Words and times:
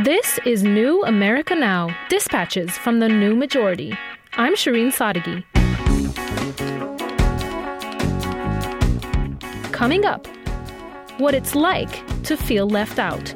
This 0.00 0.38
is 0.46 0.62
New 0.62 1.04
America 1.04 1.54
Now, 1.54 1.94
dispatches 2.08 2.70
from 2.70 3.00
the 3.00 3.10
new 3.10 3.36
majority. 3.36 3.92
I'm 4.38 4.54
Shireen 4.54 4.90
Sadeghi. 4.90 5.44
Coming 9.70 10.06
up, 10.06 10.26
what 11.18 11.34
it's 11.34 11.54
like 11.54 11.92
to 12.22 12.38
feel 12.38 12.66
left 12.66 12.98
out. 12.98 13.34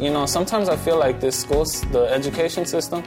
You 0.00 0.08
know, 0.08 0.24
sometimes 0.24 0.70
I 0.70 0.76
feel 0.76 0.98
like 0.98 1.20
this 1.20 1.38
school, 1.38 1.66
the 1.92 2.08
education 2.10 2.64
system, 2.64 3.04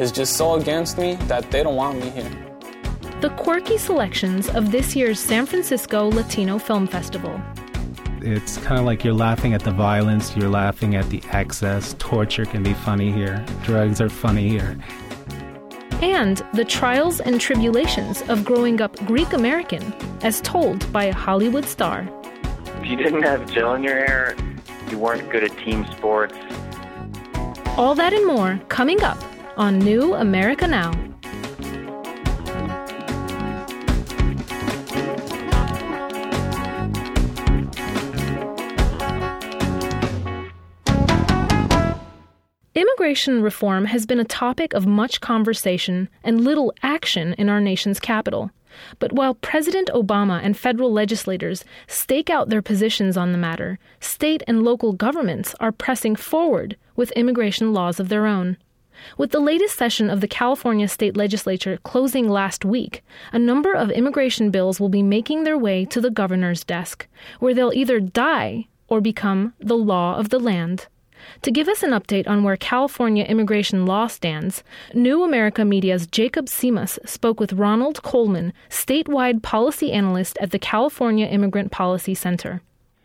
is 0.00 0.10
just 0.10 0.36
so 0.36 0.54
against 0.54 0.98
me 0.98 1.14
that 1.28 1.52
they 1.52 1.62
don't 1.62 1.76
want 1.76 2.00
me 2.00 2.10
here. 2.10 2.30
The 3.20 3.30
quirky 3.30 3.78
selections 3.78 4.48
of 4.48 4.72
this 4.72 4.96
year's 4.96 5.20
San 5.20 5.46
Francisco 5.46 6.10
Latino 6.10 6.58
Film 6.58 6.88
Festival. 6.88 7.40
It's 8.22 8.58
kind 8.58 8.78
of 8.78 8.84
like 8.84 9.02
you're 9.02 9.14
laughing 9.14 9.54
at 9.54 9.62
the 9.62 9.70
violence, 9.70 10.36
you're 10.36 10.50
laughing 10.50 10.94
at 10.94 11.08
the 11.08 11.22
excess. 11.30 11.94
Torture 11.98 12.44
can 12.44 12.62
be 12.62 12.74
funny 12.74 13.10
here, 13.10 13.44
drugs 13.62 14.00
are 14.00 14.10
funny 14.10 14.48
here. 14.48 14.78
And 16.02 16.42
the 16.54 16.64
trials 16.64 17.20
and 17.20 17.40
tribulations 17.40 18.22
of 18.28 18.44
growing 18.44 18.80
up 18.80 18.96
Greek 19.06 19.32
American, 19.32 19.94
as 20.22 20.40
told 20.40 20.90
by 20.92 21.04
a 21.04 21.14
Hollywood 21.14 21.64
star. 21.64 22.08
If 22.80 22.86
you 22.86 22.96
didn't 22.96 23.22
have 23.22 23.50
gel 23.50 23.74
in 23.74 23.82
your 23.82 23.96
hair, 23.96 24.36
you 24.90 24.98
weren't 24.98 25.30
good 25.30 25.44
at 25.44 25.56
team 25.58 25.86
sports. 25.92 26.34
All 27.76 27.94
that 27.94 28.12
and 28.12 28.26
more 28.26 28.60
coming 28.68 29.02
up 29.02 29.22
on 29.56 29.78
New 29.78 30.14
America 30.14 30.66
Now. 30.66 31.09
Immigration 43.00 43.40
reform 43.40 43.86
has 43.86 44.04
been 44.04 44.20
a 44.20 44.24
topic 44.24 44.74
of 44.74 44.86
much 44.86 45.22
conversation 45.22 46.10
and 46.22 46.44
little 46.44 46.74
action 46.82 47.32
in 47.38 47.48
our 47.48 47.58
nation's 47.58 47.98
capital. 47.98 48.50
But 48.98 49.14
while 49.14 49.36
President 49.36 49.88
Obama 49.94 50.38
and 50.42 50.54
federal 50.54 50.92
legislators 50.92 51.64
stake 51.86 52.28
out 52.28 52.50
their 52.50 52.60
positions 52.60 53.16
on 53.16 53.32
the 53.32 53.38
matter, 53.38 53.78
state 54.00 54.42
and 54.46 54.62
local 54.62 54.92
governments 54.92 55.54
are 55.60 55.72
pressing 55.72 56.14
forward 56.14 56.76
with 56.94 57.10
immigration 57.12 57.72
laws 57.72 58.00
of 58.00 58.10
their 58.10 58.26
own. 58.26 58.58
With 59.16 59.30
the 59.30 59.40
latest 59.40 59.78
session 59.78 60.10
of 60.10 60.20
the 60.20 60.28
California 60.28 60.86
state 60.86 61.16
legislature 61.16 61.78
closing 61.82 62.28
last 62.28 62.66
week, 62.66 63.02
a 63.32 63.38
number 63.38 63.72
of 63.72 63.90
immigration 63.90 64.50
bills 64.50 64.78
will 64.78 64.90
be 64.90 65.02
making 65.02 65.44
their 65.44 65.56
way 65.56 65.86
to 65.86 66.02
the 66.02 66.10
governor's 66.10 66.64
desk, 66.64 67.08
where 67.38 67.54
they'll 67.54 67.72
either 67.72 67.98
die 67.98 68.68
or 68.88 69.00
become 69.00 69.54
the 69.58 69.78
law 69.78 70.16
of 70.16 70.28
the 70.28 70.38
land. 70.38 70.86
To 71.42 71.50
give 71.50 71.68
us 71.68 71.82
an 71.82 71.92
update 71.92 72.28
on 72.28 72.42
where 72.42 72.58
California 72.58 73.24
immigration 73.24 73.86
law 73.86 74.08
stands, 74.08 74.62
New 74.92 75.24
America 75.24 75.64
Media's 75.64 76.06
Jacob 76.06 76.46
Simas 76.46 76.98
spoke 77.08 77.40
with 77.40 77.54
Ronald 77.54 78.02
Coleman, 78.02 78.52
statewide 78.68 79.42
policy 79.42 79.90
analyst 79.90 80.36
at 80.42 80.50
the 80.50 80.58
California 80.58 81.26
Immigrant 81.26 81.72
Policy 81.72 82.14
Center. 82.14 82.60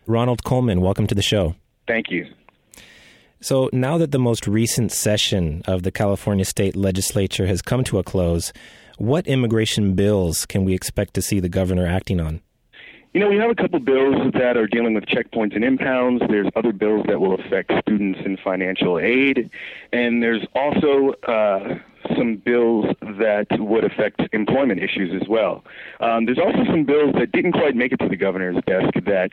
Ronald 0.05 0.43
Coleman, 0.43 0.81
welcome 0.81 1.07
to 1.07 1.15
the 1.15 1.21
show. 1.21 1.55
Thank 1.87 2.11
you. 2.11 2.27
So, 3.39 3.69
now 3.71 3.97
that 3.99 4.11
the 4.11 4.19
most 4.19 4.47
recent 4.47 4.91
session 4.91 5.61
of 5.65 5.83
the 5.83 5.91
California 5.91 6.43
state 6.43 6.75
legislature 6.75 7.47
has 7.47 7.61
come 7.61 7.85
to 7.85 7.99
a 7.99 8.03
close, 8.03 8.51
what 8.97 9.27
immigration 9.27 9.93
bills 9.93 10.45
can 10.45 10.65
we 10.65 10.73
expect 10.73 11.13
to 11.13 11.21
see 11.21 11.39
the 11.39 11.47
governor 11.47 11.87
acting 11.87 12.19
on? 12.19 12.41
You 13.15 13.21
know, 13.21 13.29
we 13.29 13.37
have 13.37 13.49
a 13.49 13.55
couple 13.55 13.79
bills 13.79 14.33
that 14.33 14.57
are 14.57 14.67
dealing 14.67 14.93
with 14.93 15.05
checkpoints 15.05 15.55
and 15.55 15.63
impounds. 15.63 16.21
There's 16.27 16.49
other 16.53 16.73
bills 16.73 17.05
that 17.07 17.21
will 17.21 17.35
affect 17.35 17.71
students 17.79 18.19
and 18.25 18.37
financial 18.37 18.99
aid. 18.99 19.49
And 19.93 20.21
there's 20.21 20.45
also 20.53 21.13
uh, 21.25 21.79
some 22.17 22.37
bills 22.37 22.85
that 23.01 23.47
would 23.59 23.83
affect 23.83 24.21
employment 24.33 24.81
issues 24.81 25.19
as 25.21 25.27
well. 25.27 25.63
Um, 25.99 26.25
there's 26.25 26.39
also 26.39 26.65
some 26.65 26.85
bills 26.85 27.13
that 27.19 27.31
didn't 27.31 27.53
quite 27.53 27.75
make 27.75 27.91
it 27.91 27.99
to 27.99 28.09
the 28.09 28.15
governor's 28.15 28.61
desk 28.65 28.93
that 29.05 29.29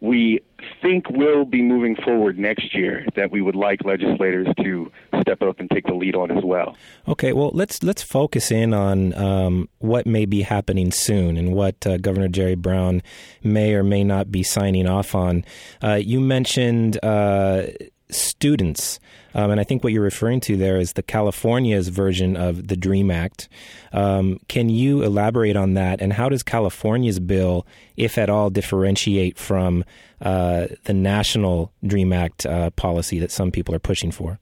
we 0.00 0.40
think 0.82 1.08
will 1.10 1.44
be 1.44 1.62
moving 1.62 1.96
forward 1.96 2.38
next 2.38 2.74
year 2.74 3.06
that 3.16 3.30
we 3.30 3.40
would 3.40 3.56
like 3.56 3.84
legislators 3.84 4.46
to 4.62 4.90
step 5.20 5.42
up 5.42 5.60
and 5.60 5.70
take 5.70 5.86
the 5.86 5.94
lead 5.94 6.14
on 6.14 6.30
as 6.30 6.42
well. 6.44 6.76
Okay, 7.08 7.32
well 7.32 7.50
let's 7.52 7.82
let's 7.82 8.02
focus 8.02 8.50
in 8.50 8.72
on 8.72 9.14
um, 9.14 9.68
what 9.78 10.06
may 10.06 10.26
be 10.26 10.42
happening 10.42 10.90
soon 10.90 11.36
and 11.36 11.54
what 11.54 11.86
uh, 11.86 11.96
Governor 11.98 12.28
Jerry 12.28 12.54
Brown 12.54 13.02
may 13.42 13.74
or 13.74 13.82
may 13.82 14.04
not 14.04 14.30
be 14.30 14.42
signing 14.42 14.86
off 14.86 15.14
on. 15.14 15.44
Uh, 15.82 15.94
you 15.94 16.20
mentioned 16.20 16.98
uh, 17.02 17.66
students. 18.10 18.98
Um, 19.34 19.50
and 19.50 19.60
I 19.60 19.64
think 19.64 19.82
what 19.82 19.92
you're 19.92 20.02
referring 20.02 20.40
to 20.42 20.56
there 20.56 20.78
is 20.78 20.92
the 20.92 21.02
California's 21.02 21.88
version 21.88 22.36
of 22.36 22.68
the 22.68 22.76
DREAM 22.76 23.10
Act. 23.10 23.48
Um, 23.92 24.38
can 24.48 24.68
you 24.68 25.02
elaborate 25.02 25.56
on 25.56 25.74
that? 25.74 26.00
And 26.00 26.12
how 26.12 26.28
does 26.28 26.42
California's 26.42 27.20
bill, 27.20 27.66
if 27.96 28.16
at 28.16 28.30
all, 28.30 28.50
differentiate 28.50 29.38
from 29.38 29.84
uh, 30.20 30.68
the 30.84 30.94
national 30.94 31.72
DREAM 31.86 32.12
Act 32.12 32.46
uh, 32.46 32.70
policy 32.70 33.18
that 33.18 33.30
some 33.30 33.50
people 33.50 33.74
are 33.74 33.80
pushing 33.80 34.10
for? 34.10 34.38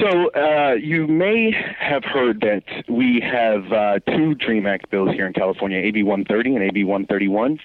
So 0.00 0.30
uh, 0.30 0.74
you 0.74 1.06
may 1.06 1.52
have 1.78 2.02
heard 2.04 2.40
that 2.40 2.62
we 2.88 3.20
have 3.20 3.70
uh, 3.72 3.98
two 4.06 4.34
DREAM 4.36 4.66
Act 4.66 4.90
bills 4.90 5.10
here 5.14 5.26
in 5.26 5.32
California, 5.32 5.78
AB 5.78 6.02
130 6.02 6.56
and 6.56 6.64
AB 6.64 6.84
131. 6.84 7.58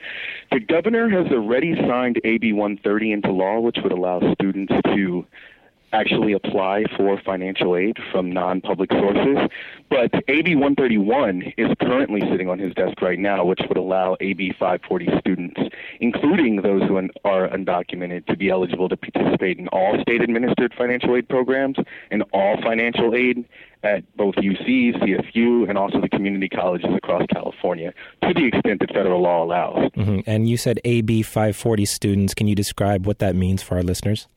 The 0.51 0.59
governor 0.59 1.09
has 1.09 1.31
already 1.31 1.75
signed 1.75 2.19
AB 2.25 2.51
130 2.51 3.11
into 3.13 3.31
law, 3.31 3.59
which 3.59 3.77
would 3.81 3.93
allow 3.93 4.19
students 4.33 4.73
to 4.83 5.25
actually 5.97 6.33
apply 6.33 6.83
for 6.95 7.19
financial 7.25 7.75
aid 7.75 7.97
from 8.11 8.31
non-public 8.31 8.91
sources. 8.91 9.37
But 9.89 10.13
AB 10.27 10.55
131 10.55 11.53
is 11.57 11.69
currently 11.81 12.21
sitting 12.29 12.49
on 12.49 12.59
his 12.59 12.73
desk 12.75 13.01
right 13.01 13.17
now, 13.17 13.45
which 13.45 13.61
would 13.67 13.77
allow 13.77 14.15
AB 14.19 14.53
540 14.59 15.07
students, 15.19 15.59
including 15.99 16.61
those 16.61 16.83
who 16.83 16.97
are 17.25 17.47
undocumented, 17.49 18.25
to 18.27 18.37
be 18.37 18.49
eligible 18.49 18.89
to 18.89 18.97
participate 18.97 19.57
in 19.57 19.67
all 19.69 19.99
state-administered 20.01 20.73
financial 20.77 21.15
aid 21.15 21.27
programs 21.27 21.77
and 22.11 22.23
all 22.31 22.61
financial 22.61 23.15
aid 23.15 23.45
at 23.83 24.03
both 24.17 24.35
UC, 24.35 24.99
CSU, 25.01 25.69
and 25.69 25.77
also 25.77 26.01
the 26.01 26.09
community 26.09 26.49
colleges 26.49 26.89
across 26.95 27.23
California, 27.31 27.93
to 28.23 28.33
the 28.33 28.45
extent 28.45 28.81
that 28.81 28.91
federal 28.93 29.21
law 29.21 29.43
allows. 29.43 29.91
Mm-hmm. 29.91 30.19
And 30.25 30.49
you 30.49 30.57
said 30.57 30.79
AB 30.83 31.23
540 31.23 31.85
students. 31.85 32.33
Can 32.33 32.47
you 32.47 32.55
describe 32.55 33.05
what 33.05 33.19
that 33.19 33.35
means 33.35 33.63
for 33.63 33.75
our 33.75 33.83
listeners? 33.83 34.27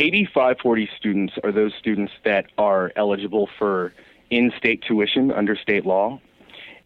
AB 0.00 0.26
540 0.26 0.88
students 0.96 1.34
are 1.42 1.52
those 1.52 1.72
students 1.78 2.12
that 2.24 2.46
are 2.58 2.92
eligible 2.96 3.48
for 3.58 3.92
in-state 4.30 4.82
tuition 4.86 5.30
under 5.32 5.56
state 5.56 5.86
law. 5.86 6.20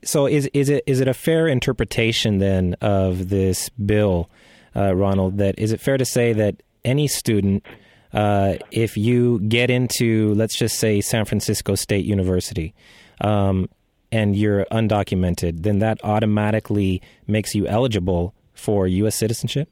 So 0.05 0.27
is 0.27 0.49
is 0.53 0.69
it 0.69 0.83
is 0.87 1.01
it 1.01 1.07
a 1.07 1.15
fair 1.15 1.47
interpretation 1.47 2.39
then 2.39 2.75
of 2.81 3.29
this 3.29 3.69
bill, 3.71 4.29
uh, 4.75 4.95
Ronald? 4.95 5.39
That 5.39 5.59
is 5.59 5.73
it 5.73 5.81
fair 5.81 5.97
to 5.97 6.05
say 6.05 6.33
that 6.33 6.63
any 6.85 7.07
student, 7.07 7.65
uh, 8.13 8.55
if 8.73 8.97
you 8.97 9.39
get 9.41 9.71
into 9.71 10.35
let's 10.35 10.59
just 10.59 10.79
say 10.79 11.01
San 11.01 11.25
Francisco 11.25 11.77
State 11.77 12.05
University, 12.05 12.75
um, 13.21 13.69
and 14.11 14.35
you're 14.35 14.65
undocumented, 14.73 15.63
then 15.63 15.79
that 15.79 15.99
automatically 16.05 17.01
makes 17.29 17.55
you 17.55 17.69
eligible 17.69 18.35
for 18.55 18.89
U.S. 18.89 19.15
citizenship? 19.15 19.69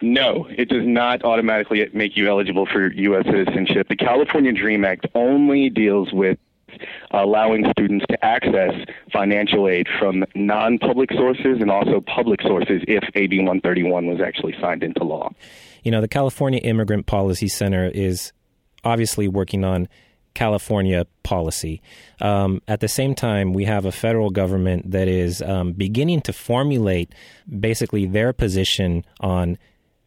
No, 0.00 0.46
it 0.50 0.68
does 0.68 0.86
not 0.86 1.24
automatically 1.24 1.88
make 1.92 2.16
you 2.16 2.28
eligible 2.28 2.66
for 2.66 2.92
U.S. 2.92 3.24
citizenship. 3.26 3.88
The 3.88 3.96
California 3.96 4.52
DREAM 4.52 4.84
Act 4.84 5.06
only 5.14 5.70
deals 5.70 6.12
with 6.12 6.38
allowing 7.10 7.64
students 7.70 8.04
to 8.10 8.24
access 8.24 8.74
financial 9.12 9.68
aid 9.68 9.86
from 9.98 10.24
non 10.34 10.78
public 10.78 11.10
sources 11.12 11.58
and 11.60 11.70
also 11.70 12.00
public 12.00 12.42
sources 12.42 12.82
if 12.86 13.02
AB 13.14 13.38
131 13.38 14.06
was 14.06 14.20
actually 14.20 14.54
signed 14.60 14.82
into 14.82 15.04
law. 15.04 15.30
You 15.82 15.90
know, 15.90 16.00
the 16.00 16.08
California 16.08 16.60
Immigrant 16.60 17.06
Policy 17.06 17.48
Center 17.48 17.90
is 17.92 18.32
obviously 18.84 19.28
working 19.28 19.64
on 19.64 19.88
California 20.36 21.06
policy. 21.22 21.80
Um, 22.20 22.60
at 22.68 22.80
the 22.80 22.88
same 22.88 23.14
time, 23.14 23.54
we 23.54 23.64
have 23.64 23.86
a 23.86 23.90
federal 23.90 24.28
government 24.28 24.90
that 24.90 25.08
is 25.08 25.40
um, 25.40 25.72
beginning 25.72 26.20
to 26.22 26.32
formulate 26.32 27.12
basically 27.48 28.06
their 28.06 28.34
position 28.34 29.04
on 29.20 29.56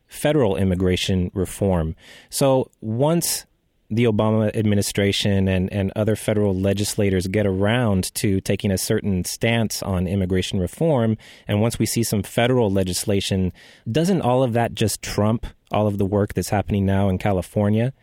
federal 0.07 0.55
immigration 0.55 1.31
reform. 1.33 1.95
So 2.29 2.69
once 2.79 3.47
the 3.89 4.03
Obama 4.03 4.55
administration 4.55 5.47
and, 5.47 5.73
and 5.73 5.91
other 5.95 6.15
federal 6.15 6.53
legislators 6.53 7.25
get 7.25 7.47
around 7.47 8.13
to 8.13 8.39
taking 8.39 8.69
a 8.71 8.77
certain 8.77 9.25
stance 9.25 9.81
on 9.81 10.05
immigration 10.05 10.59
reform, 10.59 11.17
and 11.47 11.59
once 11.59 11.79
we 11.79 11.87
see 11.87 12.03
some 12.03 12.21
federal 12.21 12.71
legislation, 12.71 13.51
doesn't 13.91 14.21
all 14.21 14.43
of 14.43 14.53
that 14.53 14.75
just 14.75 15.01
trump 15.01 15.47
all 15.71 15.87
of 15.87 15.97
the 15.97 16.05
work 16.05 16.35
that's 16.35 16.49
happening 16.49 16.85
now 16.85 17.09
in 17.09 17.17
California? 17.17 17.93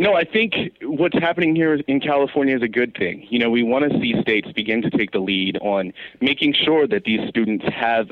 No, 0.00 0.14
I 0.14 0.24
think 0.24 0.54
what's 0.80 1.18
happening 1.18 1.54
here 1.54 1.74
in 1.74 2.00
California 2.00 2.56
is 2.56 2.62
a 2.62 2.68
good 2.68 2.96
thing. 2.96 3.26
You 3.28 3.38
know, 3.38 3.50
we 3.50 3.62
want 3.62 3.84
to 3.92 4.00
see 4.00 4.14
states 4.22 4.50
begin 4.52 4.80
to 4.80 4.88
take 4.88 5.10
the 5.10 5.18
lead 5.18 5.58
on 5.60 5.92
making 6.22 6.54
sure 6.54 6.86
that 6.86 7.04
these 7.04 7.28
students 7.28 7.66
have 7.66 8.10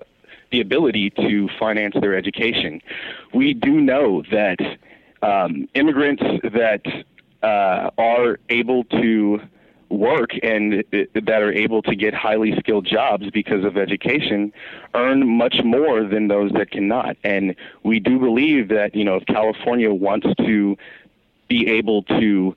the 0.52 0.60
ability 0.60 1.08
to 1.16 1.48
finance 1.58 1.94
their 1.98 2.14
education. 2.14 2.82
We 3.32 3.54
do 3.54 3.80
know 3.80 4.22
that 4.30 4.58
um, 5.22 5.66
immigrants 5.72 6.22
that 6.42 6.82
uh, 7.42 7.88
are 7.96 8.38
able 8.50 8.84
to 8.84 9.40
work 9.90 10.30
and 10.42 10.84
uh, 10.92 10.98
that 11.14 11.42
are 11.42 11.52
able 11.52 11.82
to 11.82 11.96
get 11.96 12.12
highly 12.12 12.54
skilled 12.58 12.86
jobs 12.86 13.30
because 13.32 13.64
of 13.64 13.76
education 13.76 14.52
earn 14.94 15.26
much 15.26 15.56
more 15.64 16.04
than 16.04 16.28
those 16.28 16.52
that 16.52 16.70
cannot. 16.70 17.16
And 17.24 17.54
we 17.82 17.98
do 17.98 18.18
believe 18.18 18.68
that, 18.68 18.94
you 18.94 19.04
know, 19.04 19.16
if 19.16 19.26
California 19.26 19.92
wants 19.92 20.26
to 20.38 20.76
be 21.48 21.68
able 21.68 22.02
to 22.04 22.54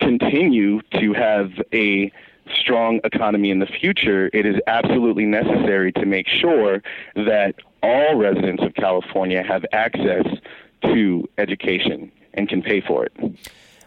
continue 0.00 0.80
to 1.00 1.12
have 1.12 1.50
a 1.72 2.12
strong 2.60 3.00
economy 3.04 3.50
in 3.50 3.58
the 3.58 3.66
future, 3.66 4.28
it 4.32 4.46
is 4.46 4.56
absolutely 4.66 5.24
necessary 5.24 5.92
to 5.92 6.04
make 6.04 6.28
sure 6.28 6.82
that 7.14 7.54
all 7.82 8.16
residents 8.16 8.62
of 8.62 8.74
California 8.74 9.42
have 9.42 9.64
access 9.72 10.26
to 10.82 11.28
education 11.38 12.10
and 12.34 12.48
can 12.48 12.62
pay 12.62 12.80
for 12.80 13.06
it. 13.06 13.12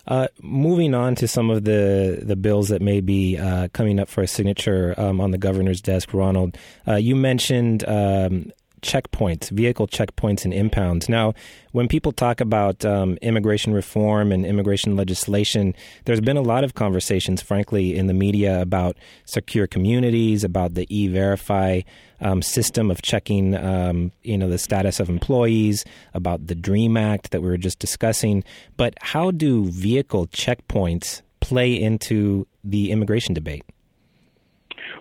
Uh, 0.07 0.27
moving 0.41 0.93
on 0.93 1.15
to 1.15 1.27
some 1.27 1.49
of 1.49 1.65
the, 1.65 2.19
the 2.23 2.35
bills 2.35 2.69
that 2.69 2.81
may 2.81 3.01
be 3.01 3.37
uh, 3.37 3.67
coming 3.73 3.99
up 3.99 4.07
for 4.07 4.21
a 4.21 4.27
signature 4.27 4.95
um, 4.97 5.19
on 5.19 5.31
the 5.31 5.37
governor's 5.37 5.81
desk, 5.81 6.13
Ronald, 6.13 6.57
uh, 6.87 6.95
you 6.95 7.15
mentioned 7.15 7.83
um, 7.87 8.51
checkpoints, 8.91 9.49
vehicle 9.49 9.87
checkpoints 9.87 10.45
and 10.45 10.53
impounds. 10.53 11.09
Now, 11.09 11.33
when 11.73 11.87
people 11.87 12.11
talk 12.11 12.39
about 12.39 12.85
um, 12.85 13.17
immigration 13.21 13.73
reform 13.73 14.31
and 14.31 14.45
immigration 14.45 14.95
legislation, 14.95 15.75
there's 16.05 16.21
been 16.21 16.37
a 16.37 16.41
lot 16.53 16.63
of 16.63 16.73
conversations, 16.73 17.41
frankly, 17.41 17.95
in 17.99 18.07
the 18.07 18.13
media 18.13 18.61
about 18.61 18.95
secure 19.25 19.67
communities, 19.67 20.43
about 20.43 20.73
the 20.73 20.85
e-verify 20.89 21.81
um, 22.21 22.41
system 22.41 22.89
of 22.89 23.01
checking, 23.01 23.55
um, 23.55 24.11
you 24.23 24.37
know, 24.37 24.49
the 24.49 24.57
status 24.57 24.99
of 24.99 25.09
employees, 25.09 25.85
about 26.13 26.47
the 26.47 26.55
DREAM 26.55 26.95
Act 26.97 27.31
that 27.31 27.41
we 27.41 27.49
were 27.49 27.57
just 27.57 27.79
discussing. 27.79 28.43
But 28.77 28.93
how 29.01 29.31
do 29.31 29.65
vehicle 29.65 30.27
checkpoints 30.27 31.21
play 31.41 31.73
into 31.73 32.47
the 32.63 32.91
immigration 32.91 33.33
debate? 33.33 33.65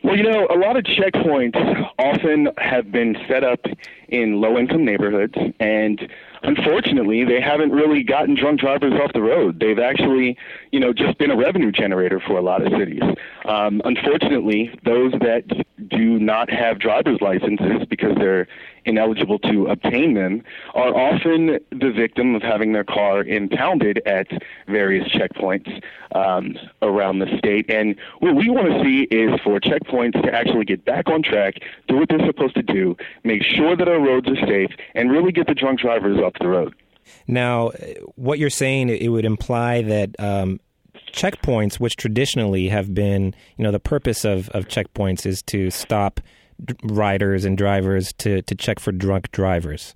Well, 0.06 0.16
you 0.16 0.22
know, 0.22 0.46
a 0.48 0.54
lot 0.54 0.76
of 0.76 0.84
checkpoints 0.84 1.56
often 1.98 2.50
have 2.58 2.92
been 2.92 3.16
set 3.26 3.42
up 3.42 3.66
in 4.08 4.40
low 4.40 4.56
income 4.56 4.84
neighborhoods, 4.84 5.34
and 5.58 6.08
unfortunately, 6.44 7.24
they 7.24 7.40
haven't 7.40 7.72
really 7.72 8.04
gotten 8.04 8.36
drunk 8.36 8.60
drivers 8.60 8.92
off 8.92 9.12
the 9.14 9.20
road. 9.20 9.58
They've 9.58 9.80
actually, 9.80 10.38
you 10.70 10.78
know, 10.78 10.92
just 10.92 11.18
been 11.18 11.32
a 11.32 11.36
revenue 11.36 11.72
generator 11.72 12.20
for 12.20 12.38
a 12.38 12.40
lot 12.40 12.64
of 12.64 12.72
cities. 12.78 13.02
Um, 13.46 13.82
unfortunately, 13.84 14.70
those 14.84 15.10
that 15.14 15.42
do 15.88 16.20
not 16.20 16.50
have 16.50 16.78
driver's 16.78 17.20
licenses 17.20 17.84
because 17.90 18.14
they're 18.14 18.46
ineligible 18.86 19.38
to 19.40 19.66
obtain 19.66 20.14
them 20.14 20.42
are 20.74 20.94
often 20.94 21.58
the 21.70 21.90
victim 21.90 22.34
of 22.34 22.42
having 22.42 22.72
their 22.72 22.84
car 22.84 23.22
impounded 23.22 24.00
at 24.06 24.28
various 24.66 25.08
checkpoints 25.08 25.82
um, 26.14 26.56
around 26.82 27.18
the 27.18 27.38
state. 27.38 27.68
And 27.70 27.96
what 28.20 28.34
we 28.34 28.48
want 28.48 28.68
to 28.68 28.82
see 28.82 29.02
is 29.02 29.38
for 29.42 29.60
checkpoints 29.60 30.22
to 30.22 30.32
actually 30.32 30.64
get 30.64 30.84
back 30.84 31.08
on 31.08 31.22
track, 31.22 31.56
do 31.88 31.96
what 31.96 32.08
they're 32.08 32.24
supposed 32.26 32.54
to 32.54 32.62
do, 32.62 32.96
make 33.24 33.42
sure 33.42 33.76
that 33.76 33.88
our 33.88 34.00
roads 34.00 34.28
are 34.28 34.46
safe, 34.46 34.70
and 34.94 35.10
really 35.10 35.32
get 35.32 35.46
the 35.46 35.54
drunk 35.54 35.80
drivers 35.80 36.18
off 36.18 36.32
the 36.40 36.48
road. 36.48 36.74
Now, 37.26 37.70
what 38.14 38.38
you're 38.38 38.50
saying, 38.50 38.88
it 38.88 39.08
would 39.08 39.24
imply 39.24 39.82
that 39.82 40.18
um, 40.18 40.60
checkpoints, 41.12 41.76
which 41.76 41.96
traditionally 41.96 42.68
have 42.68 42.94
been, 42.94 43.34
you 43.56 43.64
know, 43.64 43.70
the 43.70 43.80
purpose 43.80 44.24
of, 44.24 44.48
of 44.50 44.66
checkpoints 44.66 45.26
is 45.26 45.42
to 45.42 45.70
stop 45.70 46.20
riders 46.82 47.44
and 47.44 47.56
drivers 47.56 48.12
to, 48.14 48.42
to 48.42 48.54
check 48.54 48.78
for 48.78 48.92
drunk 48.92 49.30
drivers, 49.32 49.94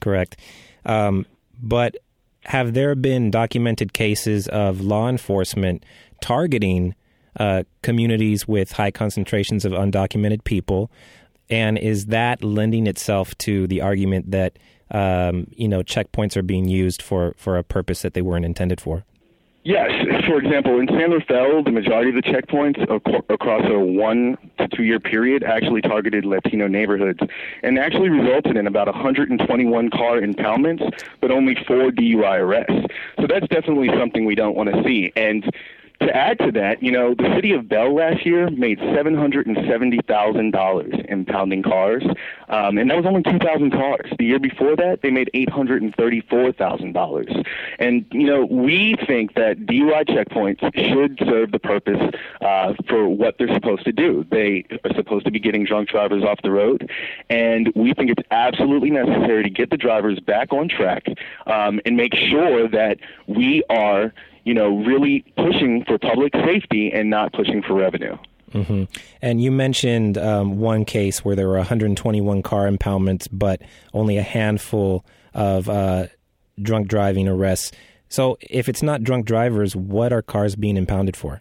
correct? 0.00 0.36
Um, 0.84 1.26
but 1.60 1.96
have 2.44 2.74
there 2.74 2.94
been 2.94 3.30
documented 3.30 3.92
cases 3.92 4.48
of 4.48 4.80
law 4.80 5.08
enforcement 5.08 5.84
targeting 6.20 6.94
uh, 7.38 7.62
communities 7.82 8.46
with 8.46 8.72
high 8.72 8.90
concentrations 8.90 9.64
of 9.64 9.72
undocumented 9.72 10.44
people? 10.44 10.90
And 11.48 11.78
is 11.78 12.06
that 12.06 12.42
lending 12.42 12.86
itself 12.86 13.36
to 13.38 13.66
the 13.66 13.80
argument 13.80 14.30
that 14.30 14.58
um, 14.90 15.46
you 15.52 15.68
know 15.68 15.82
checkpoints 15.82 16.36
are 16.36 16.42
being 16.42 16.68
used 16.68 17.00
for, 17.00 17.34
for 17.36 17.56
a 17.56 17.62
purpose 17.62 18.02
that 18.02 18.14
they 18.14 18.22
weren't 18.22 18.44
intended 18.44 18.80
for? 18.80 19.04
Yes. 19.64 19.90
For 20.26 20.38
example, 20.38 20.80
in 20.80 20.88
San 20.88 21.12
Rafael, 21.12 21.62
the 21.62 21.70
majority 21.70 22.08
of 22.08 22.16
the 22.16 22.22
checkpoints 22.22 22.80
ac- 22.82 23.24
across 23.28 23.62
a 23.66 23.78
one 23.78 24.36
to 24.58 24.66
two 24.68 24.82
year 24.82 24.98
period 24.98 25.44
actually 25.44 25.80
targeted 25.82 26.24
Latino 26.24 26.66
neighborhoods 26.66 27.20
and 27.62 27.78
actually 27.78 28.08
resulted 28.08 28.56
in 28.56 28.66
about 28.66 28.88
121 28.88 29.90
car 29.90 30.20
impoundments, 30.20 30.82
but 31.20 31.30
only 31.30 31.54
four 31.64 31.92
DUI 31.92 32.40
arrests. 32.40 32.92
So 33.20 33.28
that's 33.28 33.46
definitely 33.48 33.88
something 33.96 34.24
we 34.24 34.34
don't 34.34 34.56
want 34.56 34.74
to 34.74 34.82
see. 34.82 35.12
And 35.14 35.48
to 36.06 36.16
add 36.16 36.38
to 36.40 36.52
that, 36.52 36.82
you 36.82 36.90
know, 36.90 37.14
the 37.14 37.32
city 37.34 37.52
of 37.52 37.68
Bell 37.68 37.94
last 37.94 38.26
year 38.26 38.50
made 38.50 38.78
seven 38.94 39.14
hundred 39.14 39.46
and 39.46 39.56
seventy 39.68 40.00
thousand 40.06 40.52
dollars 40.52 40.94
impounding 41.08 41.62
cars, 41.62 42.04
um, 42.48 42.78
and 42.78 42.90
that 42.90 42.96
was 42.96 43.06
only 43.06 43.22
two 43.22 43.38
thousand 43.38 43.70
cars. 43.70 44.10
The 44.18 44.24
year 44.24 44.38
before 44.38 44.76
that, 44.76 45.00
they 45.02 45.10
made 45.10 45.30
eight 45.34 45.50
hundred 45.50 45.82
and 45.82 45.94
thirty-four 45.94 46.52
thousand 46.52 46.92
dollars. 46.92 47.32
And 47.78 48.04
you 48.10 48.26
know, 48.26 48.44
we 48.44 48.96
think 49.06 49.34
that 49.34 49.60
DUI 49.60 50.04
checkpoints 50.06 50.60
should 50.74 51.18
serve 51.28 51.52
the 51.52 51.58
purpose 51.58 52.00
uh, 52.40 52.74
for 52.88 53.08
what 53.08 53.36
they're 53.38 53.52
supposed 53.54 53.84
to 53.84 53.92
do. 53.92 54.26
They 54.30 54.64
are 54.84 54.94
supposed 54.94 55.24
to 55.26 55.30
be 55.30 55.38
getting 55.40 55.64
drunk 55.64 55.88
drivers 55.88 56.24
off 56.24 56.40
the 56.42 56.50
road, 56.50 56.90
and 57.30 57.72
we 57.74 57.94
think 57.94 58.10
it's 58.10 58.28
absolutely 58.30 58.90
necessary 58.90 59.42
to 59.42 59.50
get 59.50 59.70
the 59.70 59.76
drivers 59.76 60.20
back 60.20 60.52
on 60.52 60.68
track 60.68 61.06
um, 61.46 61.80
and 61.84 61.96
make 61.96 62.14
sure 62.14 62.68
that 62.68 62.98
we 63.26 63.62
are 63.70 64.12
you 64.44 64.54
know, 64.54 64.78
really 64.78 65.24
pushing 65.36 65.84
for 65.86 65.98
public 65.98 66.32
safety 66.44 66.90
and 66.92 67.10
not 67.10 67.32
pushing 67.32 67.62
for 67.62 67.74
revenue. 67.74 68.16
Mm-hmm. 68.52 68.84
And 69.22 69.42
you 69.42 69.50
mentioned 69.50 70.18
um, 70.18 70.58
one 70.58 70.84
case 70.84 71.24
where 71.24 71.34
there 71.34 71.48
were 71.48 71.56
121 71.56 72.42
car 72.42 72.68
impoundments, 72.68 73.28
but 73.30 73.62
only 73.94 74.18
a 74.18 74.22
handful 74.22 75.04
of 75.34 75.68
uh, 75.68 76.06
drunk 76.60 76.88
driving 76.88 77.28
arrests. 77.28 77.72
So, 78.08 78.36
if 78.42 78.68
it's 78.68 78.82
not 78.82 79.02
drunk 79.02 79.24
drivers, 79.24 79.74
what 79.74 80.12
are 80.12 80.20
cars 80.20 80.54
being 80.54 80.76
impounded 80.76 81.16
for? 81.16 81.40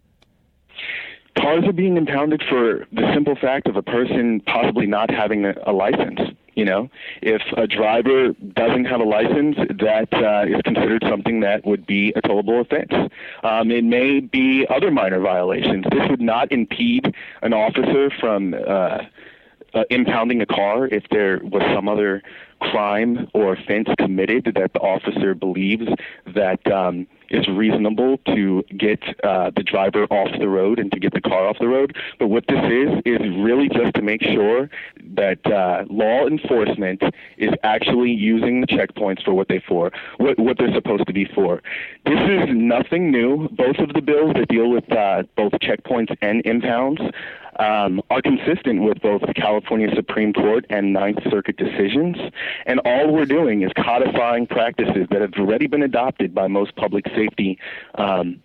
Cars 1.37 1.63
are 1.65 1.73
being 1.73 1.97
impounded 1.97 2.43
for 2.49 2.85
the 2.91 3.11
simple 3.13 3.35
fact 3.35 3.67
of 3.67 3.75
a 3.75 3.81
person 3.81 4.41
possibly 4.41 4.85
not 4.85 5.09
having 5.09 5.45
a, 5.45 5.53
a 5.65 5.71
license. 5.71 6.19
You 6.55 6.65
know, 6.65 6.89
if 7.21 7.41
a 7.55 7.65
driver 7.65 8.33
doesn't 8.33 8.83
have 8.85 8.99
a 8.99 9.05
license, 9.05 9.55
that 9.55 10.09
uh, 10.11 10.53
is 10.53 10.61
considered 10.63 11.01
something 11.09 11.39
that 11.39 11.65
would 11.65 11.87
be 11.87 12.11
a 12.13 12.21
towable 12.21 12.59
offense. 12.59 12.91
Um, 13.43 13.71
it 13.71 13.85
may 13.85 14.19
be 14.19 14.65
other 14.69 14.91
minor 14.91 15.21
violations. 15.21 15.85
This 15.89 16.09
would 16.09 16.19
not 16.19 16.51
impede 16.51 17.15
an 17.41 17.53
officer 17.53 18.11
from 18.19 18.53
uh, 18.53 18.99
uh, 19.73 19.83
impounding 19.89 20.41
a 20.41 20.45
car 20.45 20.87
if 20.87 21.05
there 21.09 21.39
was 21.41 21.63
some 21.73 21.87
other 21.87 22.21
crime 22.59 23.29
or 23.33 23.53
offense 23.53 23.87
committed 23.97 24.51
that 24.55 24.73
the 24.73 24.79
officer 24.79 25.33
believes 25.33 25.87
that 26.35 26.69
um, 26.71 27.07
is 27.31 27.47
reasonable 27.47 28.17
to 28.27 28.63
get 28.77 29.01
uh, 29.23 29.51
the 29.55 29.63
driver 29.63 30.03
off 30.05 30.29
the 30.39 30.47
road 30.47 30.79
and 30.79 30.91
to 30.91 30.99
get 30.99 31.13
the 31.13 31.21
car 31.21 31.47
off 31.47 31.57
the 31.59 31.67
road. 31.67 31.95
But 32.19 32.27
what 32.27 32.45
this 32.47 32.63
is 32.65 32.89
is 33.05 33.21
really 33.37 33.69
just 33.69 33.95
to 33.95 34.01
make 34.01 34.21
sure 34.21 34.69
that 35.15 35.45
uh, 35.45 35.85
law 35.89 36.27
enforcement 36.27 37.01
is 37.37 37.51
actually 37.63 38.11
using 38.11 38.61
the 38.61 38.67
checkpoints 38.67 39.23
for 39.23 39.33
what 39.33 39.47
they 39.47 39.61
for 39.67 39.91
what, 40.17 40.37
what 40.37 40.57
they're 40.57 40.73
supposed 40.73 41.07
to 41.07 41.13
be 41.13 41.25
for. 41.25 41.61
This 42.05 42.19
is 42.19 42.49
nothing 42.49 43.11
new. 43.11 43.47
Both 43.49 43.77
of 43.79 43.93
the 43.93 44.01
bills 44.01 44.33
that 44.35 44.47
deal 44.49 44.69
with 44.69 44.91
uh, 44.91 45.23
both 45.35 45.53
checkpoints 45.53 46.15
and 46.21 46.45
impounds 46.45 47.01
um, 47.61 48.01
are 48.09 48.21
consistent 48.21 48.81
with 48.81 48.99
both 49.01 49.21
the 49.21 49.33
California 49.33 49.87
Supreme 49.95 50.33
Court 50.33 50.65
and 50.69 50.93
Ninth 50.93 51.19
Circuit 51.29 51.57
decisions. 51.57 52.17
And 52.65 52.79
all 52.85 53.13
we're 53.13 53.25
doing 53.25 53.61
is 53.61 53.71
codifying 53.77 54.47
practices 54.47 55.07
that 55.11 55.21
have 55.21 55.33
already 55.37 55.67
been 55.67 55.83
adopted 55.83 56.33
by 56.33 56.47
most 56.47 56.75
public 56.75 57.05
safety. 57.15 57.59
Um, 57.95 58.41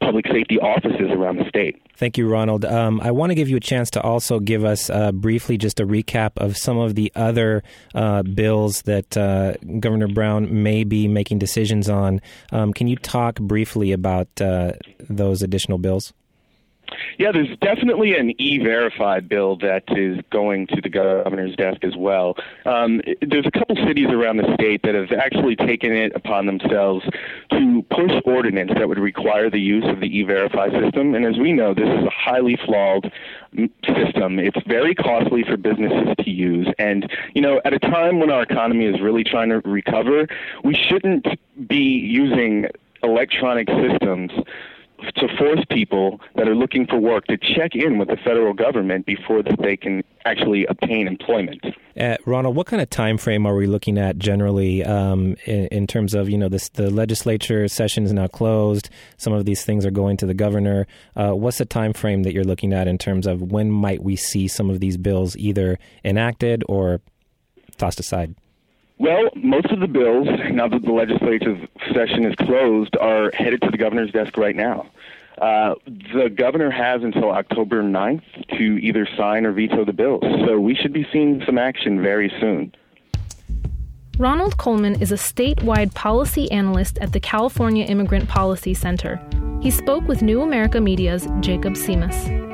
public 0.00 0.26
safety 0.26 0.58
offices 0.58 1.12
around 1.12 1.36
the 1.36 1.48
state. 1.48 1.80
Thank 1.96 2.18
you, 2.18 2.28
Ronald. 2.28 2.64
Um, 2.64 3.00
I 3.00 3.12
want 3.12 3.30
to 3.30 3.36
give 3.36 3.48
you 3.48 3.56
a 3.56 3.60
chance 3.60 3.88
to 3.90 4.00
also 4.00 4.40
give 4.40 4.64
us 4.64 4.90
uh, 4.90 5.12
briefly 5.12 5.56
just 5.56 5.78
a 5.78 5.86
recap 5.86 6.32
of 6.38 6.56
some 6.56 6.76
of 6.76 6.96
the 6.96 7.12
other 7.14 7.62
uh, 7.94 8.24
bills 8.24 8.82
that 8.82 9.16
uh, 9.16 9.54
Governor 9.78 10.08
Brown 10.08 10.64
may 10.64 10.82
be 10.82 11.06
making 11.06 11.38
decisions 11.38 11.88
on. 11.88 12.20
Um, 12.50 12.72
can 12.72 12.88
you 12.88 12.96
talk 12.96 13.38
briefly 13.38 13.92
about 13.92 14.28
uh, 14.40 14.72
those 15.08 15.40
additional 15.40 15.78
bills? 15.78 16.12
Yeah, 17.18 17.32
there's 17.32 17.56
definitely 17.58 18.16
an 18.16 18.40
e-verify 18.40 19.20
bill 19.20 19.56
that 19.56 19.84
is 19.88 20.18
going 20.30 20.66
to 20.68 20.80
the 20.80 20.88
governor's 20.88 21.54
desk 21.56 21.84
as 21.84 21.96
well. 21.96 22.36
Um, 22.64 23.00
there's 23.20 23.46
a 23.46 23.50
couple 23.50 23.76
cities 23.86 24.08
around 24.08 24.38
the 24.38 24.54
state 24.54 24.82
that 24.84 24.94
have 24.94 25.12
actually 25.12 25.56
taken 25.56 25.92
it 25.92 26.12
upon 26.14 26.46
themselves 26.46 27.04
to 27.50 27.82
push 27.90 28.12
ordinance 28.24 28.72
that 28.76 28.88
would 28.88 28.98
require 28.98 29.50
the 29.50 29.60
use 29.60 29.84
of 29.86 30.00
the 30.00 30.06
e-verify 30.06 30.70
system. 30.70 31.14
And 31.14 31.24
as 31.24 31.38
we 31.38 31.52
know, 31.52 31.74
this 31.74 31.88
is 31.88 32.04
a 32.06 32.10
highly 32.10 32.56
flawed 32.64 33.12
system. 33.84 34.38
It's 34.38 34.58
very 34.66 34.94
costly 34.94 35.42
for 35.44 35.56
businesses 35.56 36.14
to 36.18 36.30
use. 36.30 36.68
And, 36.78 37.10
you 37.34 37.42
know, 37.42 37.60
at 37.64 37.72
a 37.72 37.78
time 37.78 38.18
when 38.18 38.30
our 38.30 38.42
economy 38.42 38.86
is 38.86 39.00
really 39.00 39.24
trying 39.24 39.50
to 39.50 39.60
recover, 39.60 40.26
we 40.64 40.74
shouldn't 40.74 41.26
be 41.68 41.76
using 41.76 42.66
electronic 43.02 43.68
systems 43.68 44.30
to 45.16 45.28
force 45.36 45.64
people 45.70 46.20
that 46.36 46.48
are 46.48 46.54
looking 46.54 46.86
for 46.86 46.98
work 46.98 47.26
to 47.26 47.36
check 47.36 47.74
in 47.74 47.98
with 47.98 48.08
the 48.08 48.16
federal 48.16 48.54
government 48.54 49.06
before 49.06 49.42
that 49.42 49.60
they 49.60 49.76
can 49.76 50.02
actually 50.24 50.66
obtain 50.66 51.06
employment. 51.06 51.64
Uh, 51.98 52.16
Ronald, 52.26 52.56
what 52.56 52.66
kind 52.66 52.80
of 52.80 52.88
time 52.88 53.18
frame 53.18 53.46
are 53.46 53.54
we 53.54 53.66
looking 53.66 53.98
at 53.98 54.18
generally 54.18 54.84
um, 54.84 55.36
in, 55.46 55.66
in, 55.66 55.86
terms 55.86 56.14
of 56.14 56.28
you 56.28 56.38
know 56.38 56.48
this, 56.48 56.68
the 56.70 56.90
legislature 56.90 57.68
session 57.68 58.04
is 58.04 58.12
now 58.12 58.26
closed? 58.26 58.88
Some 59.16 59.32
of 59.32 59.44
these 59.44 59.64
things 59.64 59.84
are 59.84 59.90
going 59.90 60.16
to 60.18 60.26
the 60.26 60.34
governor. 60.34 60.86
Uh, 61.16 61.32
what's 61.32 61.58
the 61.58 61.64
time 61.64 61.92
frame 61.92 62.22
that 62.22 62.32
you're 62.32 62.44
looking 62.44 62.72
at 62.72 62.88
in 62.88 62.98
terms 62.98 63.26
of 63.26 63.42
when 63.42 63.70
might 63.70 64.02
we 64.02 64.16
see 64.16 64.48
some 64.48 64.70
of 64.70 64.80
these 64.80 64.96
bills 64.96 65.36
either 65.36 65.78
enacted 66.04 66.64
or 66.68 67.00
tossed 67.76 68.00
aside? 68.00 68.34
Well, 69.02 69.30
most 69.34 69.66
of 69.72 69.80
the 69.80 69.88
bills, 69.88 70.28
now 70.52 70.68
that 70.68 70.82
the 70.82 70.92
legislative 70.92 71.58
session 71.92 72.24
is 72.24 72.36
closed, 72.36 72.96
are 72.98 73.32
headed 73.32 73.60
to 73.62 73.70
the 73.72 73.76
governor's 73.76 74.12
desk 74.12 74.36
right 74.36 74.54
now. 74.54 74.86
Uh, 75.38 75.74
the 75.86 76.30
governor 76.32 76.70
has 76.70 77.02
until 77.02 77.32
October 77.32 77.82
9th 77.82 78.22
to 78.56 78.62
either 78.62 79.08
sign 79.16 79.44
or 79.44 79.50
veto 79.50 79.84
the 79.84 79.92
bills, 79.92 80.22
so 80.46 80.60
we 80.60 80.76
should 80.76 80.92
be 80.92 81.04
seeing 81.12 81.42
some 81.44 81.58
action 81.58 82.00
very 82.00 82.32
soon. 82.38 82.72
Ronald 84.18 84.56
Coleman 84.56 85.02
is 85.02 85.10
a 85.10 85.16
statewide 85.16 85.92
policy 85.94 86.48
analyst 86.52 86.96
at 86.98 87.12
the 87.12 87.18
California 87.18 87.84
Immigrant 87.84 88.28
Policy 88.28 88.72
Center. 88.72 89.20
He 89.60 89.72
spoke 89.72 90.06
with 90.06 90.22
New 90.22 90.42
America 90.42 90.80
Media's 90.80 91.26
Jacob 91.40 91.72
Simas. 91.72 92.51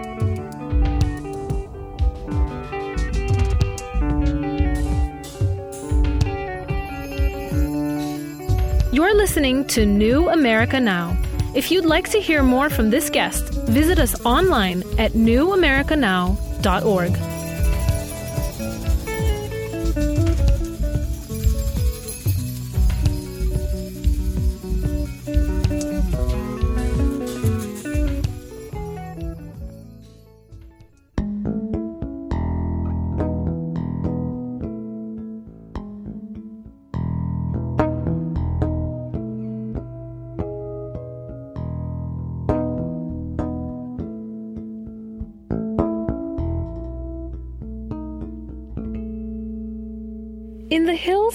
You're 8.99 9.15
listening 9.15 9.63
to 9.69 9.87
New 9.87 10.29
America 10.29 10.81
Now. 10.81 11.17
If 11.55 11.71
you'd 11.71 11.85
like 11.85 12.11
to 12.11 12.21
hear 12.21 12.43
more 12.43 12.69
from 12.69 12.91
this 12.91 13.11
guest, 13.11 13.45
visit 13.69 14.01
us 14.01 14.21
online 14.27 14.83
at 14.99 15.13
newamericanow.org. 15.13 17.38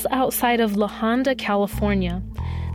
hills 0.03 0.17
outside 0.17 0.59
of 0.59 0.75
La 0.75 0.87
Honda, 0.87 1.35
California, 1.35 2.21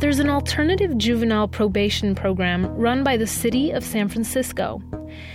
there's 0.01 0.19
an 0.21 0.31
alternative 0.31 0.97
juvenile 0.97 1.49
probation 1.49 2.15
program 2.15 2.67
run 2.67 3.03
by 3.03 3.17
the 3.17 3.27
city 3.27 3.73
of 3.73 3.85
San 3.85 4.09
Francisco. 4.09 4.81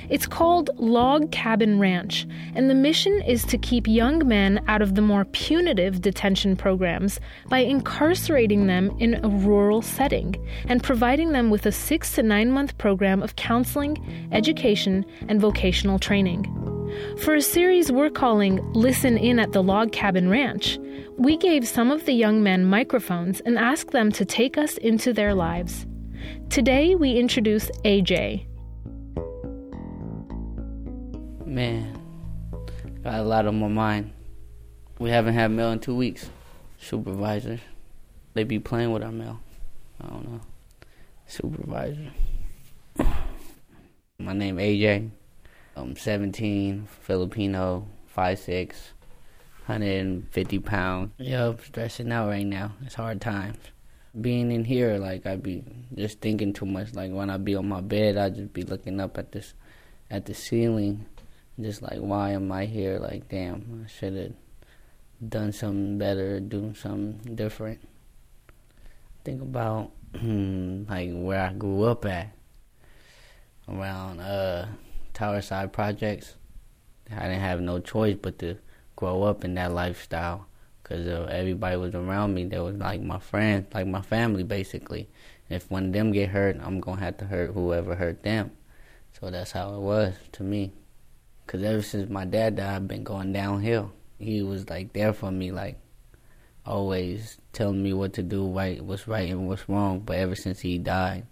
It's 0.09 0.27
called 0.27 0.69
Log 0.77 1.31
Cabin 1.31 1.79
Ranch, 1.79 2.25
and 2.55 2.69
the 2.69 2.75
mission 2.75 3.21
is 3.23 3.43
to 3.45 3.57
keep 3.57 3.88
young 3.88 4.25
men 4.25 4.63
out 4.67 4.81
of 4.81 4.95
the 4.95 5.01
more 5.01 5.25
punitive 5.25 6.01
detention 6.01 6.55
programs 6.55 7.19
by 7.50 7.59
incarcerating 7.59 8.67
them 8.67 8.95
in 9.00 9.19
a 9.25 9.27
rural 9.27 9.81
setting 9.81 10.35
and 10.69 10.81
providing 10.81 11.31
them 11.31 11.50
with 11.50 11.65
a 11.65 11.71
six 11.71 12.13
to 12.13 12.23
nine 12.23 12.51
month 12.51 12.77
program 12.77 13.21
of 13.21 13.35
counseling, 13.35 13.97
education, 14.31 15.05
and 15.27 15.41
vocational 15.41 16.00
training. 16.00 16.47
For 17.17 17.35
a 17.35 17.41
series 17.41 17.91
we're 17.91 18.09
calling 18.09 18.59
Listen 18.73 19.17
In 19.17 19.39
at 19.39 19.51
the 19.51 19.63
Log 19.63 19.91
Cabin 19.91 20.29
Ranch, 20.29 20.77
we 21.17 21.38
gave 21.38 21.67
some 21.67 21.91
of 21.91 22.05
the 22.05 22.13
young 22.13 22.43
men 22.43 22.65
microphones 22.65 23.39
and 23.41 23.57
asked 23.57 23.91
them 23.91 24.12
to 24.13 24.25
take 24.25 24.57
us 24.57 24.77
into 24.77 25.13
their 25.13 25.33
lives. 25.33 25.85
Today, 26.50 26.95
we 26.95 27.17
introduce 27.17 27.69
AJ. 27.85 28.45
Man, 31.45 32.00
got 33.03 33.19
a 33.19 33.23
lot 33.23 33.45
on 33.45 33.59
my 33.59 33.67
mind. 33.67 34.12
We 35.00 35.09
haven't 35.09 35.33
had 35.33 35.51
mail 35.51 35.71
in 35.71 35.79
two 35.79 35.95
weeks. 35.95 36.29
Supervisor, 36.79 37.59
they 38.33 38.43
be 38.43 38.59
playing 38.59 38.91
with 38.91 39.03
our 39.03 39.12
mail. 39.12 39.39
I 40.01 40.07
don't 40.07 40.29
know. 40.29 40.41
Supervisor. 41.27 42.12
My 44.19 44.33
name 44.33 44.57
AJ. 44.57 45.12
I'm 45.75 45.96
17, 45.96 46.88
Filipino, 47.01 47.88
5'6", 48.15 48.74
150 49.65 50.60
pounds. 50.60 51.12
Yup, 51.18 51.63
stressing 51.63 52.12
out 52.12 52.27
right 52.27 52.46
now. 52.46 52.74
It's 52.86 52.94
hard 52.96 53.22
times. 53.22 53.58
Being 54.20 54.51
in 54.51 54.65
here, 54.65 54.98
like 55.00 55.25
I 55.25 55.38
be 55.38 55.63
just 55.96 56.20
thinking 56.20 56.53
too 56.53 56.68
much. 56.68 56.94
Like 56.94 57.12
when 57.12 57.32
I 57.32 57.38
be 57.38 57.56
on 57.56 57.68
my 57.68 57.82
bed, 57.82 58.18
I 58.18 58.30
just 58.30 58.53
be 58.53 58.62
looking 58.62 59.00
up 59.00 59.18
at 59.18 59.32
this, 59.32 59.56
at 60.12 60.27
the 60.27 60.36
ceiling, 60.36 61.08
just 61.60 61.82
like 61.82 61.98
why 61.98 62.32
am 62.32 62.51
I 62.51 62.65
here? 62.65 63.00
Like 63.00 63.27
damn, 63.30 63.84
I 63.84 63.89
should 63.89 64.13
have 64.13 64.34
done 65.27 65.51
something 65.51 65.98
better, 65.98 66.39
do 66.39 66.75
something 66.75 67.34
different. 67.36 67.80
Think 69.24 69.42
about 69.42 69.92
like 70.13 71.10
where 71.12 71.48
I 71.48 71.53
grew 71.53 71.86
up 71.86 72.06
at, 72.06 72.30
around 73.68 74.20
uh 74.20 74.68
Tower 75.13 75.41
Side 75.41 75.72
Projects. 75.72 76.36
I 77.12 77.24
didn't 77.24 77.41
have 77.41 77.62
no 77.62 77.79
choice 77.79 78.17
but 78.22 78.39
to 78.39 78.58
grow 78.96 79.24
up 79.24 79.43
in 79.43 79.53
that 79.55 79.72
lifestyle 79.72 80.48
because 80.82 81.08
uh, 81.08 81.27
everybody 81.32 81.77
was 81.77 81.96
around 81.96 82.34
me. 82.34 82.46
They 82.46 82.60
was 82.60 82.75
like 82.75 83.01
my 83.01 83.20
friends, 83.20 83.74
like 83.74 83.88
my 83.88 84.01
family, 84.01 84.43
basically. 84.43 85.10
If 85.50 85.70
one 85.70 85.88
of 85.88 85.93
them 85.93 86.12
get 86.12 86.29
hurt, 86.29 86.58
I'm 86.62 86.79
gonna 86.79 87.01
have 87.01 87.17
to 87.17 87.25
hurt 87.25 87.53
whoever 87.53 87.96
hurt 87.96 88.24
them. 88.24 88.51
So 89.20 89.29
that's 89.29 89.51
how 89.51 89.75
it 89.75 89.79
was 89.79 90.15
to 90.34 90.43
me. 90.43 90.74
Cause 91.46 91.62
ever 91.62 91.82
since 91.82 92.10
my 92.10 92.25
dad 92.25 92.55
died, 92.55 92.75
I've 92.75 92.88
been 92.88 93.03
going 93.03 93.34
downhill. 93.34 93.91
He 94.17 94.41
was 94.41 94.70
like 94.70 94.93
there 94.93 95.13
for 95.13 95.32
me, 95.32 95.51
like 95.51 95.77
always 96.65 97.38
telling 97.51 97.84
me 97.84 97.93
what 97.93 98.13
to 98.13 98.24
do, 98.24 98.48
right, 98.48 98.82
what's 98.82 99.08
right 99.08 99.29
and 99.29 99.48
what's 99.48 99.67
wrong. 99.67 100.00
But 100.00 100.17
ever 100.17 100.36
since 100.36 100.62
he 100.62 100.77
died, 100.77 101.27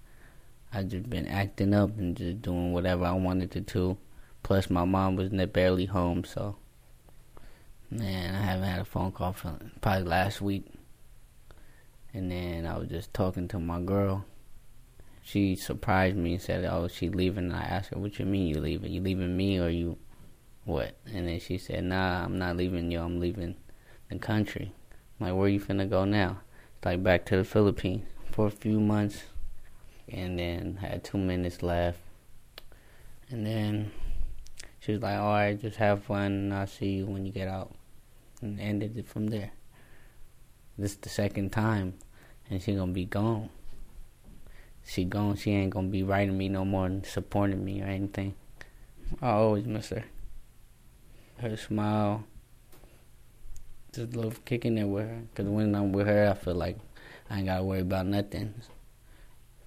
I 0.74 0.84
just 0.84 1.10
been 1.10 1.28
acting 1.28 1.74
up 1.74 1.98
and 1.98 2.16
just 2.16 2.42
doing 2.42 2.72
whatever 2.72 3.04
I 3.04 3.12
wanted 3.12 3.52
to 3.52 3.60
do. 3.60 3.98
Plus, 4.42 4.70
my 4.70 4.86
mom 4.86 5.18
was 5.18 5.30
barely 5.48 5.86
home, 5.86 6.24
so 6.24 6.56
man, 7.90 8.34
I 8.36 8.42
haven't 8.42 8.70
had 8.70 8.80
a 8.80 8.86
phone 8.86 9.12
call 9.12 9.34
for 9.34 9.60
probably 9.82 10.04
last 10.04 10.42
week. 10.42 10.66
And 12.14 12.32
then 12.32 12.66
I 12.66 12.78
was 12.78 12.88
just 12.88 13.14
talking 13.14 13.50
to 13.50 13.60
my 13.60 13.82
girl. 13.82 14.26
She 15.22 15.56
surprised 15.56 16.16
me 16.16 16.34
and 16.34 16.42
said, 16.42 16.64
"Oh, 16.66 16.88
she 16.88 17.10
leaving." 17.10 17.52
And 17.52 17.56
I 17.56 17.64
asked 17.64 17.90
her, 17.90 18.00
"What 18.00 18.18
you 18.18 18.26
mean 18.26 18.48
you 18.48 18.62
leaving? 18.62 18.92
You 18.92 19.02
leaving 19.02 19.36
me 19.36 19.60
or 19.60 19.70
you 19.70 19.98
what?" 20.64 20.96
And 21.06 21.28
then 21.28 21.40
she 21.40 21.58
said, 21.58 21.84
"Nah, 21.84 22.24
I'm 22.24 22.38
not 22.38 22.56
leaving 22.56 22.92
you. 22.92 23.02
I'm 23.02 23.20
leaving 23.20 23.56
the 24.10 24.20
country." 24.20 24.74
I'm 25.20 25.28
like, 25.28 25.36
"Where 25.36 25.50
you 25.50 25.60
finna 25.60 25.90
go 25.90 26.06
now?" 26.06 26.40
It's 26.78 26.86
like 26.86 27.04
back 27.04 27.26
to 27.26 27.38
the 27.38 27.44
Philippines 27.44 28.06
for 28.32 28.48
a 28.48 28.52
few 28.52 28.80
months 28.80 29.26
and 30.14 30.38
then 30.38 30.78
had 30.82 31.04
two 31.04 31.18
minutes 31.18 31.64
left. 31.64 32.00
And 33.30 33.46
then 33.46 33.92
she 34.80 34.94
was 34.94 35.02
like, 35.02 35.18
"All 35.18 35.34
right, 35.34 35.60
just 35.60 35.78
have 35.78 36.04
fun, 36.04 36.32
and 36.32 36.54
I'll 36.54 36.68
see 36.68 36.98
you 36.98 37.06
when 37.06 37.26
you 37.26 37.32
get 37.32 37.48
out." 37.48 37.74
And 38.42 38.60
ended 38.60 38.98
it 38.98 39.08
from 39.08 39.28
there. 39.28 39.52
This 40.78 40.92
is 40.92 40.98
the 40.98 41.10
second 41.10 41.52
time, 41.52 41.94
and 42.50 42.62
she 42.62 42.76
gonna 42.76 42.92
be 42.92 43.06
gone. 43.06 43.50
She 44.86 45.06
gone. 45.06 45.36
She 45.36 45.52
ain't 45.52 45.72
gonna 45.72 45.88
be 45.88 46.04
writing 46.04 46.38
me 46.38 46.50
no 46.50 46.66
more 46.66 46.88
and 46.88 47.06
supporting 47.06 47.64
me 47.64 47.82
or 47.82 47.86
anything. 47.86 48.36
I 49.22 49.32
always 49.32 49.66
miss 49.66 49.90
her. 49.90 50.06
Her 51.38 51.56
smile, 51.56 52.24
just 53.94 54.16
love 54.16 54.44
kicking 54.46 54.78
it 54.78 54.86
with 54.86 55.08
her. 55.08 55.22
Cause 55.36 55.46
when 55.46 55.76
I'm 55.76 55.92
with 55.92 56.08
her, 56.08 56.30
I 56.30 56.34
feel 56.34 56.56
like 56.56 56.78
I 57.30 57.38
ain't 57.38 57.46
gotta 57.46 57.64
worry 57.64 57.82
about 57.82 58.08
nothing 58.08 58.54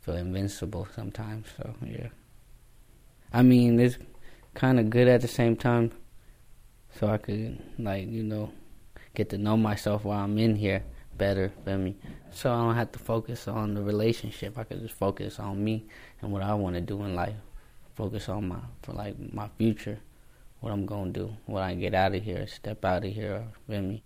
feel 0.04 0.16
invincible 0.16 0.86
sometimes. 0.94 1.46
So 1.56 1.74
yeah. 1.84 2.08
I 3.32 3.42
mean, 3.42 3.80
it's 3.80 3.98
kind 4.54 4.78
of 4.78 4.90
good 4.90 5.08
at 5.08 5.22
the 5.22 5.28
same 5.28 5.56
time, 5.56 5.92
so 6.98 7.08
I 7.08 7.18
could 7.18 7.60
like 7.78 8.08
you 8.08 8.22
know 8.22 8.52
get 9.14 9.30
to 9.30 9.38
know 9.38 9.56
myself 9.56 10.04
while 10.04 10.24
I'm 10.24 10.38
in 10.38 10.56
here 10.56 10.82
better. 11.16 11.52
Feel 11.64 11.78
me? 11.78 11.96
So 12.30 12.52
I 12.52 12.56
don't 12.56 12.74
have 12.74 12.92
to 12.92 12.98
focus 12.98 13.48
on 13.48 13.74
the 13.74 13.82
relationship. 13.82 14.58
I 14.58 14.64
could 14.64 14.80
just 14.80 14.94
focus 14.94 15.38
on 15.38 15.62
me 15.62 15.86
and 16.20 16.32
what 16.32 16.42
I 16.42 16.54
want 16.54 16.74
to 16.74 16.80
do 16.80 17.02
in 17.04 17.14
life. 17.14 17.36
Focus 17.94 18.28
on 18.28 18.48
my 18.48 18.58
for 18.82 18.92
like 18.92 19.14
my 19.32 19.48
future, 19.56 19.98
what 20.60 20.72
I'm 20.72 20.84
gonna 20.84 21.10
do 21.10 21.36
when 21.46 21.62
I 21.62 21.74
get 21.74 21.94
out 21.94 22.14
of 22.14 22.22
here, 22.22 22.46
step 22.46 22.84
out 22.84 23.04
of 23.04 23.12
here. 23.12 23.46
Feel 23.66 23.82
me? 23.82 24.02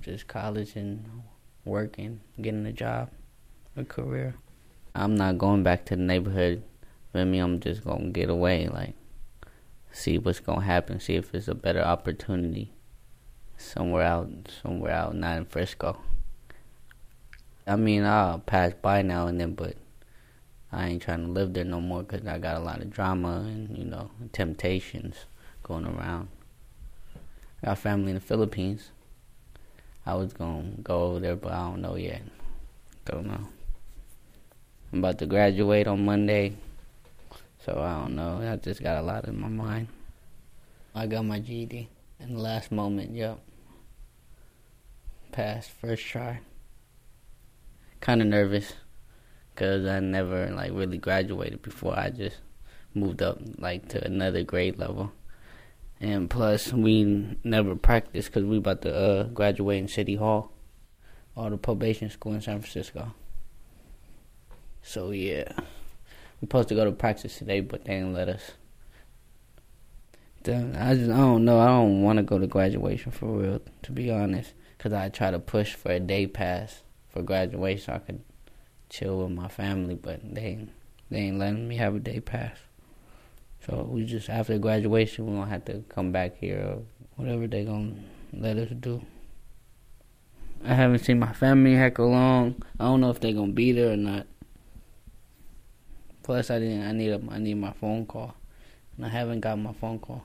Just 0.00 0.28
college 0.28 0.76
and 0.76 1.22
working, 1.64 2.20
getting 2.40 2.66
a 2.66 2.72
job, 2.72 3.10
a 3.76 3.84
career. 3.84 4.34
I'm 4.94 5.16
not 5.16 5.38
going 5.38 5.62
back 5.62 5.84
to 5.86 5.96
the 5.96 6.02
neighborhood. 6.02 6.62
Feel 7.12 7.24
me? 7.24 7.38
I'm 7.38 7.60
just 7.60 7.84
gonna 7.84 8.10
get 8.10 8.30
away, 8.30 8.68
like 8.68 8.94
see 9.92 10.18
what's 10.18 10.40
gonna 10.40 10.64
happen, 10.64 11.00
see 11.00 11.16
if 11.16 11.34
it's 11.34 11.48
a 11.48 11.54
better 11.54 11.80
opportunity 11.80 12.72
somewhere 13.56 14.02
out, 14.02 14.28
somewhere 14.62 14.92
out, 14.92 15.14
not 15.14 15.36
in 15.36 15.44
Frisco. 15.44 15.98
I 17.66 17.76
mean, 17.76 18.04
I'll 18.04 18.38
pass 18.38 18.72
by 18.80 19.02
now 19.02 19.26
and 19.26 19.40
then, 19.40 19.54
but 19.54 19.76
I 20.72 20.88
ain't 20.88 21.02
trying 21.02 21.26
to 21.26 21.32
live 21.32 21.54
there 21.54 21.64
no 21.64 21.80
more 21.80 22.02
because 22.02 22.26
I 22.26 22.38
got 22.38 22.56
a 22.56 22.64
lot 22.64 22.80
of 22.80 22.90
drama 22.90 23.40
and 23.46 23.76
you 23.76 23.84
know 23.84 24.10
temptations 24.32 25.26
going 25.62 25.86
around. 25.86 26.28
I 27.62 27.66
got 27.66 27.78
family 27.78 28.10
in 28.10 28.14
the 28.14 28.20
Philippines. 28.20 28.90
I 30.06 30.14
was 30.14 30.32
gonna 30.32 30.72
go 30.82 31.02
over 31.02 31.20
there, 31.20 31.36
but 31.36 31.52
I 31.52 31.68
don't 31.68 31.82
know 31.82 31.96
yet. 31.96 32.22
Don't 33.04 33.26
know. 33.26 33.48
I'm 34.92 35.00
about 35.00 35.18
to 35.18 35.26
graduate 35.26 35.86
on 35.86 36.06
Monday, 36.06 36.56
so 37.64 37.78
I 37.78 38.00
don't 38.00 38.16
know. 38.16 38.40
I 38.40 38.56
just 38.56 38.82
got 38.82 38.96
a 38.96 39.02
lot 39.02 39.26
in 39.26 39.38
my 39.38 39.48
mind. 39.48 39.88
I 40.94 41.06
got 41.06 41.26
my 41.26 41.40
GED 41.40 41.88
in 42.20 42.34
the 42.34 42.40
last 42.40 42.72
moment. 42.72 43.14
Yep, 43.14 43.38
passed 45.30 45.70
first 45.70 46.06
try. 46.06 46.40
Kind 48.00 48.22
of 48.22 48.28
nervous 48.28 48.72
because 49.54 49.84
I 49.86 50.00
never 50.00 50.48
like 50.50 50.72
really 50.72 50.98
graduated 50.98 51.60
before. 51.60 51.98
I 51.98 52.08
just 52.08 52.36
moved 52.94 53.20
up 53.20 53.40
like 53.58 53.88
to 53.88 54.02
another 54.02 54.42
grade 54.42 54.78
level. 54.78 55.12
And 56.00 56.30
plus, 56.30 56.72
we 56.72 57.36
never 57.44 57.74
practiced 57.74 58.28
because 58.28 58.44
we 58.44 58.56
about 58.56 58.82
to 58.82 58.94
uh, 58.94 59.22
graduate 59.24 59.78
in 59.78 59.88
City 59.88 60.14
Hall, 60.14 60.52
or 61.34 61.50
the 61.50 61.58
probation 61.58 62.08
school 62.08 62.32
in 62.32 62.40
San 62.40 62.60
Francisco. 62.60 63.12
So 64.82 65.10
yeah, 65.10 65.52
we 66.40 66.46
supposed 66.46 66.68
to 66.68 66.74
go 66.74 66.84
to 66.84 66.92
practice 66.92 67.38
today, 67.38 67.60
but 67.60 67.84
they 67.84 67.94
didn't 67.94 68.14
let 68.14 68.28
us. 68.28 68.52
I 70.46 70.94
just 70.94 71.10
I 71.10 71.16
don't 71.16 71.44
know. 71.44 71.60
I 71.60 71.66
don't 71.66 72.02
want 72.02 72.16
to 72.18 72.22
go 72.22 72.38
to 72.38 72.46
graduation 72.46 73.12
for 73.12 73.26
real, 73.26 73.60
to 73.82 73.92
be 73.92 74.10
honest, 74.10 74.54
because 74.76 74.92
I 74.92 75.08
try 75.10 75.30
to 75.30 75.38
push 75.38 75.74
for 75.74 75.90
a 75.90 76.00
day 76.00 76.26
pass 76.26 76.82
for 77.10 77.22
graduation 77.22 77.84
so 77.84 77.92
I 77.94 77.98
could 77.98 78.22
chill 78.88 79.18
with 79.18 79.30
my 79.30 79.48
family, 79.48 79.94
but 79.94 80.20
they 80.22 80.66
they 81.10 81.18
ain't 81.18 81.38
letting 81.38 81.68
me 81.68 81.76
have 81.76 81.94
a 81.96 82.00
day 82.00 82.20
pass. 82.20 82.56
So 83.66 83.86
we 83.90 84.04
just 84.04 84.30
after 84.30 84.58
graduation, 84.58 85.26
we 85.26 85.32
gonna 85.32 85.50
have 85.50 85.64
to 85.66 85.84
come 85.88 86.12
back 86.12 86.38
here 86.38 86.60
or 86.60 86.82
whatever 87.16 87.46
they 87.46 87.64
gonna 87.64 87.94
let 88.32 88.56
us 88.56 88.70
do. 88.80 89.02
I 90.64 90.74
haven't 90.74 91.00
seen 91.00 91.18
my 91.18 91.32
family 91.32 91.74
heck 91.74 91.98
long. 91.98 92.62
I 92.80 92.84
don't 92.84 93.00
know 93.00 93.10
if 93.10 93.20
they 93.20 93.32
gonna 93.32 93.52
be 93.52 93.72
there 93.72 93.92
or 93.92 93.96
not. 93.96 94.26
Plus, 96.28 96.50
I 96.50 96.58
didn't. 96.58 96.82
I 96.82 96.92
need 96.92 97.08
a, 97.08 97.20
I 97.30 97.38
need 97.38 97.54
my 97.54 97.72
phone 97.72 98.04
call, 98.04 98.34
and 98.94 99.06
I 99.06 99.08
haven't 99.08 99.40
got 99.40 99.58
my 99.58 99.72
phone 99.72 99.98
call. 99.98 100.22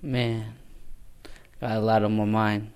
Man, 0.00 0.54
got 1.60 1.72
a 1.72 1.80
lot 1.80 2.04
on 2.04 2.16
my 2.16 2.24
mind. 2.24 2.72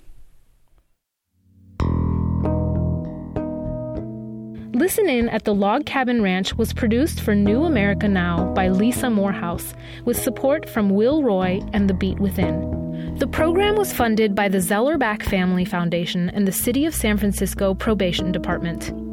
Listen 4.74 5.08
In 5.08 5.30
at 5.30 5.44
the 5.44 5.54
Log 5.54 5.86
Cabin 5.86 6.20
Ranch 6.20 6.54
was 6.54 6.74
produced 6.74 7.22
for 7.22 7.34
New 7.34 7.64
America 7.64 8.06
Now 8.06 8.52
by 8.52 8.68
Lisa 8.68 9.08
Morehouse, 9.08 9.72
with 10.04 10.20
support 10.20 10.68
from 10.68 10.90
Will 10.90 11.22
Roy 11.22 11.62
and 11.72 11.88
The 11.88 11.94
Beat 11.94 12.20
Within. 12.20 13.16
The 13.16 13.26
program 13.26 13.76
was 13.76 13.94
funded 13.94 14.34
by 14.34 14.50
the 14.50 14.58
Zellerbach 14.58 15.22
Family 15.22 15.64
Foundation 15.64 16.28
and 16.28 16.46
the 16.46 16.52
City 16.52 16.84
of 16.84 16.94
San 16.94 17.16
Francisco 17.16 17.72
Probation 17.72 18.32
Department. 18.32 19.09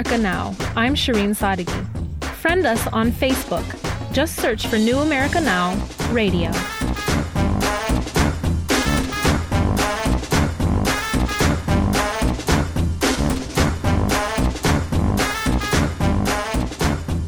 America 0.00 0.22
Now. 0.22 0.56
I'm 0.76 0.94
Shireen 0.94 1.36
Sadeghi. 1.36 2.24
Friend 2.36 2.64
us 2.64 2.86
on 2.86 3.12
Facebook. 3.12 3.66
Just 4.14 4.36
search 4.36 4.66
for 4.66 4.78
New 4.78 4.96
America 5.00 5.42
Now 5.42 5.74
Radio. 6.10 6.48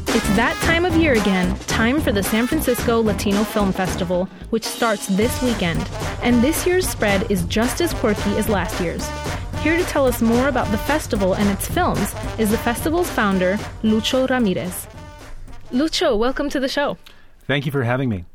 It's 0.07 0.35
that 0.35 0.59
time 0.63 0.85
of 0.85 0.95
year 0.95 1.13
again, 1.13 1.55
time 1.67 2.01
for 2.01 2.11
the 2.11 2.23
San 2.23 2.47
Francisco 2.47 3.03
Latino 3.03 3.43
Film 3.43 3.71
Festival, 3.71 4.27
which 4.49 4.63
starts 4.63 5.05
this 5.05 5.43
weekend. 5.43 5.87
And 6.23 6.41
this 6.41 6.65
year's 6.65 6.89
spread 6.89 7.29
is 7.29 7.43
just 7.43 7.81
as 7.81 7.93
quirky 7.93 8.35
as 8.37 8.49
last 8.49 8.81
year's. 8.81 9.07
Here 9.63 9.77
to 9.77 9.83
tell 9.85 10.05
us 10.05 10.21
more 10.21 10.49
about 10.49 10.69
the 10.71 10.77
festival 10.77 11.35
and 11.35 11.49
its 11.49 11.65
films 11.65 12.13
is 12.37 12.51
the 12.51 12.57
festival's 12.57 13.09
founder, 13.09 13.55
Lucho 13.81 14.29
Ramirez. 14.29 14.87
Lucho, 15.71 16.17
welcome 16.17 16.49
to 16.49 16.59
the 16.59 16.67
show. 16.67 16.97
Thank 17.47 17.65
you 17.65 17.71
for 17.71 17.83
having 17.83 18.09
me. 18.09 18.25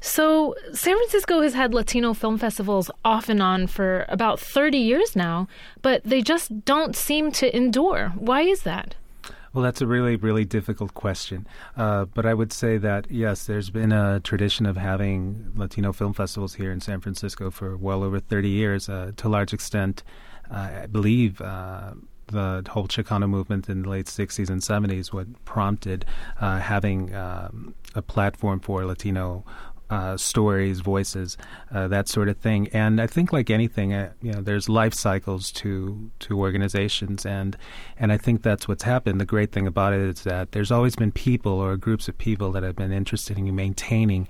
So, 0.00 0.54
San 0.72 0.96
Francisco 0.96 1.42
has 1.42 1.52
had 1.52 1.74
Latino 1.74 2.14
film 2.14 2.38
festivals 2.38 2.90
off 3.04 3.28
and 3.28 3.42
on 3.42 3.66
for 3.66 4.06
about 4.08 4.40
30 4.40 4.78
years 4.78 5.14
now, 5.14 5.46
but 5.82 6.02
they 6.04 6.22
just 6.22 6.64
don't 6.64 6.96
seem 6.96 7.32
to 7.32 7.54
endure. 7.54 8.14
Why 8.16 8.40
is 8.40 8.62
that? 8.62 8.94
Well, 9.52 9.62
that's 9.62 9.82
a 9.82 9.86
really, 9.86 10.16
really 10.16 10.46
difficult 10.46 10.94
question. 10.94 11.46
Uh, 11.76 12.06
but 12.06 12.24
I 12.24 12.32
would 12.32 12.52
say 12.52 12.78
that, 12.78 13.10
yes, 13.10 13.44
there's 13.44 13.68
been 13.68 13.92
a 13.92 14.20
tradition 14.20 14.64
of 14.64 14.78
having 14.78 15.52
Latino 15.54 15.92
film 15.92 16.14
festivals 16.14 16.54
here 16.54 16.72
in 16.72 16.80
San 16.80 17.00
Francisco 17.02 17.50
for 17.50 17.76
well 17.76 18.02
over 18.02 18.20
30 18.20 18.48
years. 18.48 18.88
Uh, 18.88 19.12
to 19.18 19.28
a 19.28 19.30
large 19.30 19.52
extent, 19.52 20.02
I 20.50 20.86
believe 20.86 21.40
uh, 21.40 21.92
the 22.28 22.64
whole 22.70 22.88
Chicano 22.88 23.28
movement 23.28 23.68
in 23.68 23.82
the 23.82 23.88
late 23.88 24.06
60s 24.06 24.48
and 24.50 24.60
70s 24.60 25.12
what 25.12 25.44
prompted 25.44 26.04
uh, 26.40 26.58
having 26.58 27.14
um, 27.14 27.74
a 27.94 28.02
platform 28.02 28.60
for 28.60 28.84
Latino 28.84 29.44
uh, 29.90 30.16
stories, 30.16 30.80
voices, 30.80 31.38
uh, 31.72 31.88
that 31.88 32.08
sort 32.08 32.28
of 32.28 32.36
thing. 32.36 32.68
And 32.74 33.00
I 33.00 33.06
think, 33.06 33.32
like 33.32 33.48
anything, 33.48 33.94
uh, 33.94 34.12
you 34.20 34.32
know, 34.32 34.42
there's 34.42 34.68
life 34.68 34.92
cycles 34.92 35.50
to 35.52 36.10
to 36.20 36.38
organizations, 36.38 37.24
and 37.24 37.56
and 37.98 38.12
I 38.12 38.18
think 38.18 38.42
that's 38.42 38.68
what's 38.68 38.82
happened. 38.82 39.18
The 39.18 39.24
great 39.24 39.50
thing 39.50 39.66
about 39.66 39.94
it 39.94 40.00
is 40.00 40.24
that 40.24 40.52
there's 40.52 40.70
always 40.70 40.94
been 40.94 41.12
people 41.12 41.52
or 41.52 41.76
groups 41.78 42.08
of 42.08 42.18
people 42.18 42.52
that 42.52 42.62
have 42.62 42.76
been 42.76 42.92
interested 42.92 43.38
in 43.38 43.54
maintaining 43.56 44.28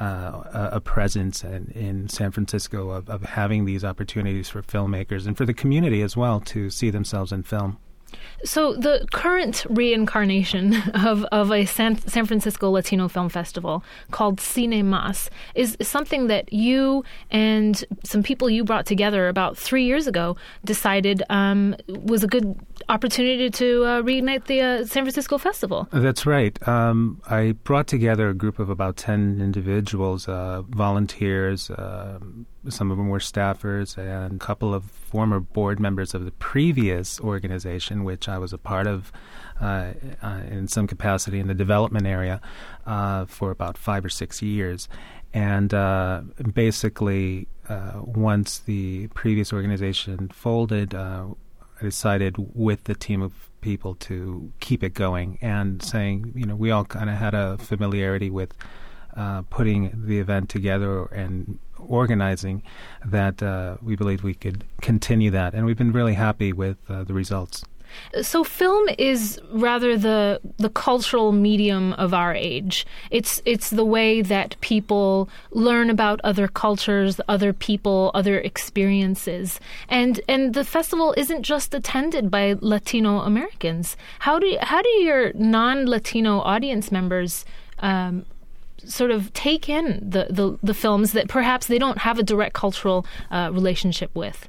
uh, 0.00 0.68
a 0.72 0.80
presence 0.80 1.42
in, 1.42 1.70
in 1.74 2.08
San 2.08 2.30
Francisco 2.30 2.90
of, 2.90 3.08
of 3.08 3.22
having 3.22 3.64
these 3.64 3.84
opportunities 3.84 4.48
for 4.48 4.62
filmmakers 4.62 5.26
and 5.26 5.36
for 5.36 5.44
the 5.44 5.54
community 5.54 6.02
as 6.02 6.16
well 6.16 6.40
to 6.40 6.70
see 6.70 6.90
themselves 6.90 7.32
in 7.32 7.42
film. 7.42 7.78
So 8.44 8.74
the 8.74 9.06
current 9.12 9.66
reincarnation 9.68 10.74
of, 10.94 11.24
of 11.24 11.50
a 11.50 11.64
San, 11.64 11.98
San 12.08 12.26
Francisco 12.26 12.70
Latino 12.70 13.08
Film 13.08 13.28
Festival 13.28 13.82
called 14.10 14.38
Cine 14.38 14.84
Mas 14.84 15.30
is, 15.54 15.76
something 15.80 16.28
that 16.28 16.52
you 16.52 17.04
and 17.30 17.84
some 18.04 18.22
people 18.22 18.48
you 18.48 18.64
brought 18.64 18.86
together 18.86 19.28
about 19.28 19.56
three 19.56 19.84
years 19.84 20.06
ago 20.06 20.36
decided 20.64 21.22
um, 21.30 21.74
was 21.88 22.22
a 22.22 22.28
good 22.28 22.58
opportunity 22.88 23.50
to 23.50 23.84
uh, 23.84 24.02
reignite 24.02 24.44
the 24.46 24.60
uh, 24.60 24.84
San 24.84 25.04
Francisco 25.04 25.38
Festival. 25.38 25.88
That's 25.92 26.26
right. 26.26 26.56
Um, 26.68 27.20
I 27.28 27.52
brought 27.64 27.86
together 27.86 28.28
a 28.28 28.34
group 28.34 28.58
of 28.58 28.70
about 28.70 28.96
10 28.96 29.40
individuals, 29.40 30.28
uh, 30.28 30.62
volunteers, 30.68 31.70
um, 31.76 32.46
some 32.68 32.90
of 32.90 32.96
them 32.96 33.08
were 33.08 33.18
staffers 33.18 33.96
and 33.96 34.34
a 34.34 34.44
couple 34.44 34.74
of 34.74 34.84
former 34.84 35.40
board 35.40 35.78
members 35.78 36.14
of 36.14 36.24
the 36.24 36.32
previous 36.32 37.20
organization, 37.20 38.04
which 38.04 38.28
I 38.28 38.38
was 38.38 38.52
a 38.52 38.58
part 38.58 38.86
of 38.86 39.12
uh, 39.60 39.92
uh, 40.22 40.40
in 40.50 40.68
some 40.68 40.86
capacity 40.86 41.38
in 41.38 41.46
the 41.46 41.54
development 41.54 42.06
area 42.06 42.40
uh, 42.86 43.26
for 43.26 43.50
about 43.50 43.78
five 43.78 44.04
or 44.04 44.08
six 44.08 44.42
years. 44.42 44.88
And 45.32 45.72
uh, 45.74 46.22
basically, 46.52 47.48
uh, 47.68 48.00
once 48.02 48.58
the 48.60 49.08
previous 49.08 49.52
organization 49.52 50.28
folded, 50.28 50.94
uh, 50.94 51.26
I 51.80 51.84
decided 51.84 52.36
with 52.54 52.84
the 52.84 52.94
team 52.94 53.22
of 53.22 53.32
people 53.60 53.94
to 53.96 54.52
keep 54.60 54.82
it 54.82 54.94
going 54.94 55.38
and 55.42 55.82
saying, 55.82 56.32
you 56.34 56.46
know, 56.46 56.56
we 56.56 56.70
all 56.70 56.84
kind 56.84 57.10
of 57.10 57.16
had 57.16 57.34
a 57.34 57.58
familiarity 57.58 58.30
with 58.30 58.54
uh, 59.16 59.42
putting 59.42 60.06
the 60.06 60.18
event 60.18 60.48
together 60.48 61.06
and 61.06 61.58
organizing 61.86 62.62
that 63.04 63.42
uh, 63.42 63.76
we 63.82 63.96
believe 63.96 64.22
we 64.22 64.34
could 64.34 64.64
continue 64.80 65.30
that. 65.30 65.54
And 65.54 65.66
we've 65.66 65.78
been 65.78 65.92
really 65.92 66.14
happy 66.14 66.52
with 66.52 66.78
uh, 66.88 67.04
the 67.04 67.14
results. 67.14 67.64
So 68.22 68.44
film 68.44 68.88
is 68.98 69.40
rather 69.50 69.96
the 69.96 70.40
the 70.58 70.68
cultural 70.68 71.32
medium 71.32 71.92
of 71.94 72.12
our 72.14 72.34
age. 72.34 72.86
It's 73.10 73.42
it's 73.44 73.70
the 73.70 73.84
way 73.84 74.22
that 74.22 74.56
people 74.60 75.28
learn 75.50 75.90
about 75.90 76.20
other 76.24 76.48
cultures, 76.48 77.20
other 77.28 77.52
people, 77.52 78.10
other 78.14 78.38
experiences. 78.38 79.60
And 79.88 80.20
and 80.28 80.54
the 80.54 80.64
festival 80.64 81.14
isn't 81.16 81.42
just 81.42 81.74
attended 81.74 82.30
by 82.30 82.56
Latino 82.60 83.20
Americans. 83.20 83.96
How 84.20 84.38
do 84.38 84.56
how 84.60 84.82
do 84.82 84.88
your 84.88 85.32
non-Latino 85.34 86.40
audience 86.40 86.92
members 86.92 87.44
um, 87.80 88.24
sort 88.84 89.10
of 89.10 89.32
take 89.32 89.68
in 89.68 89.98
the, 90.02 90.26
the, 90.30 90.58
the 90.62 90.74
films 90.74 91.12
that 91.12 91.28
perhaps 91.28 91.66
they 91.66 91.78
don't 91.78 91.98
have 91.98 92.18
a 92.18 92.22
direct 92.22 92.54
cultural 92.54 93.06
uh, 93.30 93.50
relationship 93.52 94.10
with? 94.14 94.48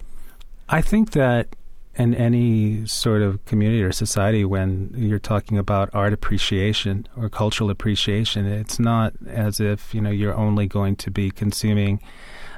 I 0.67 0.81
think 0.81 1.11
that 1.11 1.47
in 1.95 2.15
any 2.15 2.85
sort 2.85 3.21
of 3.21 3.43
community 3.45 3.83
or 3.83 3.91
society, 3.91 4.45
when 4.45 4.91
you're 4.95 5.19
talking 5.19 5.57
about 5.57 5.89
art 5.93 6.13
appreciation 6.13 7.07
or 7.17 7.27
cultural 7.29 7.69
appreciation, 7.69 8.45
it's 8.45 8.79
not 8.79 9.13
as 9.27 9.59
if 9.59 9.93
you 9.93 9.99
know 9.99 10.09
you're 10.09 10.35
only 10.35 10.65
going 10.65 10.95
to 10.95 11.11
be 11.11 11.29
consuming 11.29 11.99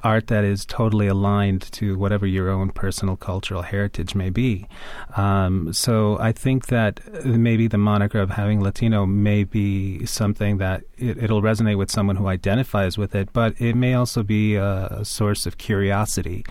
art 0.04 0.28
that 0.28 0.44
is 0.44 0.66
totally 0.66 1.08
aligned 1.08 1.62
to 1.74 1.98
whatever 1.98 2.26
your 2.26 2.50
own 2.50 2.70
personal 2.72 3.16
cultural 3.16 3.62
heritage 3.62 4.16
may 4.16 4.30
be. 4.30 4.68
Um, 5.16 5.74
so 5.74 6.18
I 6.20 6.32
think 6.32 6.68
that 6.68 7.26
maybe 7.26 7.68
the 7.68 7.78
moniker 7.78 8.20
of 8.20 8.32
having 8.32 8.62
Latino 8.62 9.06
may 9.06 9.44
be 9.44 10.06
something 10.06 10.58
that 10.58 10.84
it, 10.98 11.30
will 11.30 11.42
resonate 11.42 11.78
with 11.78 11.92
someone 11.92 12.16
who 12.16 12.28
identifies 12.28 12.98
with 12.98 13.16
it, 13.16 13.32
but 13.34 13.60
it 13.60 13.76
may 13.76 13.94
also 13.94 14.24
be 14.24 14.56
a, 14.56 14.88
a 14.88 15.06
source 15.06 15.46
of 15.46 15.58
curiosity. 15.58 16.46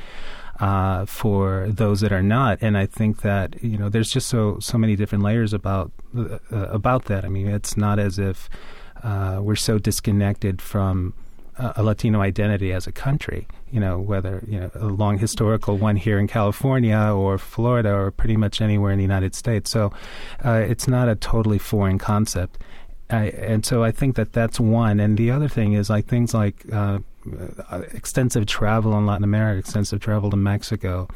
Uh, 0.58 1.06
for 1.06 1.68
those 1.70 2.02
that 2.02 2.12
are 2.12 2.22
not, 2.22 2.58
and 2.60 2.76
I 2.76 2.84
think 2.84 3.22
that 3.22 3.64
you 3.64 3.78
know 3.78 3.88
there's 3.88 4.10
just 4.10 4.28
so 4.28 4.58
so 4.60 4.76
many 4.76 4.94
different 4.94 5.24
layers 5.24 5.54
about 5.54 5.90
uh, 6.14 6.36
about 6.50 7.06
that. 7.06 7.24
I 7.24 7.28
mean, 7.28 7.48
it's 7.48 7.78
not 7.78 7.98
as 7.98 8.18
if 8.18 8.50
uh, 9.02 9.40
we're 9.42 9.56
so 9.56 9.78
disconnected 9.78 10.60
from 10.60 11.14
a 11.76 11.82
Latino 11.82 12.20
identity 12.20 12.72
as 12.72 12.86
a 12.86 12.92
country. 12.92 13.46
You 13.70 13.80
know, 13.80 13.98
whether 13.98 14.42
you 14.46 14.58
know 14.60 14.70
a 14.74 14.86
long 14.86 15.18
historical 15.18 15.76
one 15.76 15.96
here 15.96 16.18
in 16.18 16.26
California 16.26 16.96
or 16.98 17.38
Florida 17.38 17.92
or 17.92 18.10
pretty 18.10 18.36
much 18.36 18.60
anywhere 18.60 18.92
in 18.92 18.98
the 18.98 19.04
United 19.04 19.34
States. 19.34 19.70
So 19.70 19.92
uh, 20.44 20.64
it's 20.66 20.88
not 20.88 21.08
a 21.08 21.14
totally 21.14 21.58
foreign 21.58 21.98
concept. 21.98 22.58
I, 23.10 23.26
and 23.30 23.66
so 23.66 23.82
I 23.82 23.90
think 23.90 24.16
that 24.16 24.32
that's 24.32 24.60
one. 24.60 25.00
And 25.00 25.18
the 25.18 25.30
other 25.30 25.48
thing 25.48 25.72
is 25.72 25.90
like 25.90 26.06
things 26.06 26.32
like 26.32 26.64
uh, 26.72 27.00
extensive 27.92 28.46
travel 28.46 28.96
in 28.96 29.06
Latin 29.06 29.24
America, 29.24 29.58
extensive 29.58 30.00
travel 30.00 30.30
to 30.30 30.36
Mexico, 30.36 31.08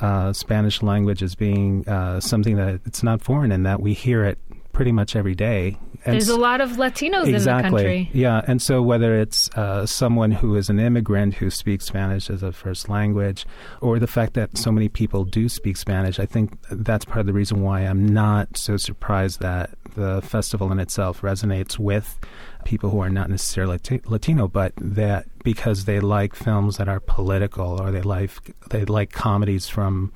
uh, 0.00 0.32
Spanish 0.32 0.82
language 0.82 1.22
as 1.22 1.34
being 1.34 1.86
uh, 1.88 2.20
something 2.20 2.56
that 2.56 2.80
it's 2.84 3.02
not 3.02 3.22
foreign 3.22 3.52
in 3.52 3.62
that 3.62 3.80
we 3.80 3.94
hear 3.94 4.24
it 4.24 4.38
pretty 4.74 4.92
much 4.92 5.16
every 5.16 5.34
day 5.34 5.78
and 6.04 6.14
There's 6.14 6.28
a 6.28 6.36
lot 6.36 6.60
of 6.60 6.72
Latinos 6.72 7.26
exactly, 7.28 7.32
in 7.32 7.36
the 7.36 7.70
country. 7.70 8.10
Yeah, 8.12 8.42
and 8.46 8.60
so 8.60 8.82
whether 8.82 9.18
it's 9.18 9.48
uh, 9.56 9.86
someone 9.86 10.32
who 10.32 10.54
is 10.54 10.68
an 10.68 10.78
immigrant 10.78 11.34
who 11.34 11.48
speaks 11.48 11.86
Spanish 11.86 12.28
as 12.28 12.42
a 12.42 12.52
first 12.52 12.90
language, 12.90 13.46
or 13.80 13.98
the 13.98 14.06
fact 14.06 14.34
that 14.34 14.58
so 14.58 14.70
many 14.70 14.90
people 14.90 15.24
do 15.24 15.48
speak 15.48 15.78
Spanish, 15.78 16.20
I 16.20 16.26
think 16.26 16.58
that's 16.70 17.06
part 17.06 17.20
of 17.20 17.26
the 17.26 17.32
reason 17.32 17.62
why 17.62 17.80
I'm 17.80 18.06
not 18.06 18.56
so 18.58 18.76
surprised 18.76 19.40
that 19.40 19.70
the 19.94 20.20
festival 20.20 20.70
in 20.70 20.78
itself 20.78 21.22
resonates 21.22 21.78
with 21.78 22.18
people 22.66 22.90
who 22.90 23.00
are 23.00 23.10
not 23.10 23.30
necessarily 23.30 23.78
Latino, 24.04 24.46
but 24.46 24.74
that 24.76 25.26
because 25.44 25.84
they 25.84 26.00
like 26.00 26.34
films 26.34 26.78
that 26.78 26.88
are 26.88 26.98
political 26.98 27.80
or 27.80 27.92
they 27.92 28.02
like 28.02 28.30
they 28.70 28.84
like 28.84 29.12
comedies 29.12 29.68
from 29.68 30.12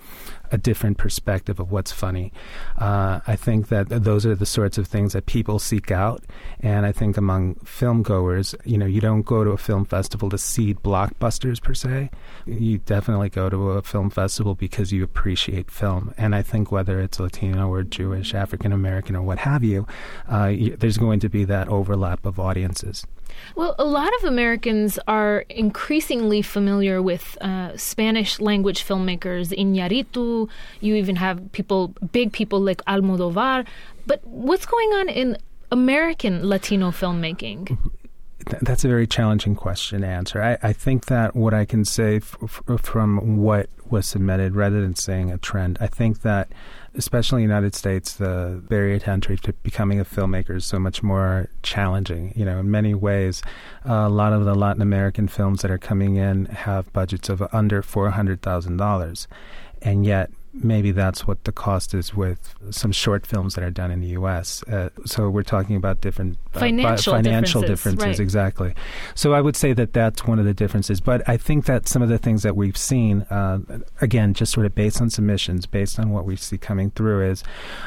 a 0.50 0.56
different 0.56 0.96
perspective 0.96 1.60
of 1.60 1.70
what's 1.70 1.92
funny. 1.92 2.32
Uh, 2.78 3.20
I 3.26 3.36
think 3.36 3.68
that 3.68 3.90
those 3.90 4.24
are 4.24 4.34
the 4.34 4.46
sorts 4.46 4.78
of 4.78 4.86
things 4.86 5.12
that 5.12 5.26
people 5.26 5.58
seek 5.58 5.90
out, 5.90 6.24
and 6.60 6.86
I 6.86 6.92
think 6.92 7.18
among 7.18 7.56
film 7.56 8.02
goers, 8.02 8.54
you 8.64 8.78
know, 8.78 8.86
you 8.86 9.02
don't 9.02 9.22
go 9.22 9.44
to 9.44 9.50
a 9.50 9.58
film 9.58 9.84
festival 9.84 10.30
to 10.30 10.38
see 10.38 10.72
blockbusters 10.72 11.62
per 11.62 11.74
se. 11.74 12.10
You 12.46 12.78
definitely 12.78 13.28
go 13.28 13.50
to 13.50 13.72
a 13.72 13.82
film 13.82 14.08
festival 14.08 14.54
because 14.54 14.90
you 14.90 15.04
appreciate 15.04 15.70
film, 15.70 16.14
and 16.16 16.34
I 16.34 16.40
think 16.42 16.72
whether 16.72 16.98
it's 17.00 17.20
Latino 17.20 17.68
or 17.68 17.82
Jewish, 17.82 18.34
African 18.34 18.72
American, 18.72 19.14
or 19.14 19.22
what 19.22 19.40
have 19.40 19.62
you, 19.62 19.86
uh, 20.26 20.54
there's 20.78 20.96
going 20.96 21.20
to 21.20 21.28
be 21.28 21.44
that 21.44 21.68
overlap 21.68 22.24
of 22.24 22.40
audiences. 22.40 23.06
Well, 23.54 23.74
a 23.78 23.84
lot 23.84 24.12
of 24.18 24.24
Americans 24.24 24.98
are 25.08 25.44
increasingly 25.48 26.42
familiar 26.42 27.02
with 27.02 27.36
uh, 27.40 27.76
Spanish 27.76 28.40
language 28.40 28.84
filmmakers 28.84 29.48
Iñárritu. 29.56 30.48
You 30.80 30.94
even 30.94 31.16
have 31.16 31.52
people, 31.52 31.94
big 32.12 32.32
people 32.32 32.60
like 32.60 32.84
Almodovar. 32.84 33.66
But 34.06 34.24
what's 34.24 34.66
going 34.66 34.90
on 34.94 35.08
in 35.08 35.36
American 35.70 36.48
Latino 36.48 36.90
filmmaking? 36.90 37.76
That's 38.62 38.84
a 38.84 38.88
very 38.88 39.06
challenging 39.06 39.54
question 39.54 40.00
to 40.00 40.06
answer. 40.06 40.42
I, 40.42 40.56
I 40.62 40.72
think 40.72 41.06
that 41.06 41.36
what 41.36 41.52
I 41.52 41.64
can 41.64 41.84
say 41.84 42.16
f- 42.16 42.36
f- 42.42 42.80
from 42.80 43.38
what 43.38 43.68
was 43.90 44.06
submitted, 44.06 44.54
rather 44.54 44.80
than 44.80 44.94
saying 44.94 45.30
a 45.30 45.38
trend, 45.38 45.76
I 45.80 45.86
think 45.86 46.22
that 46.22 46.48
especially 46.94 47.42
in 47.42 47.48
the 47.48 47.54
United 47.54 47.74
States, 47.74 48.14
the 48.14 48.62
barrier 48.68 48.98
to 48.98 49.10
entry 49.10 49.36
to 49.38 49.52
becoming 49.52 50.00
a 50.00 50.04
filmmaker 50.04 50.56
is 50.56 50.64
so 50.64 50.78
much 50.78 51.02
more 51.02 51.48
challenging. 51.62 52.32
You 52.36 52.44
know, 52.44 52.60
in 52.60 52.70
many 52.70 52.94
ways, 52.94 53.42
a 53.84 54.08
lot 54.08 54.32
of 54.32 54.44
the 54.44 54.54
Latin 54.54 54.82
American 54.82 55.28
films 55.28 55.62
that 55.62 55.70
are 55.70 55.78
coming 55.78 56.16
in 56.16 56.46
have 56.46 56.92
budgets 56.92 57.28
of 57.28 57.42
under 57.52 57.82
four 57.82 58.10
hundred 58.10 58.42
thousand 58.42 58.76
dollars, 58.76 59.28
and 59.82 60.04
yet 60.04 60.30
maybe 60.52 60.90
that's 60.90 61.26
what 61.26 61.44
the 61.44 61.52
cost 61.52 61.94
is 61.94 62.14
with 62.14 62.54
some 62.70 62.92
short 62.92 63.26
films 63.26 63.54
that 63.54 63.64
are 63.64 63.70
done 63.70 63.90
in 63.90 64.00
the 64.00 64.08
U.S. 64.08 64.62
Uh, 64.64 64.90
so 65.04 65.28
we're 65.28 65.42
talking 65.42 65.76
about 65.76 66.00
different 66.00 66.38
uh, 66.54 66.60
financial, 66.60 67.14
financial 67.14 67.60
differences, 67.60 67.94
differences 67.94 68.18
right. 68.18 68.20
exactly. 68.20 68.74
So 69.14 69.34
I 69.34 69.40
would 69.40 69.56
say 69.56 69.72
that 69.74 69.92
that's 69.92 70.26
one 70.26 70.38
of 70.38 70.44
the 70.44 70.54
differences. 70.54 71.00
But 71.00 71.28
I 71.28 71.36
think 71.36 71.66
that 71.66 71.88
some 71.88 72.02
of 72.02 72.08
the 72.08 72.18
things 72.18 72.42
that 72.42 72.56
we've 72.56 72.76
seen, 72.76 73.22
uh, 73.22 73.58
again, 74.00 74.34
just 74.34 74.52
sort 74.52 74.66
of 74.66 74.74
based 74.74 75.00
on 75.00 75.10
submissions, 75.10 75.66
based 75.66 75.98
on 75.98 76.10
what 76.10 76.24
we 76.24 76.36
see 76.36 76.58
coming 76.58 76.90
through, 76.90 77.30
is 77.30 77.44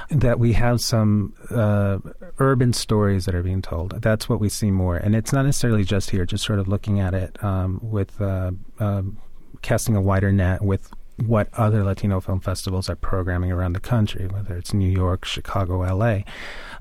that 0.09 0.39
we 0.39 0.53
have 0.53 0.81
some 0.81 1.33
uh, 1.49 1.99
urban 2.39 2.73
stories 2.73 3.25
that 3.25 3.35
are 3.35 3.43
being 3.43 3.61
told. 3.61 4.01
That's 4.01 4.29
what 4.29 4.39
we 4.39 4.49
see 4.49 4.71
more, 4.71 4.97
and 4.97 5.15
it's 5.15 5.33
not 5.33 5.45
necessarily 5.45 5.83
just 5.83 6.09
here. 6.09 6.25
Just 6.25 6.45
sort 6.45 6.59
of 6.59 6.67
looking 6.67 6.99
at 6.99 7.13
it 7.13 7.43
um, 7.43 7.79
with. 7.81 8.21
Uh, 8.21 8.51
um, 8.79 9.17
casting 9.61 9.95
a 9.95 10.01
wider 10.01 10.31
net 10.31 10.61
with 10.61 10.91
what 11.25 11.49
other 11.53 11.83
Latino 11.83 12.19
film 12.19 12.39
festivals 12.39 12.89
are 12.89 12.95
programming 12.95 13.51
around 13.51 13.73
the 13.73 13.79
country, 13.79 14.27
whether 14.27 14.55
it's 14.55 14.73
New 14.73 14.89
York, 14.89 15.25
Chicago, 15.25 15.79
LA, 15.79 16.19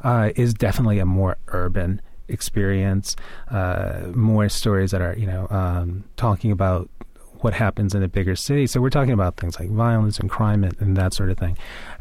uh, 0.02 0.30
is 0.36 0.54
definitely 0.54 0.98
a 0.98 1.06
more 1.06 1.36
urban 1.48 2.00
experience. 2.28 3.16
Uh, 3.50 4.08
more 4.14 4.48
stories 4.48 4.90
that 4.92 5.02
are, 5.02 5.14
you 5.16 5.26
know, 5.26 5.46
um, 5.50 6.04
talking 6.16 6.50
about 6.50 6.88
what 7.42 7.54
happens 7.54 7.94
in 7.94 8.02
a 8.02 8.08
bigger 8.08 8.36
city. 8.36 8.66
So 8.66 8.80
we're 8.80 8.90
talking 8.90 9.12
about 9.12 9.36
things 9.36 9.58
like 9.58 9.70
violence 9.70 10.18
and 10.18 10.28
crime 10.28 10.62
and, 10.62 10.76
and, 10.80 10.96
that 10.96 11.14
sort 11.14 11.30
of 11.30 11.38
thing. 11.38 11.56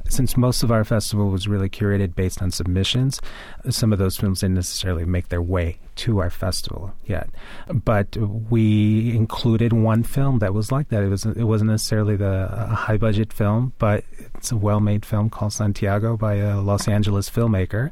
Since 0.09 0.35
most 0.35 0.63
of 0.63 0.71
our 0.71 0.83
festival 0.83 1.29
was 1.29 1.47
really 1.47 1.69
curated 1.69 2.15
based 2.15 2.41
on 2.41 2.51
submissions, 2.51 3.21
some 3.69 3.93
of 3.93 3.99
those 3.99 4.17
films 4.17 4.41
didn't 4.41 4.55
necessarily 4.55 5.05
make 5.05 5.29
their 5.29 5.41
way 5.41 5.79
to 5.97 6.19
our 6.19 6.29
festival 6.29 6.93
yet. 7.05 7.29
But 7.67 8.17
we 8.17 9.15
included 9.15 9.73
one 9.73 10.03
film 10.03 10.39
that 10.39 10.53
was 10.53 10.71
like 10.71 10.89
that. 10.89 11.03
It 11.03 11.09
was 11.09 11.25
it 11.25 11.43
wasn't 11.43 11.71
necessarily 11.71 12.15
the 12.15 12.47
high 12.47 12.97
budget 12.97 13.31
film, 13.31 13.73
but 13.77 14.03
it's 14.35 14.51
a 14.51 14.57
well 14.57 14.79
made 14.79 15.05
film 15.05 15.29
called 15.29 15.53
Santiago 15.53 16.17
by 16.17 16.35
a 16.35 16.59
Los 16.59 16.87
Angeles 16.87 17.29
filmmaker. 17.29 17.91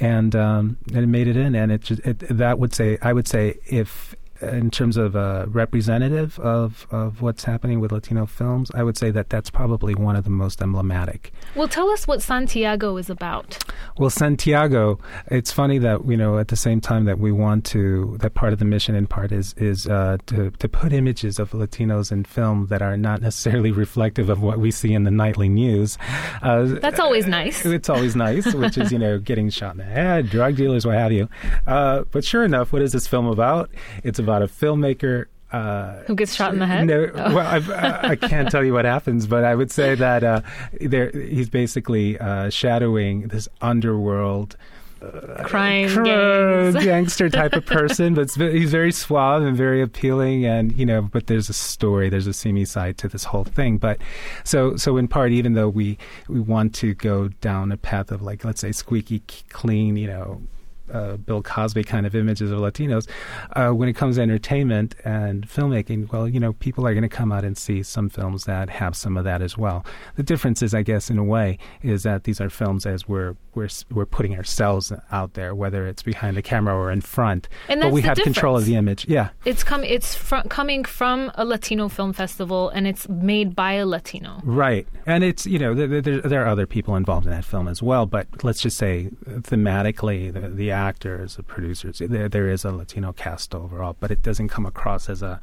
And 0.00 0.36
um, 0.36 0.76
and 0.94 1.04
it 1.04 1.08
made 1.08 1.26
it 1.26 1.36
in, 1.36 1.56
and 1.56 1.72
it, 1.72 1.80
just, 1.80 2.00
it 2.06 2.20
that 2.28 2.60
would 2.60 2.72
say 2.72 2.98
I 3.02 3.12
would 3.12 3.26
say 3.26 3.58
if 3.66 4.14
in 4.40 4.70
terms 4.70 4.96
of 4.96 5.16
a 5.16 5.46
representative 5.48 6.38
of, 6.38 6.86
of 6.90 7.22
what's 7.22 7.44
happening 7.44 7.80
with 7.80 7.92
Latino 7.92 8.26
films, 8.26 8.70
I 8.74 8.82
would 8.82 8.96
say 8.96 9.10
that 9.10 9.30
that's 9.30 9.50
probably 9.50 9.94
one 9.94 10.16
of 10.16 10.24
the 10.24 10.30
most 10.30 10.62
emblematic. 10.62 11.32
Well, 11.54 11.68
tell 11.68 11.90
us 11.90 12.06
what 12.06 12.22
Santiago 12.22 12.96
is 12.96 13.10
about. 13.10 13.58
Well, 13.96 14.10
Santiago, 14.10 14.98
it's 15.28 15.50
funny 15.50 15.78
that 15.78 16.06
you 16.06 16.16
know 16.16 16.38
at 16.38 16.48
the 16.48 16.56
same 16.56 16.80
time 16.80 17.04
that 17.06 17.18
we 17.18 17.32
want 17.32 17.64
to 17.66 18.16
that 18.20 18.34
part 18.34 18.52
of 18.52 18.58
the 18.58 18.64
mission 18.64 18.94
in 18.94 19.06
part 19.06 19.32
is 19.32 19.54
is 19.54 19.86
uh, 19.86 20.18
to 20.26 20.50
to 20.50 20.68
put 20.68 20.92
images 20.92 21.38
of 21.38 21.50
Latinos 21.50 22.12
in 22.12 22.24
film 22.24 22.66
that 22.66 22.82
are 22.82 22.96
not 22.96 23.20
necessarily 23.20 23.72
reflective 23.72 24.28
of 24.28 24.42
what 24.42 24.58
we 24.58 24.70
see 24.70 24.92
in 24.94 25.04
the 25.04 25.10
nightly 25.10 25.48
news. 25.48 25.98
Uh, 26.42 26.64
that's 26.80 27.00
always 27.00 27.26
nice. 27.26 27.64
It's 27.78 27.90
always 27.90 28.16
nice, 28.16 28.54
which 28.54 28.76
is 28.76 28.90
you 28.90 28.98
know 28.98 29.18
getting 29.18 29.50
shot 29.50 29.72
in 29.72 29.78
the 29.78 29.84
head, 29.84 30.30
drug 30.30 30.56
dealers, 30.56 30.86
what 30.86 30.96
have 30.96 31.12
you. 31.12 31.28
Uh, 31.66 32.04
but 32.10 32.24
sure 32.24 32.44
enough, 32.44 32.72
what 32.72 32.82
is 32.82 32.92
this 32.92 33.06
film 33.06 33.26
about? 33.26 33.70
It's 34.02 34.18
about 34.18 34.27
a 34.42 34.46
filmmaker 34.46 35.26
Uh, 35.50 36.02
Who 36.06 36.14
gets 36.14 36.34
shot 36.34 36.52
in 36.52 36.58
the 36.58 36.66
head? 36.66 36.86
No, 36.86 37.10
Oh. 37.14 37.34
well, 37.34 37.46
I, 37.46 38.10
I 38.10 38.16
can't 38.16 38.50
tell 38.50 38.62
you 38.62 38.74
what 38.74 38.84
happens, 38.84 39.26
but 39.26 39.44
I 39.44 39.54
would 39.54 39.70
say 39.70 39.94
that 39.94 40.22
uh, 40.22 40.42
there, 40.78 41.10
he's 41.10 41.48
basically 41.48 42.18
uh, 42.18 42.50
shadowing 42.50 43.28
this 43.28 43.48
underworld 43.62 44.56
Crime 45.44 45.88
cr- 45.88 46.02
gangs. 46.02 46.74
gangster 46.84 47.30
type 47.30 47.52
of 47.54 47.64
person, 47.64 48.14
but 48.14 48.30
he's 48.32 48.70
very 48.72 48.90
suave 48.92 49.42
and 49.44 49.56
very 49.56 49.80
appealing, 49.80 50.44
and 50.44 50.76
you 50.76 50.84
know. 50.84 51.02
But 51.02 51.28
there's 51.28 51.48
a 51.48 51.52
story, 51.52 52.08
there's 52.08 52.26
a 52.26 52.32
seamy 52.32 52.64
side 52.64 52.98
to 52.98 53.08
this 53.08 53.22
whole 53.24 53.44
thing. 53.44 53.78
But 53.78 53.98
so 54.44 54.76
so 54.76 54.96
in 54.96 55.06
part, 55.06 55.30
even 55.30 55.54
though 55.54 55.68
we 55.68 55.98
we 56.28 56.40
want 56.40 56.74
to 56.76 56.94
go 56.94 57.28
down 57.40 57.70
a 57.70 57.76
path 57.76 58.10
of 58.10 58.22
like 58.22 58.44
let's 58.44 58.60
say 58.60 58.72
squeaky 58.72 59.22
clean, 59.50 59.96
you 59.96 60.08
know. 60.08 60.42
Uh, 60.92 61.16
Bill 61.16 61.42
Cosby 61.42 61.84
kind 61.84 62.06
of 62.06 62.14
images 62.14 62.50
of 62.50 62.58
Latinos. 62.60 63.08
Uh, 63.54 63.70
when 63.70 63.88
it 63.88 63.94
comes 63.94 64.16
to 64.16 64.22
entertainment 64.22 64.94
and 65.04 65.48
filmmaking, 65.48 66.10
well, 66.12 66.28
you 66.28 66.40
know, 66.40 66.52
people 66.54 66.86
are 66.86 66.92
going 66.94 67.02
to 67.02 67.08
come 67.08 67.32
out 67.32 67.44
and 67.44 67.56
see 67.56 67.82
some 67.82 68.08
films 68.08 68.44
that 68.44 68.70
have 68.70 68.96
some 68.96 69.16
of 69.16 69.24
that 69.24 69.42
as 69.42 69.56
well. 69.58 69.84
The 70.16 70.22
difference 70.22 70.62
is, 70.62 70.74
I 70.74 70.82
guess, 70.82 71.10
in 71.10 71.18
a 71.18 71.24
way, 71.24 71.58
is 71.82 72.02
that 72.04 72.24
these 72.24 72.40
are 72.40 72.50
films 72.50 72.86
as 72.86 73.08
we're 73.08 73.36
we're 73.54 73.68
we're 73.90 74.06
putting 74.06 74.36
ourselves 74.36 74.92
out 75.10 75.34
there, 75.34 75.54
whether 75.54 75.86
it's 75.86 76.02
behind 76.02 76.36
the 76.36 76.42
camera 76.42 76.74
or 76.76 76.90
in 76.92 77.00
front. 77.00 77.48
And 77.68 77.80
but 77.80 77.92
we 77.92 78.02
have 78.02 78.16
control 78.18 78.56
of 78.56 78.64
the 78.66 78.76
image. 78.76 79.06
Yeah, 79.08 79.30
It's 79.44 79.64
com- 79.64 79.82
It's 79.84 80.14
fr- 80.14 80.46
coming 80.48 80.84
from 80.84 81.32
a 81.34 81.44
Latino 81.44 81.88
film 81.88 82.12
festival, 82.12 82.68
and 82.70 82.86
it's 82.86 83.08
made 83.08 83.56
by 83.56 83.72
a 83.72 83.86
Latino. 83.86 84.40
right. 84.44 84.86
And 85.06 85.24
it's 85.24 85.44
you 85.46 85.58
know 85.58 85.74
there, 85.74 86.00
there, 86.00 86.20
there 86.20 86.44
are 86.44 86.48
other 86.48 86.66
people 86.66 86.94
involved 86.94 87.26
in 87.26 87.32
that 87.32 87.44
film 87.44 87.66
as 87.66 87.82
well. 87.82 88.06
But 88.06 88.26
let's 88.44 88.60
just 88.60 88.76
say 88.76 89.08
thematically, 89.26 90.32
the, 90.32 90.48
the 90.48 90.70
actors, 90.78 91.36
the 91.36 91.42
producers, 91.42 92.00
there 92.04 92.28
there 92.28 92.48
is 92.48 92.64
a 92.64 92.72
Latino 92.72 93.12
cast 93.12 93.54
overall, 93.54 93.96
but 94.00 94.10
it 94.10 94.22
doesn't 94.22 94.48
come 94.48 94.64
across 94.64 95.08
as 95.08 95.22
a 95.22 95.40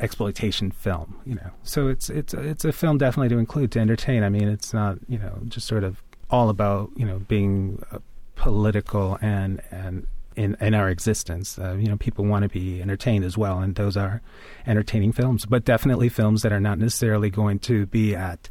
exploitation 0.00 0.70
film. 0.70 1.20
You 1.24 1.36
know, 1.36 1.50
so 1.62 1.88
it's 1.88 2.10
it's 2.10 2.34
it's 2.34 2.64
a 2.64 2.72
film 2.72 2.98
definitely 2.98 3.28
to 3.28 3.38
include 3.38 3.70
to 3.72 3.80
entertain. 3.80 4.22
I 4.22 4.28
mean, 4.28 4.48
it's 4.48 4.72
not 4.72 4.98
you 5.08 5.18
know 5.18 5.38
just 5.48 5.66
sort 5.66 5.84
of 5.84 6.02
all 6.30 6.48
about 6.48 6.90
you 6.96 7.06
know 7.06 7.18
being 7.20 7.82
uh, 7.92 7.98
political 8.34 9.18
and 9.20 9.60
and 9.70 10.06
in, 10.38 10.56
in 10.60 10.72
our 10.72 10.88
existence. 10.88 11.58
Uh, 11.58 11.74
you 11.74 11.88
know, 11.88 11.96
people 11.96 12.24
want 12.24 12.44
to 12.44 12.48
be 12.48 12.80
entertained 12.80 13.24
as 13.24 13.36
well, 13.36 13.58
and 13.58 13.74
those 13.74 13.96
are 13.96 14.22
entertaining 14.66 15.12
films, 15.12 15.44
but 15.44 15.64
definitely 15.64 16.08
films 16.08 16.42
that 16.42 16.52
are 16.52 16.60
not 16.60 16.78
necessarily 16.78 17.28
going 17.28 17.58
to 17.58 17.86
be 17.86 18.14
at 18.14 18.48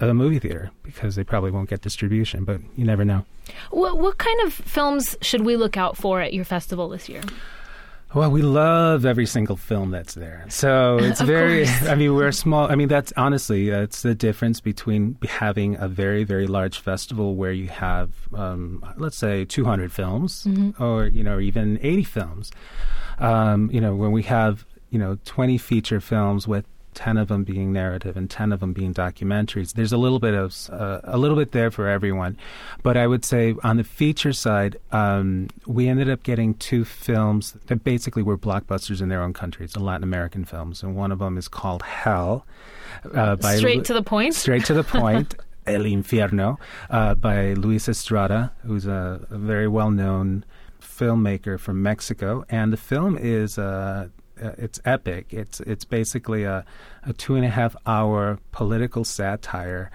a 0.00 0.14
movie 0.14 0.38
theater 0.38 0.70
because 0.82 1.16
they 1.16 1.24
probably 1.24 1.50
won't 1.50 1.68
get 1.68 1.80
distribution, 1.80 2.44
but 2.44 2.60
you 2.76 2.84
never 2.84 3.04
know. 3.04 3.24
What, 3.70 3.98
what 3.98 4.18
kind 4.18 4.40
of 4.42 4.52
films 4.52 5.16
should 5.22 5.44
we 5.44 5.56
look 5.56 5.76
out 5.76 5.96
for 5.96 6.20
at 6.20 6.32
your 6.32 6.44
festival 6.44 6.88
this 6.88 7.08
year? 7.08 7.22
Well, 8.14 8.30
we 8.30 8.40
love 8.40 9.04
every 9.04 9.26
single 9.26 9.56
film 9.56 9.90
that's 9.90 10.14
there. 10.14 10.46
So 10.48 10.98
it's 11.00 11.20
very, 11.20 11.66
course. 11.66 11.82
I 11.88 11.94
mean, 11.94 12.14
we're 12.14 12.32
small. 12.32 12.70
I 12.70 12.74
mean, 12.74 12.88
that's 12.88 13.12
honestly, 13.16 13.68
that's 13.68 14.02
the 14.02 14.14
difference 14.14 14.60
between 14.60 15.18
having 15.28 15.76
a 15.78 15.88
very, 15.88 16.24
very 16.24 16.46
large 16.46 16.78
festival 16.78 17.34
where 17.34 17.52
you 17.52 17.68
have, 17.68 18.10
um, 18.32 18.82
let's 18.96 19.16
say, 19.16 19.44
200 19.44 19.92
films 19.92 20.46
or, 20.78 21.06
you 21.06 21.22
know, 21.22 21.38
even 21.38 21.78
80 21.82 22.04
films. 22.04 22.50
Um, 23.18 23.70
you 23.72 23.80
know, 23.80 23.94
when 23.94 24.12
we 24.12 24.22
have, 24.22 24.64
you 24.90 24.98
know, 24.98 25.18
20 25.26 25.58
feature 25.58 26.00
films 26.00 26.48
with 26.48 26.64
10 26.98 27.16
of 27.16 27.28
them 27.28 27.44
being 27.44 27.72
narrative 27.72 28.16
and 28.16 28.28
10 28.28 28.50
of 28.50 28.58
them 28.58 28.72
being 28.72 28.92
documentaries. 28.92 29.74
There's 29.74 29.92
a 29.92 29.96
little 29.96 30.18
bit 30.18 30.34
of 30.34 30.68
uh, 30.68 30.98
a 31.04 31.16
little 31.16 31.36
bit 31.36 31.52
there 31.52 31.70
for 31.70 31.86
everyone. 31.86 32.36
But 32.82 32.96
I 32.96 33.06
would 33.06 33.24
say 33.24 33.54
on 33.62 33.76
the 33.76 33.84
feature 33.84 34.32
side, 34.32 34.80
um, 34.90 35.46
we 35.64 35.86
ended 35.86 36.10
up 36.10 36.24
getting 36.24 36.54
two 36.54 36.84
films 36.84 37.52
that 37.66 37.84
basically 37.84 38.24
were 38.24 38.36
blockbusters 38.36 39.00
in 39.00 39.10
their 39.10 39.22
own 39.22 39.32
countries, 39.32 39.74
the 39.74 39.78
Latin 39.78 40.02
American 40.02 40.44
films. 40.44 40.82
And 40.82 40.96
one 40.96 41.12
of 41.12 41.20
them 41.20 41.38
is 41.38 41.46
called 41.46 41.82
Hell. 41.82 42.44
Uh, 43.14 43.36
by 43.36 43.54
Straight 43.58 43.76
Lu- 43.78 43.84
to 43.84 43.94
the 43.94 44.02
point. 44.02 44.34
Straight 44.34 44.64
to 44.64 44.74
the 44.74 44.84
point. 44.98 45.36
El 45.68 45.82
Infierno 45.82 46.56
uh, 46.90 47.14
by 47.14 47.52
Luis 47.52 47.88
Estrada, 47.88 48.50
who's 48.64 48.86
a, 48.86 49.24
a 49.30 49.38
very 49.38 49.68
well 49.68 49.92
known 49.92 50.44
filmmaker 50.80 51.60
from 51.60 51.80
Mexico. 51.80 52.44
And 52.48 52.72
the 52.72 52.76
film 52.76 53.16
is. 53.16 53.56
Uh, 53.56 54.08
uh, 54.42 54.52
it's 54.58 54.80
epic. 54.84 55.26
It's 55.30 55.60
it's 55.60 55.84
basically 55.84 56.44
a, 56.44 56.64
a 57.04 57.12
two 57.12 57.34
and 57.36 57.44
a 57.44 57.48
half 57.48 57.76
hour 57.86 58.38
political 58.52 59.04
satire 59.04 59.90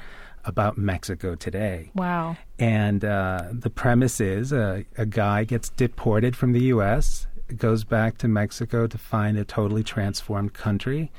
about 0.46 0.78
Mexico 0.78 1.36
today. 1.36 1.92
Wow. 1.96 2.38
And 2.60 3.04
uh, 3.04 3.46
the 3.52 3.70
premise 3.70 4.20
is 4.20 4.52
uh, 4.52 4.84
a 4.98 5.06
guy 5.06 5.44
gets 5.44 5.70
deported 5.70 6.36
from 6.36 6.54
the 6.54 6.64
U.S., 6.66 7.28
goes 7.56 7.84
back 7.84 8.18
to 8.20 8.28
Mexico 8.28 8.88
to 8.88 8.98
find 8.98 9.38
a 9.38 9.46
totally 9.46 9.84
transformed 9.84 10.54
country, 10.54 11.12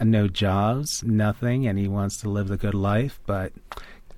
uh, 0.00 0.04
no 0.04 0.28
jobs, 0.28 1.02
nothing, 1.02 1.66
and 1.66 1.78
he 1.78 1.88
wants 1.88 2.16
to 2.18 2.28
live 2.28 2.48
the 2.48 2.56
good 2.56 2.74
life, 2.74 3.20
but 3.26 3.52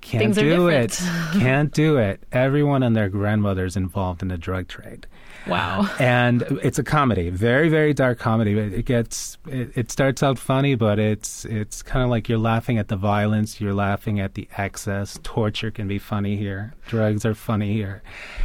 can't 0.01 0.35
Things 0.35 0.37
do 0.37 0.69
it. 0.69 0.93
can't 1.33 1.73
do 1.73 1.97
it. 1.97 2.23
Everyone 2.31 2.83
and 2.83 2.95
their 2.95 3.09
grandmother 3.09 3.65
is 3.65 3.77
involved 3.77 4.21
in 4.21 4.29
the 4.29 4.37
drug 4.37 4.69
trade. 4.69 5.07
Wow. 5.47 5.89
And 5.99 6.43
it's 6.63 6.79
a 6.79 6.83
comedy, 6.83 7.31
very, 7.31 7.69
very 7.69 7.93
dark 7.93 8.19
comedy. 8.19 8.59
It, 8.59 8.87
gets, 8.87 9.37
it, 9.47 9.73
it 9.75 9.93
starts 9.93 10.23
out 10.23 10.39
funny, 10.39 10.75
but 10.75 10.99
it's 10.99 11.45
it's 11.45 11.83
kind 11.83 12.03
of 12.03 12.11
like 12.11 12.29
you're 12.29 12.39
laughing 12.39 12.79
at 12.79 12.89
the 12.89 12.97
violence, 12.97 13.61
you're 13.61 13.75
laughing 13.75 14.21
at 14.21 14.35
the 14.35 14.49
excess. 14.57 15.19
Torture 15.23 15.71
can 15.71 15.87
be 15.87 15.99
funny 15.99 16.37
here. 16.37 16.75
Drugs 16.87 17.25
are 17.27 17.35
funny 17.35 17.73
here, 17.75 18.03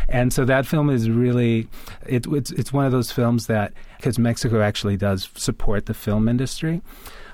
and 0.10 0.34
so 0.34 0.46
that 0.46 0.66
film 0.66 0.90
is 0.90 1.10
really, 1.10 1.68
it, 2.06 2.26
it's 2.28 2.52
it's 2.52 2.74
one 2.74 2.86
of 2.86 2.92
those 2.92 3.12
films 3.12 3.48
that 3.48 3.74
because 3.98 4.20
Mexico 4.20 4.62
actually 4.62 4.98
does 4.98 5.30
support 5.36 5.86
the 5.86 5.94
film 5.94 6.28
industry 6.28 6.82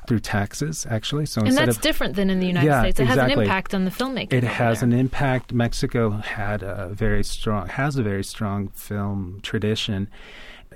through 0.08 0.20
taxes, 0.20 0.86
actually. 0.90 1.26
So 1.26 1.42
And 1.42 1.56
that's 1.58 1.78
of 1.78 1.82
different 1.84 2.16
than 2.16 2.30
in 2.30 2.40
the 2.40 2.48
United 2.48 2.68
Yeah, 2.68 2.82
States. 2.82 3.00
It 3.00 3.06
has 3.06 3.18
an 3.18 3.32
impact 3.32 3.74
on 3.74 3.86
the 3.86 3.92
filmmaking. 3.92 4.34
it 4.34 4.44
has 4.44 4.80
there. 4.80 4.90
an 4.90 4.94
impact. 4.94 5.54
Mexico 5.54 6.10
had 6.12 6.64
a 6.64 6.90
very 6.90 7.24
strong, 7.24 7.68
has 7.68 7.98
a 7.98 8.04
very 8.04 8.24
strong 8.24 8.70
film 8.70 9.40
tradition, 9.44 10.10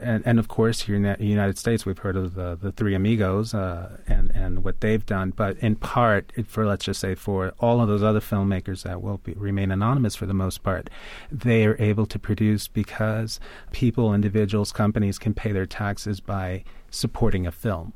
and 0.01 0.23
and 0.25 0.39
of 0.39 0.47
course 0.47 0.81
here 0.81 0.95
in 0.95 1.01
the 1.03 1.17
United 1.19 1.57
States 1.57 1.85
we've 1.85 1.97
heard 1.97 2.15
of 2.15 2.33
the 2.35 2.57
the 2.61 2.71
Three 2.71 2.95
Amigos 2.95 3.53
uh, 3.53 3.97
and 4.07 4.31
and 4.33 4.63
what 4.63 4.79
they've 4.81 5.05
done. 5.05 5.31
But 5.35 5.57
in 5.57 5.75
part, 5.75 6.31
for 6.47 6.65
let's 6.65 6.85
just 6.85 6.99
say 7.01 7.15
for 7.15 7.53
all 7.59 7.81
of 7.81 7.87
those 7.89 8.01
other 8.03 8.21
filmmakers 8.21 8.83
that 8.83 9.01
will 9.01 9.17
be, 9.17 9.33
remain 9.33 9.71
anonymous 9.71 10.15
for 10.15 10.25
the 10.25 10.33
most 10.33 10.63
part, 10.63 10.89
they 11.31 11.65
are 11.65 11.75
able 11.79 12.05
to 12.05 12.17
produce 12.19 12.67
because 12.69 13.39
people, 13.71 14.13
individuals, 14.13 14.71
companies 14.71 15.19
can 15.19 15.33
pay 15.33 15.51
their 15.51 15.65
taxes 15.65 16.19
by 16.21 16.63
supporting 16.89 17.45
a 17.45 17.51
film. 17.51 17.93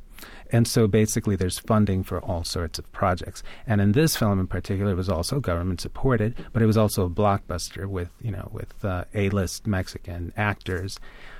And 0.53 0.67
so 0.67 0.87
basically, 0.87 1.35
there's 1.35 1.57
funding 1.57 2.03
for 2.03 2.23
all 2.23 2.43
sorts 2.43 2.77
of 2.77 2.89
projects. 2.91 3.41
And 3.65 3.81
in 3.81 3.93
this 3.93 4.15
film 4.15 4.39
in 4.39 4.45
particular, 4.45 4.91
it 4.91 4.95
was 4.95 5.09
also 5.09 5.39
government 5.39 5.81
supported, 5.81 6.35
but 6.53 6.61
it 6.61 6.67
was 6.67 6.77
also 6.77 7.05
a 7.05 7.09
blockbuster 7.09 7.87
with, 7.87 8.11
you 8.21 8.31
know, 8.31 8.49
with 8.53 8.85
uh, 8.85 9.05
A-list 9.15 9.65
Mexican 9.65 10.31
actors, 10.37 10.99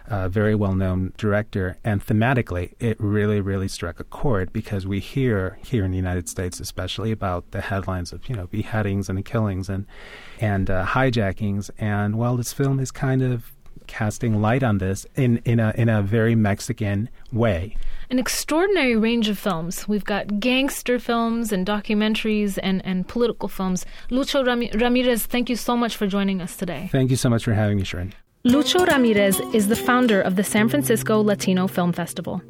uh, 0.09 0.27
very 0.29 0.55
well-known 0.55 1.13
director, 1.15 1.77
and 1.83 2.03
thematically, 2.03 2.73
it 2.79 2.97
really, 2.99 3.39
really 3.39 3.67
struck 3.67 3.99
a 3.99 4.03
chord 4.03 4.51
because 4.51 4.87
we 4.87 4.99
hear 4.99 5.59
here 5.63 5.85
in 5.85 5.91
the 5.91 5.97
United 5.97 6.27
States, 6.27 6.59
especially 6.59 7.11
about 7.11 7.51
the 7.51 7.61
headlines 7.61 8.11
of, 8.13 8.27
you 8.27 8.35
know, 8.35 8.47
beheadings 8.47 9.09
and 9.09 9.23
killings 9.23 9.69
and 9.69 9.85
and 10.41 10.71
uh, 10.71 10.85
hijackings. 10.87 11.69
And 11.77 12.15
while 12.15 12.35
this 12.35 12.51
film 12.51 12.79
is 12.79 12.89
kind 12.89 13.21
of 13.21 13.53
casting 13.87 14.41
light 14.41 14.63
on 14.63 14.77
this 14.77 15.05
in, 15.15 15.37
in 15.45 15.59
a 15.59 15.73
in 15.75 15.89
a 15.89 16.01
very 16.01 16.35
Mexican 16.35 17.09
way. 17.31 17.75
An 18.13 18.19
extraordinary 18.19 18.95
range 18.95 19.27
of 19.27 19.39
films. 19.39 19.87
We've 19.87 20.05
got 20.05 20.39
gangster 20.39 20.99
films 20.99 21.51
and 21.51 21.65
documentaries 21.65 22.59
and, 22.61 22.79
and 22.85 23.07
political 23.07 23.49
films. 23.49 23.87
Lucho 24.11 24.45
Rami- 24.45 24.69
Ramirez, 24.75 25.25
thank 25.25 25.49
you 25.49 25.55
so 25.55 25.75
much 25.75 25.97
for 25.97 26.05
joining 26.05 26.39
us 26.39 26.55
today. 26.55 26.89
Thank 26.91 27.09
you 27.09 27.17
so 27.17 27.27
much 27.27 27.43
for 27.43 27.53
having 27.53 27.77
me, 27.77 27.83
Sharon. 27.83 28.13
Lucho 28.45 28.85
Ramirez 28.85 29.39
is 29.51 29.67
the 29.67 29.75
founder 29.75 30.21
of 30.21 30.35
the 30.35 30.43
San 30.43 30.69
Francisco 30.69 31.23
Latino 31.23 31.65
Film 31.65 31.91
Festival. 31.91 32.43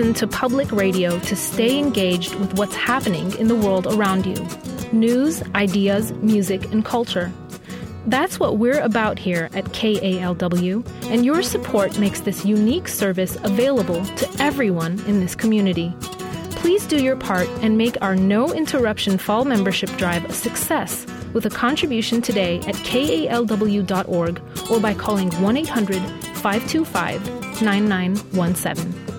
Listen 0.00 0.14
to 0.14 0.26
public 0.26 0.72
radio 0.72 1.18
to 1.18 1.36
stay 1.36 1.78
engaged 1.78 2.34
with 2.36 2.56
what's 2.56 2.74
happening 2.74 3.30
in 3.36 3.48
the 3.48 3.54
world 3.54 3.86
around 3.86 4.24
you 4.24 4.34
news, 4.92 5.42
ideas, 5.54 6.10
music, 6.14 6.64
and 6.72 6.86
culture. 6.86 7.30
That's 8.06 8.40
what 8.40 8.56
we're 8.56 8.80
about 8.80 9.18
here 9.18 9.50
at 9.52 9.66
KALW, 9.66 10.86
and 11.10 11.24
your 11.24 11.42
support 11.42 11.98
makes 11.98 12.20
this 12.20 12.46
unique 12.46 12.88
service 12.88 13.36
available 13.42 14.02
to 14.04 14.42
everyone 14.42 14.98
in 15.00 15.20
this 15.20 15.34
community. 15.34 15.94
Please 16.62 16.86
do 16.86 17.02
your 17.02 17.16
part 17.16 17.48
and 17.60 17.76
make 17.76 18.00
our 18.00 18.16
no 18.16 18.54
interruption 18.54 19.18
fall 19.18 19.44
membership 19.44 19.90
drive 19.98 20.24
a 20.24 20.32
success 20.32 21.06
with 21.34 21.44
a 21.44 21.50
contribution 21.50 22.22
today 22.22 22.56
at 22.60 22.74
kalw.org 22.88 24.40
or 24.70 24.80
by 24.80 24.94
calling 24.94 25.30
1 25.42 25.56
800 25.58 26.00
525 26.36 27.62
9917. 27.62 29.09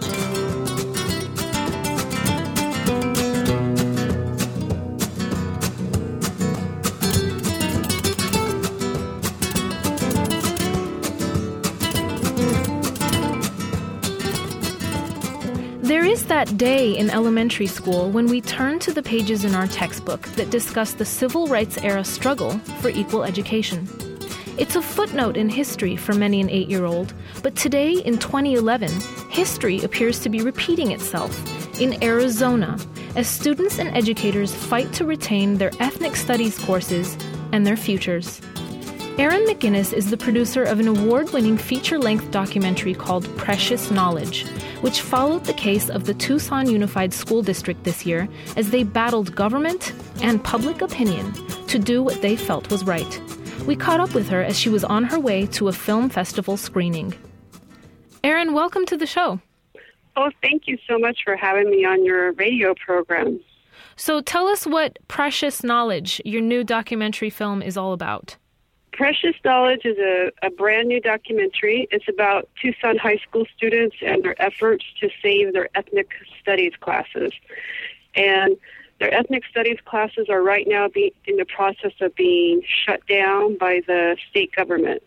That 16.42 16.58
day 16.58 16.98
in 16.98 17.12
elementary 17.12 17.68
school 17.68 18.10
when 18.10 18.26
we 18.26 18.42
turned 18.42 18.82
to 18.82 18.92
the 18.92 19.04
pages 19.04 19.46
in 19.46 19.54
our 19.54 19.68
textbook 19.68 20.24
that 20.30 20.50
discuss 20.50 20.94
the 20.94 21.06
civil 21.06 21.46
rights 21.46 21.78
era 21.84 22.04
struggle 22.04 22.58
for 22.82 22.90
equal 22.90 23.24
education. 23.24 23.88
It's 24.58 24.76
a 24.76 24.82
footnote 24.82 25.38
in 25.38 25.50
history 25.50 25.96
for 25.96 26.14
many 26.14 26.42
an 26.42 26.50
eight 26.50 26.68
year 26.68 26.86
old, 26.86 27.14
but 27.44 27.56
today 27.56 27.94
in 27.94 28.18
2011, 28.18 28.90
history 29.30 29.84
appears 29.84 30.18
to 30.22 30.30
be 30.30 30.42
repeating 30.42 30.90
itself 30.90 31.32
in 31.80 32.04
Arizona 32.04 32.76
as 33.16 33.28
students 33.28 33.78
and 33.78 33.96
educators 33.96 34.52
fight 34.52 34.92
to 34.94 35.06
retain 35.06 35.60
their 35.60 35.72
ethnic 35.80 36.16
studies 36.16 36.58
courses 36.58 37.20
and 37.52 37.68
their 37.68 37.78
futures. 37.78 38.42
Eren 39.18 39.46
McGinnis 39.46 39.94
is 39.94 40.10
the 40.10 40.18
producer 40.18 40.64
of 40.64 40.80
an 40.80 40.88
award 40.88 41.32
winning 41.34 41.58
feature 41.58 42.00
length 42.00 42.32
documentary 42.32 42.96
called 42.96 43.28
Precious 43.38 43.92
Knowledge, 43.92 44.48
which 44.82 45.02
followed 45.02 45.46
the 45.46 45.54
case 45.54 45.90
of 45.90 46.06
the 46.06 46.14
Tucson 46.14 46.70
Unified 46.70 47.14
School 47.14 47.42
District 47.42 47.84
this 47.84 48.06
year 48.06 48.28
as 48.58 48.72
they 48.72 48.84
battled 48.84 49.36
government 49.36 49.94
and 50.22 50.44
public 50.44 50.82
opinion 50.82 51.34
to 51.68 51.80
do 51.80 52.04
what 52.04 52.22
they 52.22 52.36
felt 52.36 52.70
was 52.70 52.84
right. 52.84 53.22
We 53.66 53.76
caught 53.76 54.00
up 54.00 54.14
with 54.14 54.28
her 54.30 54.42
as 54.42 54.60
she 54.60 54.70
was 54.70 54.84
on 54.84 55.04
her 55.06 55.20
way 55.20 55.46
to 55.48 55.68
a 55.68 55.74
film 55.74 56.10
festival 56.10 56.58
screening. 56.58 57.14
Eren, 58.24 58.54
welcome 58.54 58.86
to 58.88 58.98
the 58.98 59.06
show. 59.06 59.40
Oh, 60.16 60.30
thank 60.42 60.64
you 60.68 60.78
so 60.88 61.00
much 61.00 61.20
for 61.24 61.36
having 61.36 61.70
me 61.70 61.86
on 61.86 62.04
your 62.04 62.34
radio 62.34 62.76
program. 62.76 63.40
So 63.96 64.22
tell 64.22 64.48
us 64.48 64.66
what 64.66 64.98
Precious 65.08 65.64
Knowledge, 65.64 66.22
your 66.26 66.42
new 66.42 66.64
documentary 66.64 67.30
film, 67.30 67.62
is 67.62 67.78
all 67.78 67.94
about. 67.94 68.36
Precious 68.94 69.36
Knowledge 69.46 69.86
is 69.86 69.98
a, 69.98 70.32
a 70.44 70.50
brand 70.50 70.90
new 70.90 71.00
documentary. 71.00 71.88
It's 71.92 72.08
about 72.10 72.50
Tucson 72.62 72.98
High 72.98 73.18
School 73.18 73.46
students 73.56 73.96
and 74.06 74.24
their 74.24 74.40
efforts 74.42 74.86
to 75.00 75.10
save 75.22 75.54
their 75.54 75.70
ethnic 75.76 76.10
studies 76.42 76.74
classes. 76.80 77.32
And 78.16 78.58
their 79.00 79.14
ethnic 79.14 79.44
studies 79.50 79.78
classes 79.86 80.28
are 80.30 80.44
right 80.44 80.68
now 80.68 80.90
be, 80.90 81.14
in 81.26 81.38
the 81.38 81.46
process 81.46 81.94
of 82.02 82.14
being 82.16 82.62
shut 82.86 83.06
down 83.08 83.58
by 83.58 83.82
the 83.88 84.18
state 84.30 84.54
government. 84.56 85.02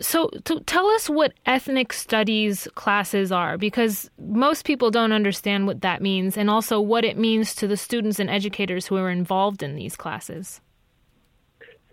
So, 0.00 0.30
to 0.44 0.60
tell 0.60 0.86
us 0.86 1.10
what 1.10 1.32
ethnic 1.44 1.92
studies 1.92 2.68
classes 2.76 3.32
are, 3.32 3.58
because 3.58 4.08
most 4.18 4.64
people 4.64 4.90
don't 4.90 5.12
understand 5.12 5.66
what 5.66 5.80
that 5.82 6.00
means, 6.00 6.36
and 6.36 6.48
also 6.48 6.80
what 6.80 7.04
it 7.04 7.18
means 7.18 7.54
to 7.56 7.66
the 7.66 7.76
students 7.76 8.20
and 8.20 8.30
educators 8.30 8.86
who 8.86 8.96
are 8.96 9.10
involved 9.10 9.62
in 9.62 9.74
these 9.74 9.96
classes. 9.96 10.60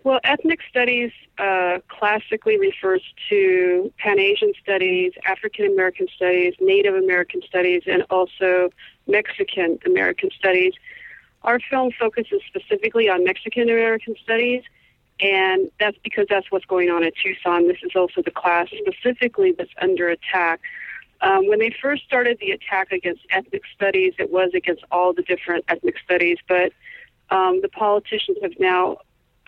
Well, 0.06 0.20
ethnic 0.22 0.60
studies 0.70 1.10
uh, 1.36 1.78
classically 1.88 2.60
refers 2.60 3.02
to 3.28 3.92
Pan 3.98 4.20
Asian 4.20 4.52
studies, 4.62 5.12
African 5.24 5.66
American 5.66 6.06
studies, 6.14 6.54
Native 6.60 6.94
American 6.94 7.42
studies, 7.42 7.82
and 7.88 8.04
also 8.08 8.70
Mexican 9.08 9.80
American 9.84 10.30
studies. 10.30 10.74
Our 11.42 11.58
film 11.58 11.90
focuses 11.90 12.40
specifically 12.46 13.08
on 13.08 13.24
Mexican 13.24 13.64
American 13.64 14.14
studies, 14.22 14.62
and 15.18 15.68
that's 15.80 15.98
because 16.04 16.26
that's 16.30 16.52
what's 16.52 16.66
going 16.66 16.88
on 16.88 17.02
at 17.02 17.14
Tucson. 17.20 17.66
This 17.66 17.78
is 17.82 17.96
also 17.96 18.22
the 18.22 18.30
class 18.30 18.68
specifically 18.78 19.56
that's 19.58 19.74
under 19.82 20.08
attack. 20.08 20.60
Um, 21.20 21.48
when 21.48 21.58
they 21.58 21.74
first 21.82 22.04
started 22.04 22.38
the 22.38 22.52
attack 22.52 22.92
against 22.92 23.22
ethnic 23.30 23.62
studies, 23.74 24.14
it 24.20 24.30
was 24.30 24.52
against 24.54 24.84
all 24.92 25.12
the 25.12 25.22
different 25.22 25.64
ethnic 25.66 25.96
studies, 25.98 26.38
but 26.46 26.72
um, 27.30 27.60
the 27.60 27.68
politicians 27.68 28.38
have 28.40 28.52
now 28.60 28.98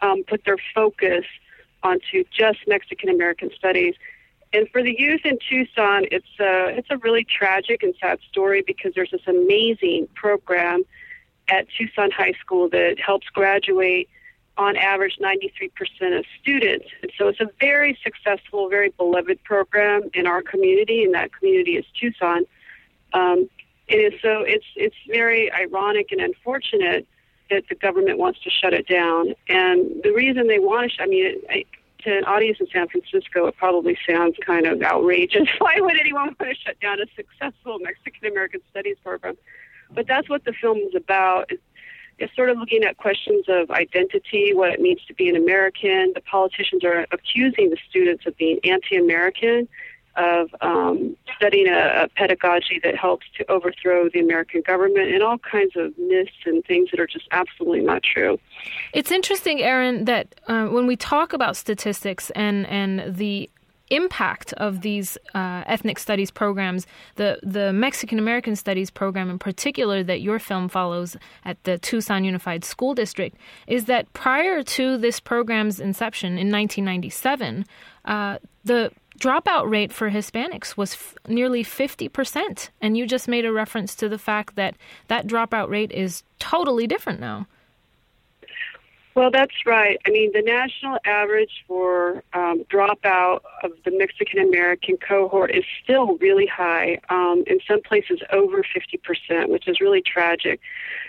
um, 0.03 0.25
put 0.25 0.45
their 0.45 0.59
focus 0.75 1.25
onto 1.83 2.25
just 2.31 2.59
Mexican 2.67 3.09
American 3.09 3.51
studies. 3.57 3.95
And 4.53 4.69
for 4.71 4.83
the 4.83 4.95
youth 4.99 5.21
in 5.25 5.39
Tucson, 5.49 6.07
it's 6.11 6.27
a, 6.41 6.77
it's 6.77 6.89
a 6.91 6.97
really 6.99 7.25
tragic 7.25 7.83
and 7.83 7.95
sad 8.01 8.19
story 8.31 8.63
because 8.67 8.93
there's 8.95 9.11
this 9.11 9.27
amazing 9.27 10.09
program 10.15 10.85
at 11.49 11.67
Tucson 11.77 12.11
High 12.11 12.33
School 12.41 12.69
that 12.71 12.99
helps 12.99 13.29
graduate 13.29 14.09
on 14.57 14.77
average 14.77 15.19
93% 15.23 16.19
of 16.19 16.25
students. 16.41 16.87
And 17.03 17.13
so 17.17 17.29
it's 17.29 17.41
a 17.41 17.49
very 17.61 17.97
successful, 18.03 18.69
very 18.69 18.91
beloved 18.91 19.43
program 19.45 20.11
in 20.15 20.27
our 20.27 20.43
community, 20.43 21.05
and 21.05 21.15
that 21.15 21.33
community 21.33 21.77
is 21.77 21.85
Tucson. 21.99 22.45
Um, 23.13 23.49
is 23.89 24.13
so 24.21 24.43
it's 24.43 24.67
it's 24.77 24.97
very 25.09 25.51
ironic 25.53 26.13
and 26.13 26.21
unfortunate 26.21 27.07
that 27.51 27.65
the 27.69 27.75
government 27.75 28.19
wants 28.19 28.41
to 28.43 28.51
shut 28.51 28.73
it 28.75 28.87
down. 28.87 29.35
And 29.49 30.03
the 30.03 30.13
reason 30.13 30.47
they 30.47 30.59
want 30.59 30.91
to, 30.91 30.95
sh- 30.95 31.01
I 31.01 31.07
mean, 31.07 31.41
it, 31.49 31.67
to 32.05 32.19
an 32.19 32.25
audience 32.25 32.59
in 32.61 32.69
San 32.73 32.89
Francisco, 32.89 33.47
it 33.47 33.57
probably 33.57 33.99
sounds 34.09 34.37
kind 34.45 34.67
of 34.67 34.83
outrageous. 34.83 35.49
Why 35.59 35.75
would 35.79 35.99
anyone 35.99 36.35
want 36.39 36.39
to 36.39 36.55
shut 36.55 36.81
down 36.81 37.01
a 37.01 37.07
successful 37.17 37.79
Mexican 37.81 38.29
American 38.29 38.61
Studies 38.71 38.97
program? 39.03 39.37
But 39.91 40.07
that's 40.07 40.29
what 40.29 40.45
the 40.45 40.53
film 40.53 40.79
is 40.79 40.95
about. 40.95 41.51
It's, 41.51 42.35
sort 42.35 42.51
of 42.51 42.59
looking 42.59 42.83
at 42.83 42.97
questions 42.97 43.45
of 43.49 43.71
identity, 43.71 44.53
what 44.53 44.71
it 44.71 44.81
means 44.81 45.01
to 45.07 45.15
be 45.15 45.29
an 45.29 45.37
American. 45.37 46.13
The 46.15 46.21
politicians 46.21 46.85
are 46.85 47.07
accusing 47.13 47.71
the 47.71 47.77
students 47.89 48.27
of 48.27 48.37
being 48.37 48.59
anti-American, 48.65 49.69
of 50.19 50.55
um, 50.61 51.17
studying 51.37 51.69
a, 51.69 52.05
a 52.05 52.09
pedagogy 52.17 52.81
that 52.83 52.97
helps 52.97 53.27
to 53.37 53.51
overthrow 53.51 54.09
the 54.09 54.21
American 54.21 54.63
government, 54.67 55.13
and 55.13 55.23
all 55.23 55.39
kinds 55.39 55.77
of 55.77 55.97
myths 55.97 56.33
and 56.45 56.65
things 56.65 56.91
that 56.91 57.01
are 57.01 57.07
just 57.07 57.29
absolutely 57.31 57.81
not 57.81 58.03
true. 58.03 58.39
It's 58.93 59.11
interesting, 59.11 59.59
Eren, 59.59 60.07
that 60.07 60.35
uh, 60.49 60.67
when 60.67 60.87
we 60.87 60.97
talk 60.97 61.33
about 61.33 61.57
statistics 61.57 62.31
and 62.31 62.67
and 62.67 63.17
the 63.17 63.49
impact 63.91 64.53
of 64.55 64.83
these 64.83 65.17
uh, 65.35 65.63
ethnic 65.67 65.99
studies 65.99 66.31
programs, 66.31 66.87
the 67.17 67.39
the 67.43 67.73
Mexican 67.73 68.19
American 68.19 68.57
Studies 68.57 68.91
program 68.91 69.31
in 69.31 69.39
particular 69.39 70.03
that 70.03 70.21
your 70.21 70.39
film 70.39 70.69
follows 70.69 71.17
at 71.45 71.63
the 71.65 71.79
Tucson 71.79 72.25
Unified 72.25 72.65
School 72.65 72.95
District, 72.95 73.37
is 73.67 73.87
that 73.87 74.13
prior 74.13 74.63
to 74.63 74.99
this 74.99 75.21
program's 75.21 75.81
inception 75.81 76.33
in 76.33 76.51
1997, 76.51 77.65
uh, 78.05 78.39
the 78.65 78.91
dropout 79.19 79.71
rate 79.71 79.93
for 79.93 80.11
Hispanics 80.11 80.77
was 80.77 80.95
f- 80.95 81.15
nearly 81.27 81.65
50%. 81.65 82.71
And 82.81 82.97
you 82.97 83.07
just 83.07 83.29
made 83.29 83.45
a 83.45 83.53
reference 83.53 83.95
to 83.97 84.09
the 84.09 84.19
fact 84.19 84.57
that 84.57 84.77
that 85.09 85.27
dropout 85.27 85.69
rate 85.69 85.93
is 85.93 86.23
totally 86.39 86.87
different 86.87 87.21
now. 87.21 87.47
Well, 89.19 89.33
that's 89.33 89.67
right. 89.67 89.99
I 90.07 90.11
mean, 90.11 90.31
the 90.33 90.43
national 90.43 90.97
average 91.05 91.65
for 91.67 92.23
um, 92.35 92.63
dropout 92.71 93.41
of 93.65 93.73
the 93.85 93.91
Mexican 93.91 94.39
American 94.39 94.97
cohort 94.97 95.51
is 95.51 95.65
still 95.83 96.17
really 96.19 96.47
high. 96.47 97.01
Um, 97.09 97.43
in 97.49 97.59
some 97.67 97.83
places, 97.83 98.21
over 98.31 98.63
50%, 98.63 99.49
which 99.49 99.67
is 99.67 99.81
really 99.81 100.03
tragic. 100.03 100.61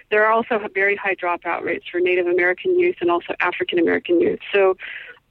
There 0.09 0.25
are 0.25 0.31
also 0.31 0.59
very 0.73 0.95
high 0.95 1.13
dropout 1.13 1.61
rates 1.61 1.85
for 1.91 1.99
Native 1.99 2.25
American 2.25 2.79
youth 2.79 2.95
and 2.99 3.11
also 3.11 3.35
African 3.41 3.77
American 3.77 4.19
youth. 4.19 4.39
So, 4.51 4.75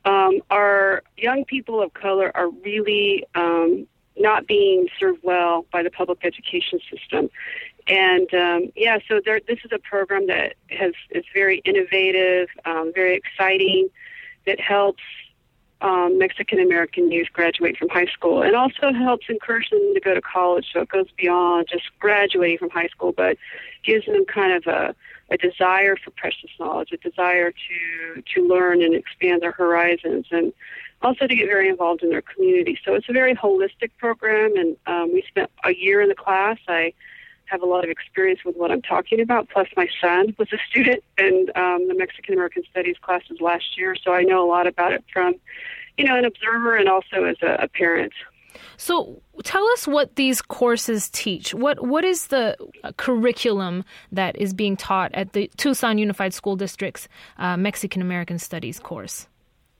um, 0.09 0.41
our 0.51 1.03
young 1.17 1.45
people 1.45 1.83
of 1.83 1.93
color 1.93 2.29
are 2.35 2.49
really 2.69 3.27
um, 3.35 3.87
not 4.17 4.47
being 4.47 4.89
served 4.99 5.21
well 5.23 5.67
by 5.71 5.83
the 5.83 5.91
public 5.91 6.21
education 6.25 6.79
system. 6.91 7.29
And 7.87 8.33
um, 8.35 8.73
yeah, 8.75 8.99
so 9.07 9.21
there, 9.25 9.41
this 9.47 9.59
is 9.65 9.71
a 9.73 9.79
program 9.79 10.27
that 10.29 10.55
has 10.71 10.93
is 11.11 11.25
very 11.35 11.59
innovative, 11.71 12.49
um, 12.65 12.93
very 12.95 13.15
exciting, 13.17 13.89
that 14.47 14.61
helps 14.61 15.03
um, 15.81 16.19
Mexican 16.19 16.59
American 16.59 17.13
youth 17.13 17.29
graduate 17.33 17.77
from 17.77 17.89
high 17.89 18.11
school, 18.17 18.43
and 18.43 18.57
also 18.57 18.93
helps 18.93 19.27
encourage 19.29 19.69
them 19.71 19.93
to 19.95 20.01
go 20.01 20.15
to 20.15 20.23
college. 20.23 20.67
So 20.73 20.81
it 20.81 20.89
goes 20.89 21.11
beyond 21.17 21.69
just 21.71 21.85
graduating 22.01 22.59
from 22.59 22.71
high 22.71 22.89
school, 22.89 23.13
but 23.13 23.37
gives 23.85 24.07
them 24.07 24.25
kind 24.25 24.53
of 24.59 24.67
a, 24.67 24.95
a 25.31 25.37
desire 25.37 25.97
for 25.97 26.11
precious 26.13 26.51
knowledge, 26.59 26.91
a 26.93 26.97
desire 26.97 27.53
to 27.53 28.23
to 28.35 28.49
learn 28.49 28.83
and 28.83 28.95
expand 28.95 29.43
their 29.43 29.53
horizons, 29.53 30.27
and 30.31 30.53
also 31.03 31.27
to 31.27 31.35
get 31.35 31.47
very 31.47 31.69
involved 31.69 32.03
in 32.03 32.11
their 32.11 32.23
community. 32.23 32.79
So 32.85 32.95
it's 32.95 33.09
a 33.09 33.13
very 33.13 33.35
holistic 33.35 33.91
program, 33.99 34.57
and 34.57 34.77
um, 34.87 35.13
we 35.13 35.23
spent 35.29 35.51
a 35.65 35.75
year 35.75 36.01
in 36.01 36.09
the 36.09 36.15
class. 36.15 36.59
I 36.69 36.93
have 37.47 37.63
a 37.63 37.67
lot 37.67 37.85
of 37.85 37.91
experience 37.91 38.41
with 38.45 38.57
what 38.57 38.71
I'm 38.71 38.83
talking 38.83 39.21
about. 39.21 39.49
Plus, 39.49 39.69
my 39.77 39.89
son 40.01 40.35
was 40.39 40.53
a 40.53 40.59
student 40.69 41.03
in 41.17 41.47
um, 41.57 41.89
the 41.89 41.95
Mexican 41.95 42.35
American 42.35 42.63
Studies 42.71 42.97
classes 43.01 43.41
last 43.41 43.79
year, 43.79 43.97
so 43.97 44.13
I 44.13 44.23
know 44.23 44.45
a 44.45 44.49
lot 44.49 44.67
about 44.67 44.93
it 44.93 45.05
from, 45.13 45.35
you 45.97 46.05
know, 46.05 46.17
an 46.17 46.25
observer 46.25 46.77
and 46.77 46.89
also 46.89 47.25
as 47.25 47.37
a, 47.43 47.65
a 47.65 47.69
parent. 47.69 48.13
So, 48.77 49.23
tell 49.45 49.67
us 49.69 49.87
what 49.87 50.17
these 50.17 50.41
courses 50.41 51.09
teach. 51.11 51.55
What 51.55 51.87
what 51.87 52.05
is 52.05 52.29
the 52.29 52.57
curriculum 52.97 53.85
that 54.13 54.37
is 54.37 54.55
being 54.55 54.77
taught 54.77 55.13
at 55.15 55.33
the 55.33 55.51
Tucson 55.57 55.99
Unified 55.99 56.35
School 56.35 56.57
District's 56.57 57.09
uh, 57.39 57.57
Mexican 57.57 58.03
American 58.03 58.39
Studies 58.39 58.79
course? 58.79 59.27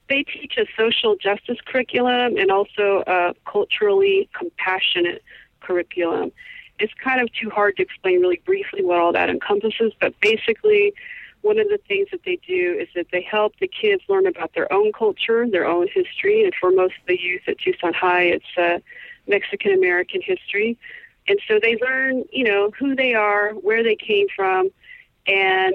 They 0.09 0.23
teach 0.23 0.55
a 0.57 0.65
social 0.77 1.17
justice 1.17 1.59
curriculum 1.67 2.37
and 2.39 2.51
also 2.51 3.03
a 3.07 3.35
culturally 3.45 4.29
compassionate 4.33 5.23
curriculum 5.61 6.33
it's 6.79 6.93
kind 7.03 7.21
of 7.21 7.29
too 7.33 7.51
hard 7.51 7.77
to 7.77 7.83
explain 7.83 8.21
really 8.21 8.41
briefly 8.45 8.85
what 8.85 8.99
all 8.99 9.13
that 9.13 9.29
encompasses, 9.29 9.93
but 10.01 10.19
basically, 10.21 10.95
one 11.49 11.59
of 11.59 11.69
the 11.71 11.81
things 11.89 12.09
that 12.13 12.21
they 12.27 12.39
do 12.47 12.77
is 12.79 12.89
that 12.95 13.07
they 13.11 13.23
help 13.23 13.55
the 13.59 13.67
kids 13.67 14.03
learn 14.07 14.27
about 14.27 14.53
their 14.55 14.71
own 14.71 14.93
culture, 14.93 15.49
their 15.49 15.67
own 15.67 15.89
history, 15.89 16.45
and 16.45 16.53
for 16.61 16.71
most 16.71 16.95
of 17.01 17.07
the 17.07 17.19
youth 17.19 17.41
at 17.49 17.57
Tucson 17.59 17.95
High, 17.95 18.25
it's 18.37 18.53
uh, 18.59 18.79
Mexican 19.27 19.73
American 19.73 20.21
history. 20.21 20.77
and 21.27 21.39
so 21.49 21.59
they 21.59 21.79
learn, 21.81 22.25
you 22.31 22.45
know, 22.45 22.71
who 22.79 22.95
they 22.95 23.15
are, 23.15 23.53
where 23.53 23.83
they 23.83 23.97
came 23.97 24.27
from, 24.37 24.69
and 25.27 25.73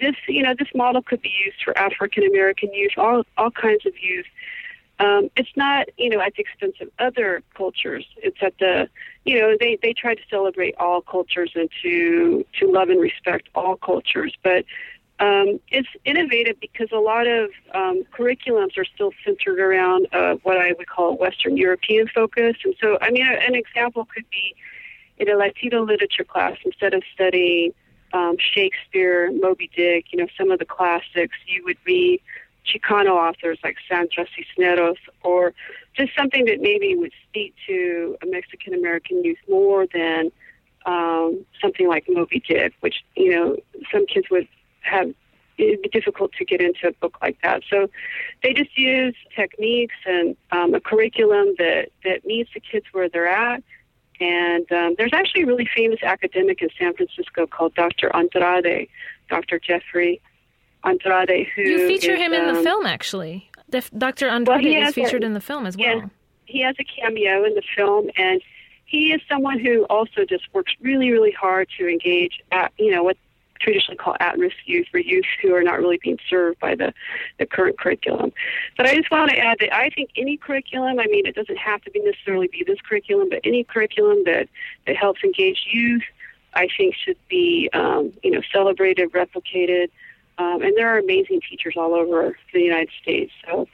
this, 0.00 0.14
you 0.28 0.42
know, 0.44 0.54
this 0.56 0.72
model 0.72 1.02
could 1.02 1.20
be 1.20 1.34
used 1.44 1.58
for 1.64 1.76
African 1.76 2.22
American 2.22 2.72
youth, 2.72 2.92
all 2.96 3.24
all 3.36 3.50
kinds 3.50 3.84
of 3.86 3.94
youth. 4.00 4.26
Um, 5.00 5.30
it's 5.36 5.54
not, 5.56 5.88
you 5.96 6.10
know, 6.10 6.20
at 6.20 6.34
the 6.36 6.42
expense 6.42 6.76
of 6.80 6.88
other 6.98 7.42
cultures. 7.54 8.04
It's 8.16 8.38
at 8.40 8.54
the, 8.58 8.88
you 9.24 9.34
know, 9.40 9.56
they 9.58 9.78
they 9.82 9.92
try 9.92 10.14
to 10.14 10.22
celebrate 10.30 10.74
all 10.78 11.00
cultures 11.00 11.52
and 11.56 11.68
to 11.82 12.44
to 12.58 12.70
love 12.70 12.88
and 12.88 13.00
respect 13.00 13.48
all 13.54 13.76
cultures, 13.76 14.32
but 14.44 14.64
um, 15.20 15.58
it's 15.68 15.88
innovative 16.04 16.60
because 16.60 16.88
a 16.92 16.98
lot 16.98 17.26
of 17.26 17.50
um, 17.74 18.04
curriculums 18.16 18.78
are 18.78 18.84
still 18.84 19.10
centered 19.24 19.58
around 19.58 20.06
uh, 20.12 20.34
what 20.44 20.56
I 20.56 20.72
would 20.78 20.88
call 20.88 21.16
Western 21.16 21.56
European 21.56 22.06
focus. 22.08 22.56
And 22.64 22.74
so, 22.80 22.98
I 23.00 23.10
mean, 23.10 23.26
an 23.26 23.54
example 23.56 24.06
could 24.14 24.28
be 24.30 24.54
in 25.16 25.28
a 25.28 25.36
Latino 25.36 25.84
literature 25.84 26.22
class, 26.22 26.56
instead 26.64 26.94
of 26.94 27.02
studying 27.12 27.72
um, 28.12 28.36
Shakespeare, 28.38 29.32
Moby 29.32 29.68
Dick, 29.74 30.06
you 30.12 30.18
know, 30.18 30.28
some 30.38 30.52
of 30.52 30.60
the 30.60 30.64
classics, 30.64 31.36
you 31.46 31.64
would 31.64 31.78
read 31.84 32.20
Chicano 32.64 33.10
authors 33.10 33.58
like 33.64 33.76
Sandra 33.88 34.26
Cisneros, 34.36 34.98
or 35.24 35.52
just 35.94 36.14
something 36.16 36.44
that 36.44 36.60
maybe 36.60 36.94
would 36.94 37.12
speak 37.28 37.54
to 37.66 38.16
a 38.22 38.26
Mexican 38.26 38.74
American 38.74 39.24
youth 39.24 39.38
more 39.48 39.86
than 39.92 40.30
um, 40.86 41.44
something 41.60 41.88
like 41.88 42.04
Moby 42.08 42.40
Dick, 42.46 42.72
which 42.80 43.04
you 43.16 43.30
know 43.30 43.56
some 43.92 44.06
kids 44.06 44.28
would 44.30 44.46
have 44.88 45.14
it'd 45.58 45.82
be 45.82 45.88
difficult 45.88 46.32
to 46.32 46.44
get 46.44 46.60
into 46.60 46.88
a 46.88 46.92
book 46.92 47.18
like 47.20 47.36
that. 47.42 47.62
So 47.68 47.88
they 48.42 48.54
just 48.54 48.76
use 48.78 49.14
techniques 49.34 49.96
and 50.06 50.36
um, 50.52 50.72
a 50.74 50.80
curriculum 50.80 51.54
that 51.58 51.88
that 52.04 52.24
meets 52.24 52.50
the 52.54 52.60
kids 52.60 52.86
where 52.92 53.08
they're 53.08 53.28
at. 53.28 53.62
And 54.20 54.70
um, 54.72 54.94
there's 54.98 55.12
actually 55.12 55.42
a 55.42 55.46
really 55.46 55.68
famous 55.76 56.00
academic 56.02 56.60
in 56.62 56.68
San 56.78 56.94
Francisco 56.94 57.46
called 57.46 57.74
Dr. 57.74 58.10
Andrade, 58.14 58.88
Dr. 59.28 59.60
Jeffrey 59.60 60.20
Andrade, 60.84 61.46
who 61.54 61.62
you 61.62 61.86
feature 61.86 62.14
is, 62.14 62.18
him 62.18 62.32
in 62.32 62.46
the 62.46 62.58
um, 62.58 62.64
film 62.64 62.86
actually. 62.86 63.50
The, 63.68 63.84
Dr. 63.96 64.28
Andrade 64.28 64.60
he 64.60 64.76
is 64.76 64.84
has 64.84 64.90
a- 64.92 64.94
featured 64.94 65.24
in 65.24 65.34
the 65.34 65.40
film 65.40 65.66
as 65.66 65.76
well. 65.76 65.86
yeah, 65.86 66.06
he 66.46 66.62
has 66.62 66.74
a 66.80 66.84
cameo 66.84 67.44
in 67.44 67.54
the 67.54 67.62
film, 67.76 68.08
and 68.16 68.40
he 68.86 69.12
is 69.12 69.20
someone 69.28 69.58
who 69.58 69.84
also 69.84 70.24
just 70.28 70.44
works 70.54 70.72
really, 70.80 71.10
really 71.10 71.32
hard 71.32 71.68
to 71.78 71.86
engage 71.86 72.40
at 72.50 72.72
you 72.78 72.90
know 72.90 73.02
what 73.02 73.16
traditionally 73.60 73.96
call 73.96 74.16
at-risk 74.20 74.56
youth 74.64 74.86
or 74.92 75.00
youth 75.00 75.24
who 75.42 75.54
are 75.54 75.62
not 75.62 75.78
really 75.78 75.98
being 76.02 76.18
served 76.28 76.58
by 76.60 76.74
the 76.74 76.92
the 77.38 77.46
current 77.46 77.78
curriculum. 77.78 78.32
But 78.76 78.86
I 78.86 78.96
just 78.96 79.10
want 79.10 79.30
to 79.30 79.38
add 79.38 79.58
that 79.60 79.74
I 79.74 79.90
think 79.90 80.10
any 80.16 80.36
curriculum, 80.36 80.98
I 80.98 81.06
mean, 81.06 81.26
it 81.26 81.34
doesn't 81.34 81.58
have 81.58 81.82
to 81.82 81.90
be 81.90 82.00
necessarily 82.00 82.48
be 82.48 82.64
this 82.66 82.80
curriculum, 82.80 83.28
but 83.28 83.40
any 83.44 83.64
curriculum 83.64 84.24
that 84.24 84.48
that 84.86 84.96
helps 84.96 85.22
engage 85.22 85.66
youth, 85.72 86.02
I 86.54 86.68
think 86.76 86.94
should 86.94 87.18
be 87.28 87.70
um, 87.72 88.12
you 88.22 88.30
know 88.30 88.42
celebrated, 88.52 89.12
replicated. 89.12 89.90
Um, 90.38 90.62
and 90.62 90.76
there 90.76 90.88
are 90.94 90.98
amazing 90.98 91.40
teachers 91.48 91.74
all 91.76 91.94
over 91.94 92.36
the 92.52 92.60
United 92.60 92.90
States. 93.02 93.32
So 93.44 93.66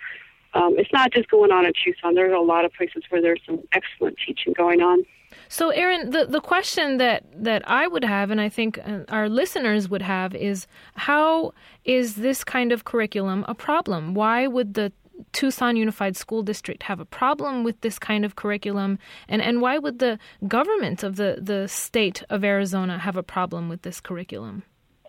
um, 0.55 0.75
it's 0.79 0.93
not 0.93 1.13
just 1.13 1.29
going 1.31 1.51
on 1.51 1.67
in 1.67 1.73
Tucson. 1.85 2.15
There's 2.15 2.35
a 2.35 2.41
lot 2.41 2.65
of 2.65 2.73
places 2.73 3.03
where 3.09 3.21
there's 3.21 3.41
some 3.45 3.61
excellent 3.73 4.17
teaching 4.25 4.53
going 4.57 4.81
on. 4.81 5.05
So, 5.49 5.73
Eren, 5.73 6.13
the, 6.13 6.27
the 6.27 6.41
question 6.41 6.99
that, 6.99 7.25
that 7.35 7.69
I 7.69 7.87
would 7.89 8.05
have, 8.05 8.31
and 8.31 8.41
I 8.41 8.49
think 8.49 8.79
uh, 8.79 9.01
our 9.09 9.29
listeners 9.29 9.89
would 9.89 10.03
have, 10.03 10.35
is 10.35 10.67
how 10.95 11.53
is 11.85 12.17
this 12.17 12.45
kind 12.45 12.73
of 12.73 12.85
curriculum 12.85 13.45
a 13.49 13.55
problem? 13.55 14.15
Why 14.15 14.47
would 14.47 14.75
the 14.75 14.93
Tucson 15.33 15.77
Unified 15.77 16.17
School 16.17 16.43
District 16.43 16.85
have 16.85 17.01
a 17.01 17.05
problem 17.05 17.65
with 17.65 17.81
this 17.81 17.99
kind 17.99 18.25
of 18.25 18.37
curriculum? 18.37 18.99
And, 19.29 19.43
and 19.43 19.61
why 19.61 19.79
would 19.79 19.99
the 19.99 20.19
government 20.47 21.03
of 21.03 21.17
the, 21.17 21.39
the 21.41 21.69
state 21.69 22.23
of 22.31 22.45
Arizona 22.45 22.99
have 22.99 23.17
a 23.17 23.23
problem 23.23 23.69
with 23.69 23.83
this 23.83 24.01
curriculum? 24.01 24.63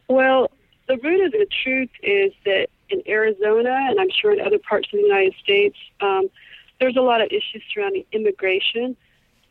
Well, 0.09 0.51
the 0.87 0.97
root 0.97 1.25
of 1.25 1.31
the 1.31 1.47
truth 1.63 1.89
is 2.03 2.31
that 2.45 2.67
in 2.89 3.01
Arizona, 3.07 3.75
and 3.89 3.99
I'm 3.99 4.09
sure 4.09 4.31
in 4.31 4.39
other 4.39 4.59
parts 4.59 4.87
of 4.91 4.99
the 4.99 5.05
United 5.05 5.33
States, 5.41 5.77
um, 6.01 6.29
there's 6.79 6.97
a 6.97 7.01
lot 7.01 7.21
of 7.21 7.27
issues 7.27 7.63
surrounding 7.73 8.05
immigration, 8.11 8.95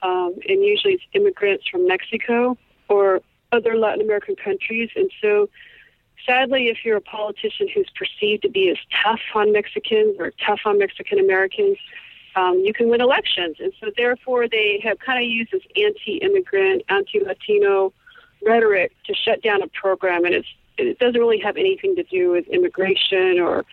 um, 0.03 0.35
and 0.49 0.63
usually 0.63 0.95
it's 0.95 1.05
immigrants 1.13 1.67
from 1.69 1.87
Mexico 1.87 2.57
or 2.89 3.21
other 3.53 3.77
Latin 3.77 4.03
American 4.03 4.37
countries. 4.37 4.91
And 4.95 5.11
so, 5.23 5.49
sadly, 6.27 6.69
if 6.69 6.85
you're 6.85 6.99
a 6.99 7.01
politician 7.01 7.69
who's 7.73 7.89
perceived 7.97 8.43
to 8.43 8.49
be 8.49 8.69
as 8.71 8.77
tough 9.03 9.21
on 9.35 9.53
Mexicans 9.53 10.17
or 10.19 10.33
tough 10.45 10.61
on 10.67 10.79
Mexican 10.79 11.19
Americans, 11.19 11.79
um, 12.37 12.59
you 12.59 12.73
can 12.73 12.89
win 12.89 13.01
elections. 13.01 13.57
And 13.61 13.73
so, 13.81 13.91
therefore, 13.97 14.49
they 14.49 14.81
have 14.83 14.99
kind 14.99 15.23
of 15.23 15.31
used 15.31 15.53
this 15.53 15.63
anti-immigrant, 15.77 16.83
anti-Latino 16.89 17.93
rhetoric 18.45 18.93
to 19.07 19.15
shut 19.15 19.43
down 19.43 19.63
a 19.63 19.69
program, 19.69 20.25
and 20.25 20.35
it's 20.35 20.49
it 20.79 20.99
doesn't 20.99 21.21
really 21.21 21.41
have 21.41 21.57
anything 21.57 21.97
to 21.97 22.03
do 22.03 22.31
with 22.31 22.47
immigration 22.49 23.41
or. 23.41 23.65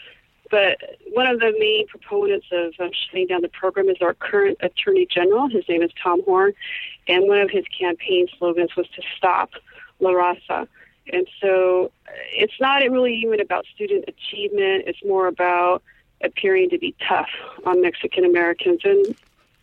But 0.49 0.79
one 1.13 1.27
of 1.27 1.39
the 1.39 1.53
main 1.57 1.87
proponents 1.87 2.47
of 2.51 2.73
uh, 2.77 2.89
shutting 2.91 3.27
down 3.27 3.41
the 3.41 3.47
program 3.47 3.87
is 3.87 3.95
our 4.01 4.13
current 4.13 4.57
Attorney 4.59 5.07
General. 5.09 5.47
His 5.47 5.63
name 5.69 5.81
is 5.81 5.91
Tom 6.03 6.21
Horne, 6.25 6.51
and 7.07 7.25
one 7.29 7.39
of 7.39 7.49
his 7.49 7.63
campaign 7.67 8.27
slogans 8.37 8.75
was 8.75 8.85
to 8.89 9.01
stop 9.15 9.51
La 10.01 10.11
Raza. 10.11 10.67
And 11.11 11.25
so 11.39 11.91
uh, 12.05 12.11
it's 12.33 12.59
not 12.59 12.81
really 12.81 13.15
even 13.15 13.39
about 13.39 13.65
student 13.73 14.05
achievement. 14.09 14.83
It's 14.87 15.03
more 15.05 15.27
about 15.27 15.83
appearing 16.21 16.69
to 16.71 16.77
be 16.77 16.95
tough 17.07 17.29
on 17.65 17.81
Mexican 17.81 18.25
Americans. 18.25 18.81
And 18.83 19.15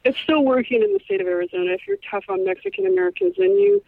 it's 0.05 0.19
still 0.19 0.45
working 0.45 0.83
in 0.83 0.93
the 0.93 1.01
state 1.05 1.21
of 1.21 1.27
Arizona. 1.27 1.73
If 1.73 1.87
you're 1.87 1.99
tough 2.11 2.25
on 2.29 2.45
Mexican 2.45 2.87
Americans, 2.87 3.35
then 3.37 3.51
you 3.59 3.83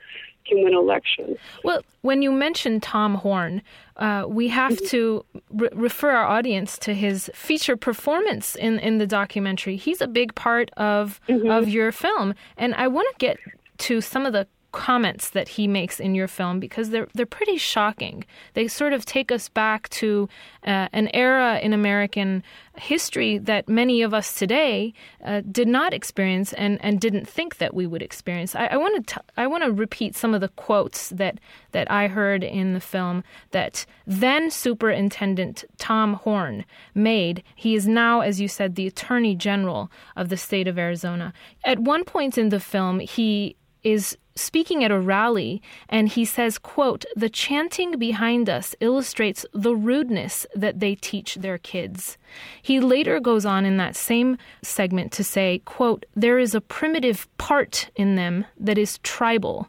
can 0.46 0.64
win 0.64 0.74
elections. 0.74 1.38
Well, 1.64 1.82
when 2.02 2.22
you 2.22 2.32
mention 2.32 2.80
Tom 2.80 3.16
Horne, 3.16 3.62
uh, 3.96 4.24
we 4.28 4.48
have 4.48 4.76
to 4.86 5.24
re- 5.50 5.68
refer 5.72 6.10
our 6.10 6.26
audience 6.26 6.78
to 6.78 6.94
his 6.94 7.30
feature 7.34 7.76
performance 7.76 8.54
in, 8.56 8.78
in 8.78 8.98
the 8.98 9.06
documentary. 9.06 9.76
He's 9.76 10.00
a 10.00 10.08
big 10.08 10.34
part 10.34 10.70
of 10.76 11.20
of 11.28 11.68
your 11.68 11.92
film, 11.92 12.34
and 12.56 12.74
I 12.74 12.88
want 12.88 13.08
to 13.12 13.18
get 13.18 13.38
to 13.78 14.00
some 14.00 14.26
of 14.26 14.32
the 14.32 14.46
comments 14.72 15.30
that 15.30 15.48
he 15.48 15.66
makes 15.66 15.98
in 15.98 16.14
your 16.14 16.28
film 16.28 16.60
because 16.60 16.90
they're 16.90 17.08
they're 17.14 17.26
pretty 17.26 17.56
shocking. 17.56 18.24
They 18.54 18.68
sort 18.68 18.92
of 18.92 19.04
take 19.04 19.32
us 19.32 19.48
back 19.48 19.88
to 19.90 20.28
uh, 20.66 20.88
an 20.92 21.08
era 21.14 21.58
in 21.60 21.72
American 21.72 22.42
history 22.80 23.38
that 23.38 23.68
many 23.68 24.02
of 24.02 24.14
us 24.14 24.34
today 24.34 24.92
uh, 25.24 25.42
did 25.50 25.68
not 25.68 25.92
experience 25.92 26.52
and, 26.54 26.78
and 26.82 27.00
didn't 27.00 27.28
think 27.28 27.58
that 27.58 27.74
we 27.74 27.86
would 27.86 28.02
experience. 28.02 28.54
I, 28.54 28.76
want 28.76 29.06
to 29.06 29.22
I 29.36 29.46
want 29.46 29.64
to 29.64 29.72
repeat 29.72 30.16
some 30.16 30.34
of 30.34 30.40
the 30.40 30.48
quotes 30.48 31.10
that 31.10 31.38
that 31.72 31.90
I 31.90 32.08
heard 32.08 32.42
in 32.42 32.74
the 32.74 32.80
film 32.80 33.22
that 33.50 33.86
then 34.06 34.50
Superintendent 34.50 35.64
Tom 35.78 36.14
Horne 36.14 36.64
made. 36.94 37.42
He 37.54 37.74
is 37.74 37.86
now, 37.86 38.20
as 38.20 38.40
you 38.40 38.48
said, 38.48 38.74
the 38.74 38.86
Attorney 38.86 39.34
General 39.34 39.90
of 40.16 40.28
the 40.28 40.36
state 40.36 40.66
of 40.66 40.78
Arizona. 40.78 41.32
At 41.64 41.78
one 41.78 42.04
point 42.04 42.38
in 42.38 42.48
the 42.48 42.60
film, 42.60 43.00
he 43.00 43.56
is 43.82 44.16
speaking 44.34 44.82
at 44.84 44.90
a 44.90 44.98
rally 44.98 45.60
and 45.88 46.08
he 46.08 46.24
says 46.24 46.58
quote 46.58 47.04
the 47.14 47.28
chanting 47.28 47.98
behind 47.98 48.48
us 48.48 48.74
illustrates 48.80 49.44
the 49.52 49.74
rudeness 49.74 50.46
that 50.54 50.80
they 50.80 50.94
teach 50.94 51.36
their 51.36 51.58
kids. 51.58 52.16
He 52.62 52.80
later 52.80 53.20
goes 53.20 53.44
on 53.44 53.64
in 53.64 53.76
that 53.76 53.96
same 53.96 54.38
segment 54.62 55.12
to 55.12 55.24
say 55.24 55.60
quote 55.64 56.06
there 56.14 56.38
is 56.38 56.54
a 56.54 56.60
primitive 56.60 57.28
part 57.38 57.90
in 57.96 58.16
them 58.16 58.46
that 58.58 58.78
is 58.78 58.98
tribal 58.98 59.68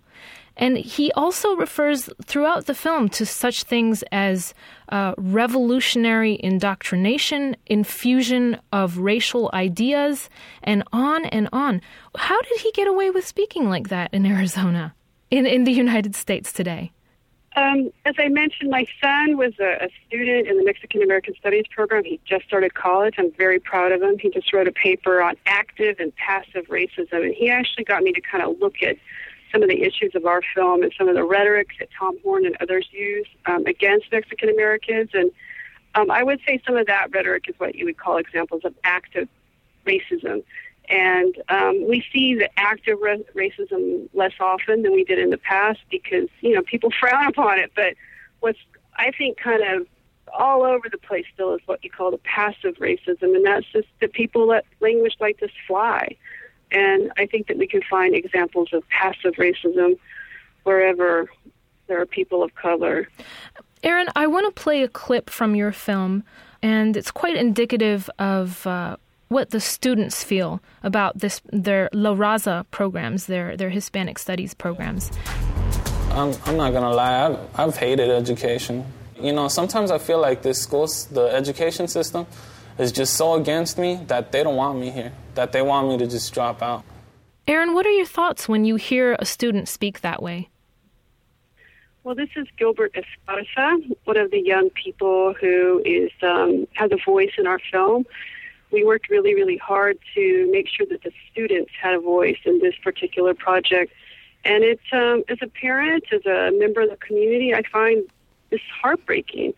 and 0.57 0.77
he 0.77 1.11
also 1.13 1.55
refers 1.55 2.09
throughout 2.23 2.65
the 2.65 2.75
film 2.75 3.09
to 3.09 3.25
such 3.25 3.63
things 3.63 4.03
as 4.11 4.53
uh, 4.89 5.13
revolutionary 5.17 6.39
indoctrination, 6.43 7.55
infusion 7.67 8.59
of 8.71 8.97
racial 8.97 9.49
ideas, 9.53 10.29
and 10.63 10.83
on 10.91 11.25
and 11.25 11.47
on. 11.53 11.81
How 12.15 12.41
did 12.41 12.59
he 12.59 12.71
get 12.71 12.87
away 12.87 13.09
with 13.09 13.25
speaking 13.25 13.69
like 13.69 13.89
that 13.89 14.13
in 14.13 14.25
Arizona, 14.25 14.93
in, 15.29 15.45
in 15.45 15.63
the 15.63 15.71
United 15.71 16.15
States 16.15 16.51
today? 16.51 16.91
Um, 17.55 17.91
as 18.05 18.15
I 18.17 18.29
mentioned, 18.29 18.69
my 18.69 18.85
son 19.01 19.35
was 19.35 19.53
a, 19.59 19.85
a 19.85 19.89
student 20.07 20.47
in 20.47 20.57
the 20.57 20.63
Mexican 20.63 21.03
American 21.03 21.35
Studies 21.35 21.65
program. 21.69 22.05
He 22.05 22.19
just 22.23 22.45
started 22.45 22.73
college. 22.75 23.15
I'm 23.17 23.31
very 23.33 23.59
proud 23.59 23.91
of 23.91 24.01
him. 24.01 24.17
He 24.19 24.29
just 24.29 24.53
wrote 24.53 24.69
a 24.69 24.71
paper 24.71 25.21
on 25.21 25.35
active 25.45 25.99
and 25.99 26.15
passive 26.15 26.65
racism, 26.67 27.23
and 27.25 27.33
he 27.33 27.49
actually 27.49 27.83
got 27.83 28.03
me 28.03 28.13
to 28.13 28.21
kind 28.21 28.41
of 28.41 28.57
look 28.59 28.75
at 28.81 28.95
some 29.51 29.63
of 29.63 29.69
the 29.69 29.83
issues 29.83 30.13
of 30.15 30.25
our 30.25 30.41
film 30.55 30.83
and 30.83 30.93
some 30.97 31.07
of 31.07 31.15
the 31.15 31.23
rhetoric 31.23 31.69
that 31.79 31.89
Tom 31.97 32.17
Horne 32.23 32.45
and 32.45 32.57
others 32.59 32.87
use 32.91 33.27
um, 33.45 33.65
against 33.65 34.11
Mexican 34.11 34.49
Americans. 34.49 35.09
And 35.13 35.31
um, 35.95 36.09
I 36.09 36.23
would 36.23 36.39
say 36.47 36.61
some 36.65 36.77
of 36.77 36.87
that 36.87 37.11
rhetoric 37.13 37.45
is 37.47 37.55
what 37.57 37.75
you 37.75 37.85
would 37.85 37.97
call 37.97 38.17
examples 38.17 38.61
of 38.63 38.73
active 38.83 39.27
racism. 39.85 40.43
And 40.89 41.35
um, 41.49 41.87
we 41.87 42.03
see 42.11 42.35
the 42.35 42.49
active 42.57 42.99
ra- 43.01 43.15
racism 43.35 44.09
less 44.13 44.33
often 44.39 44.81
than 44.81 44.91
we 44.93 45.03
did 45.03 45.19
in 45.19 45.29
the 45.29 45.37
past 45.37 45.79
because, 45.89 46.27
you 46.41 46.55
know, 46.55 46.61
people 46.61 46.91
frown 46.99 47.27
upon 47.27 47.59
it. 47.59 47.71
But 47.75 47.95
what's, 48.39 48.59
I 48.95 49.11
think, 49.11 49.37
kind 49.37 49.63
of 49.63 49.87
all 50.33 50.63
over 50.63 50.87
the 50.89 50.97
place 50.97 51.25
still 51.33 51.53
is 51.53 51.61
what 51.65 51.83
you 51.83 51.89
call 51.89 52.11
the 52.11 52.17
passive 52.19 52.75
racism, 52.75 53.35
and 53.35 53.45
that's 53.45 53.65
just 53.71 53.87
that 53.99 54.13
people 54.13 54.47
let 54.47 54.65
language 54.79 55.15
like 55.19 55.39
this 55.39 55.51
fly. 55.67 56.15
And 56.71 57.11
I 57.17 57.25
think 57.25 57.47
that 57.47 57.57
we 57.57 57.67
can 57.67 57.81
find 57.89 58.15
examples 58.15 58.69
of 58.73 58.87
passive 58.89 59.33
racism 59.35 59.97
wherever 60.63 61.29
there 61.87 61.99
are 62.01 62.05
people 62.05 62.43
of 62.43 62.55
color. 62.55 63.07
Eren, 63.83 64.07
I 64.15 64.27
want 64.27 64.53
to 64.53 64.61
play 64.61 64.83
a 64.83 64.87
clip 64.87 65.29
from 65.29 65.55
your 65.55 65.71
film, 65.71 66.23
and 66.61 66.95
it's 66.95 67.11
quite 67.11 67.35
indicative 67.35 68.09
of 68.19 68.65
uh, 68.67 68.97
what 69.27 69.49
the 69.49 69.59
students 69.59 70.23
feel 70.23 70.61
about 70.83 71.17
this 71.19 71.41
their 71.51 71.89
La 71.93 72.13
Raza 72.13 72.65
programs, 72.71 73.25
their 73.25 73.57
their 73.57 73.69
Hispanic 73.69 74.19
studies 74.19 74.53
programs. 74.53 75.11
I'm, 76.11 76.35
I'm 76.45 76.57
not 76.57 76.73
gonna 76.73 76.91
lie, 76.91 77.25
I've, 77.25 77.39
I've 77.59 77.77
hated 77.77 78.09
education. 78.09 78.85
You 79.19 79.33
know, 79.33 79.47
sometimes 79.47 79.91
I 79.91 79.97
feel 79.97 80.19
like 80.19 80.41
this 80.41 80.61
school, 80.61 80.87
the 81.11 81.27
education 81.33 81.87
system, 81.87 82.27
is 82.81 82.91
just 82.91 83.13
so 83.13 83.35
against 83.35 83.77
me 83.77 83.95
that 84.07 84.31
they 84.31 84.43
don't 84.43 84.55
want 84.55 84.79
me 84.79 84.89
here, 84.89 85.13
that 85.35 85.51
they 85.51 85.61
want 85.61 85.87
me 85.87 85.97
to 85.97 86.07
just 86.07 86.33
drop 86.33 86.61
out. 86.61 86.83
Eren, 87.47 87.73
what 87.73 87.85
are 87.85 87.91
your 87.91 88.05
thoughts 88.05 88.49
when 88.49 88.65
you 88.65 88.75
hear 88.75 89.15
a 89.19 89.25
student 89.25 89.67
speak 89.67 90.01
that 90.01 90.21
way? 90.21 90.49
Well, 92.03 92.15
this 92.15 92.29
is 92.35 92.47
Gilbert 92.57 92.95
Esparza, 92.95 93.95
one 94.05 94.17
of 94.17 94.31
the 94.31 94.41
young 94.41 94.71
people 94.71 95.35
who 95.39 95.81
is 95.85 96.11
um, 96.23 96.67
has 96.73 96.91
a 96.91 96.97
voice 97.05 97.33
in 97.37 97.45
our 97.45 97.59
film. 97.71 98.05
We 98.71 98.83
worked 98.83 99.09
really, 99.09 99.35
really 99.35 99.57
hard 99.57 99.99
to 100.15 100.49
make 100.51 100.67
sure 100.67 100.87
that 100.87 101.03
the 101.03 101.11
students 101.31 101.71
had 101.79 101.93
a 101.93 101.99
voice 101.99 102.39
in 102.45 102.59
this 102.59 102.73
particular 102.83 103.35
project. 103.35 103.93
And 104.43 104.63
it's 104.63 104.81
um, 104.91 105.23
as 105.29 105.37
a 105.41 105.47
parent, 105.47 106.05
as 106.11 106.25
a 106.25 106.51
member 106.57 106.81
of 106.81 106.89
the 106.89 106.97
community, 106.97 107.53
I 107.53 107.61
find 107.71 108.03
this 108.49 108.61
heartbreaking. 108.81 109.53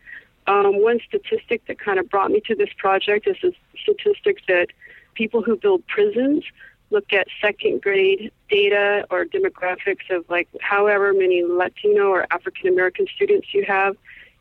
Um, 0.47 0.81
one 0.81 0.99
statistic 1.07 1.65
that 1.67 1.79
kind 1.79 1.99
of 1.99 2.09
brought 2.09 2.31
me 2.31 2.41
to 2.47 2.55
this 2.55 2.69
project 2.77 3.27
is 3.27 3.37
a 3.43 3.53
statistic 3.81 4.39
that 4.47 4.67
people 5.13 5.41
who 5.41 5.55
build 5.55 5.85
prisons 5.87 6.43
look 6.89 7.11
at 7.11 7.27
second 7.41 7.81
grade 7.81 8.31
data 8.49 9.05
or 9.09 9.25
demographics 9.25 10.09
of 10.11 10.23
like 10.29 10.47
however 10.61 11.13
many 11.13 11.43
Latino 11.43 12.07
or 12.07 12.27
African 12.31 12.67
American 12.67 13.07
students 13.15 13.53
you 13.53 13.65
have 13.65 13.95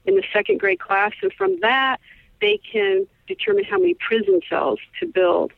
in 0.04 0.16
the 0.16 0.22
second 0.32 0.60
grade 0.60 0.80
class. 0.80 1.12
And 1.22 1.32
from 1.32 1.58
that, 1.60 1.98
they 2.40 2.58
can 2.70 3.06
determine 3.26 3.64
how 3.64 3.78
many 3.78 3.94
prison 3.94 4.40
cells 4.48 4.80
to 5.00 5.06
build. 5.06 5.52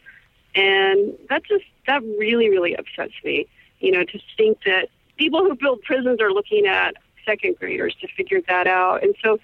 And 0.55 1.15
that 1.31 1.45
just, 1.45 1.65
that 1.87 2.03
really, 2.03 2.49
really 2.49 2.77
upsets 2.77 3.15
me, 3.25 3.49
you 3.81 3.91
know, 3.91 4.05
to 4.05 4.19
think 4.37 4.59
that 4.65 4.89
people 5.17 5.41
who 5.41 5.57
build 5.57 5.83
prisons 5.83 6.21
are 6.21 6.31
looking 6.31 6.67
at 6.67 6.95
second 7.25 7.57
graders 7.59 7.95
to 8.01 8.09
figure 8.17 8.41
that 8.49 8.67
out. 8.67 9.03
And 9.03 9.15
so 9.23 9.41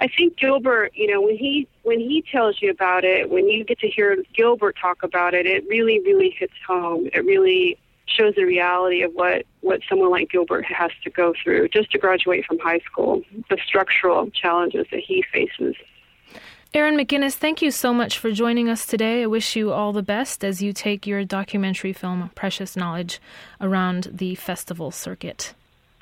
I 0.00 0.08
think 0.08 0.38
Gilbert, 0.38 0.92
you 0.94 1.06
know, 1.12 1.20
when 1.20 1.36
he 1.36 1.68
when 1.82 2.00
he 2.00 2.24
tells 2.32 2.62
you 2.62 2.70
about 2.70 3.04
it, 3.04 3.28
when 3.28 3.48
you 3.48 3.64
get 3.64 3.78
to 3.80 3.88
hear 3.88 4.16
Gilbert 4.34 4.76
talk 4.80 5.02
about 5.02 5.34
it, 5.34 5.46
it 5.46 5.64
really, 5.68 6.00
really 6.00 6.30
hits 6.30 6.54
home. 6.66 7.08
It 7.12 7.24
really 7.24 7.78
shows 8.06 8.34
the 8.34 8.44
reality 8.44 9.02
of 9.02 9.12
what 9.12 9.44
what 9.60 9.80
someone 9.88 10.10
like 10.10 10.30
Gilbert 10.30 10.64
has 10.64 10.90
to 11.04 11.10
go 11.10 11.34
through 11.42 11.68
just 11.68 11.92
to 11.92 11.98
graduate 11.98 12.46
from 12.46 12.58
high 12.58 12.80
school, 12.80 13.22
the 13.50 13.58
structural 13.64 14.30
challenges 14.30 14.86
that 14.90 15.00
he 15.00 15.22
faces. 15.30 15.76
Eren 16.72 16.98
McGinnis, 16.98 17.34
thank 17.34 17.62
you 17.62 17.70
so 17.70 17.92
much 17.92 18.18
for 18.18 18.30
joining 18.30 18.68
us 18.68 18.86
today. 18.86 19.24
I 19.24 19.26
wish 19.26 19.56
you 19.56 19.72
all 19.72 19.92
the 19.92 20.04
best 20.04 20.44
as 20.44 20.62
you 20.62 20.72
take 20.72 21.04
your 21.04 21.24
documentary 21.24 21.92
film, 21.92 22.30
Precious 22.36 22.76
Knowledge, 22.76 23.20
around 23.60 24.08
the 24.12 24.36
festival 24.36 24.92
circuit. 24.92 25.52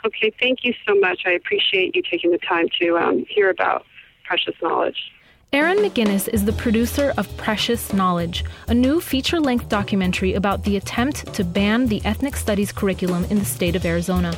Okay, 0.04 0.32
thank 0.40 0.64
you 0.64 0.72
so 0.86 0.94
much. 0.94 1.22
I 1.26 1.32
appreciate 1.32 1.94
you 1.96 2.02
taking 2.02 2.30
the 2.30 2.38
time 2.38 2.68
to 2.80 2.96
um, 2.98 3.24
hear 3.28 3.50
about 3.50 3.84
Precious 4.24 4.54
Knowledge. 4.62 5.12
Eren 5.52 5.78
McGinnis 5.78 6.28
is 6.28 6.44
the 6.44 6.52
producer 6.52 7.14
of 7.16 7.34
Precious 7.38 7.92
Knowledge, 7.94 8.44
a 8.68 8.74
new 8.74 9.00
feature 9.00 9.40
length 9.40 9.68
documentary 9.68 10.34
about 10.34 10.62
the 10.64 10.76
attempt 10.76 11.32
to 11.32 11.42
ban 11.42 11.86
the 11.86 12.04
ethnic 12.04 12.36
studies 12.36 12.70
curriculum 12.70 13.24
in 13.30 13.38
the 13.38 13.44
state 13.46 13.74
of 13.74 13.86
Arizona. 13.86 14.36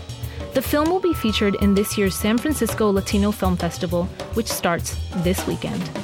The 0.55 0.63
film 0.63 0.89
will 0.89 1.01
be 1.01 1.13
featured 1.13 1.57
in 1.57 1.75
this 1.75 1.99
year's 1.99 2.15
San 2.15 2.39
Francisco 2.39 2.91
Latino 2.91 3.33
Film 3.33 3.57
Festival, 3.57 4.05
which 4.35 4.47
starts 4.47 4.97
this 5.17 5.45
weekend. 5.47 6.00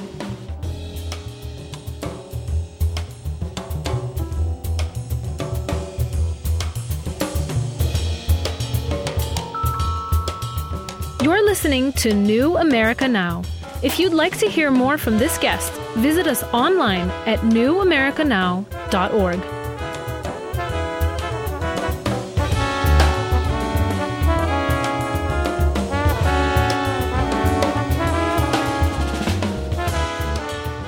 Listening 11.47 11.93
to 11.93 12.13
New 12.13 12.57
America 12.57 13.07
Now. 13.07 13.45
If 13.81 14.01
you'd 14.01 14.13
like 14.13 14.37
to 14.39 14.49
hear 14.49 14.73
more 14.73 14.99
from 14.99 15.17
this 15.17 15.39
guest, 15.39 15.73
visit 15.95 16.27
us 16.27 16.43
online 16.53 17.09
at 17.25 17.39
newamericanow.org. 17.39 19.39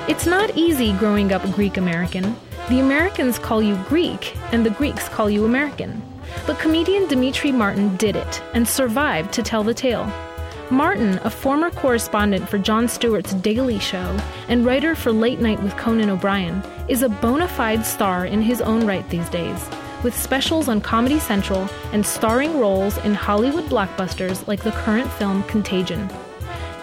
It's 0.09 0.25
not 0.25 0.57
easy 0.57 0.91
growing 0.97 1.31
up 1.31 1.49
Greek 1.53 1.77
American. 1.77 2.35
The 2.67 2.81
Americans 2.81 3.39
call 3.39 3.63
you 3.63 3.77
Greek, 3.87 4.35
and 4.51 4.65
the 4.65 4.71
Greeks 4.71 5.07
call 5.07 5.29
you 5.29 5.45
American. 5.45 6.03
But 6.45 6.59
comedian 6.59 7.07
Demetri 7.07 7.53
Martin 7.53 7.95
did 7.95 8.17
it 8.17 8.43
and 8.53 8.67
survived 8.67 9.31
to 9.33 9.41
tell 9.41 9.63
the 9.63 9.73
tale. 9.73 10.11
Martin, 10.71 11.19
a 11.23 11.31
former 11.31 11.71
correspondent 11.71 12.47
for 12.47 12.59
Jon 12.59 12.87
Stewart's 12.87 13.33
Daily 13.33 13.79
Show 13.79 14.17
and 14.49 14.63
writer 14.63 14.93
for 14.93 15.11
Late 15.11 15.39
Night 15.39 15.61
with 15.63 15.75
Conan 15.77 16.11
O'Brien, 16.11 16.61
is 16.87 17.01
a 17.01 17.09
bona 17.09 17.47
fide 17.47 17.83
star 17.83 18.23
in 18.25 18.39
his 18.43 18.61
own 18.61 18.85
right 18.85 19.07
these 19.09 19.27
days, 19.29 19.67
with 20.03 20.15
specials 20.15 20.67
on 20.67 20.79
Comedy 20.79 21.17
Central 21.19 21.67
and 21.91 22.05
starring 22.05 22.59
roles 22.59 22.97
in 22.99 23.15
Hollywood 23.15 23.65
blockbusters 23.65 24.47
like 24.47 24.61
the 24.61 24.71
current 24.71 25.11
film 25.13 25.41
Contagion. 25.43 26.07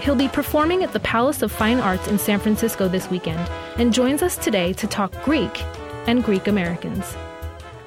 He'll 0.00 0.16
be 0.16 0.28
performing 0.28 0.82
at 0.82 0.92
the 0.92 1.00
Palace 1.00 1.42
of 1.42 1.52
Fine 1.52 1.78
Arts 1.78 2.08
in 2.08 2.18
San 2.18 2.40
Francisco 2.40 2.88
this 2.88 3.08
weekend 3.08 3.48
and 3.78 3.94
joins 3.94 4.20
us 4.20 4.36
today 4.36 4.72
to 4.74 4.88
talk 4.88 5.12
Greek 5.22 5.62
and 6.08 6.24
Greek 6.24 6.48
Americans. 6.48 7.16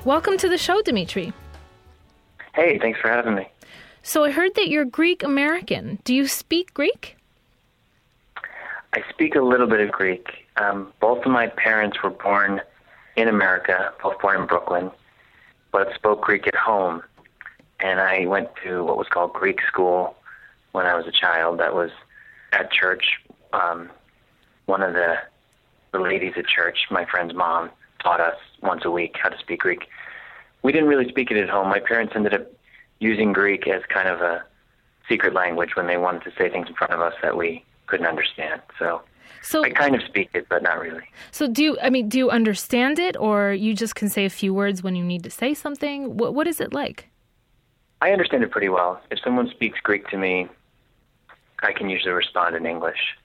Welcome 0.06 0.38
to 0.38 0.48
the 0.48 0.58
show, 0.58 0.82
Demetri. 0.82 1.34
Hey, 2.56 2.80
thanks 2.80 3.00
for 3.02 3.10
having 3.10 3.36
me. 3.36 3.50
So 4.02 4.24
I 4.24 4.32
heard 4.32 4.56
that 4.56 4.70
you're 4.70 4.86
Greek 4.86 5.24
American. 5.24 6.00
Do 6.04 6.14
you 6.14 6.28
speak 6.28 6.74
Greek? 6.74 7.18
I 8.94 9.04
speak 9.10 9.36
a 9.36 9.42
little 9.42 9.68
bit 9.68 9.82
of 9.82 9.92
Greek. 9.92 10.28
Um, 10.58 10.92
both 11.00 11.26
of 11.26 11.32
my 11.32 11.48
parents 11.48 12.02
were 12.02 12.10
born 12.10 12.62
in 13.16 13.28
America, 13.28 13.94
both 14.02 14.20
born 14.20 14.42
in 14.42 14.48
Brooklyn, 14.48 14.92
but 15.72 15.94
spoke 15.94 16.22
Greek 16.22 16.48
at 16.48 16.56
home. 16.56 17.04
And 17.82 18.00
I 18.00 18.26
went 18.26 18.50
to 18.64 18.84
what 18.84 18.98
was 18.98 19.08
called 19.08 19.34
Greek 19.34 19.60
school 19.68 20.16
when 20.72 20.86
I 20.86 20.96
was 20.96 21.06
a 21.08 21.12
child. 21.12 21.60
That 21.60 21.76
was 21.76 21.92
at 22.52 22.72
church. 22.72 23.06
Um, 23.54 23.90
one 24.66 24.82
of 24.82 24.94
the 24.94 25.16
the 25.92 26.00
ladies 26.00 26.34
at 26.38 26.46
church, 26.46 26.86
my 26.92 27.04
friend's 27.06 27.34
mom, 27.34 27.72
taught 28.00 28.20
us 28.22 28.36
once 28.62 28.86
a 28.86 28.92
week 28.92 29.16
how 29.22 29.30
to 29.30 29.38
speak 29.40 29.62
Greek. 29.62 29.88
We 30.62 30.72
didn't 30.72 30.88
really 30.88 31.10
speak 31.10 31.32
it 31.32 31.38
at 31.38 31.50
home. 31.50 31.68
My 31.68 31.80
parents 31.80 32.14
ended 32.16 32.34
up 32.34 32.48
using 33.00 33.34
Greek 33.34 33.68
as 33.68 33.82
kind 33.90 34.08
of 34.08 34.22
a 34.22 34.44
secret 35.08 35.34
language 35.34 35.76
when 35.76 35.88
they 35.88 35.98
wanted 35.98 36.24
to 36.24 36.32
say 36.38 36.50
things 36.50 36.68
in 36.68 36.76
front 36.76 36.94
of 36.94 37.02
us 37.02 37.14
that 37.22 37.36
we 37.36 37.66
couldn't 37.88 38.06
understand. 38.06 38.62
So, 38.78 39.02
so 39.42 39.64
I 39.64 39.72
kind 39.72 39.96
of 39.96 40.02
speak 40.04 40.30
it, 40.34 40.48
but 40.50 40.62
not 40.62 40.80
really. 40.80 41.04
So 41.32 41.48
do 41.48 41.64
you? 41.64 41.78
I 41.82 41.90
mean, 41.90 42.10
do 42.10 42.18
you 42.18 42.30
understand 42.30 43.00
it, 43.00 43.18
or 43.18 43.54
you 43.54 43.74
just 43.74 43.96
can 43.96 44.10
say 44.10 44.26
a 44.26 44.30
few 44.30 44.54
words 44.54 44.84
when 44.84 44.96
you 44.96 45.04
need 45.04 45.24
to 45.24 45.32
say 45.32 45.54
something? 45.54 46.18
What 46.18 46.34
What 46.34 46.48
is 46.48 46.60
it 46.60 46.74
like? 46.74 47.10
I 48.02 48.12
understand 48.12 48.44
it 48.44 48.52
pretty 48.52 48.70
well. 48.70 49.02
If 49.12 49.20
someone 49.24 49.50
speaks 49.50 49.80
Greek 49.82 50.08
to 50.08 50.18
me, 50.18 50.48
I 51.62 51.74
can 51.74 51.90
usually 51.90 52.14
respond 52.14 52.56
in 52.56 52.66
English. 52.66 53.18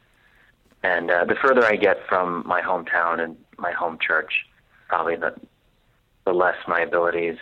And 0.82 1.10
uh, 1.10 1.24
the 1.24 1.36
further 1.36 1.64
I 1.64 1.76
get 1.76 1.98
from 2.08 2.42
my 2.46 2.60
hometown 2.60 3.20
and 3.22 3.36
my 3.56 3.72
home 3.72 3.98
church, 4.00 4.32
probably 4.88 5.16
the 5.16 5.34
the 6.24 6.32
less 6.32 6.56
my 6.66 6.80
abilities 6.80 7.36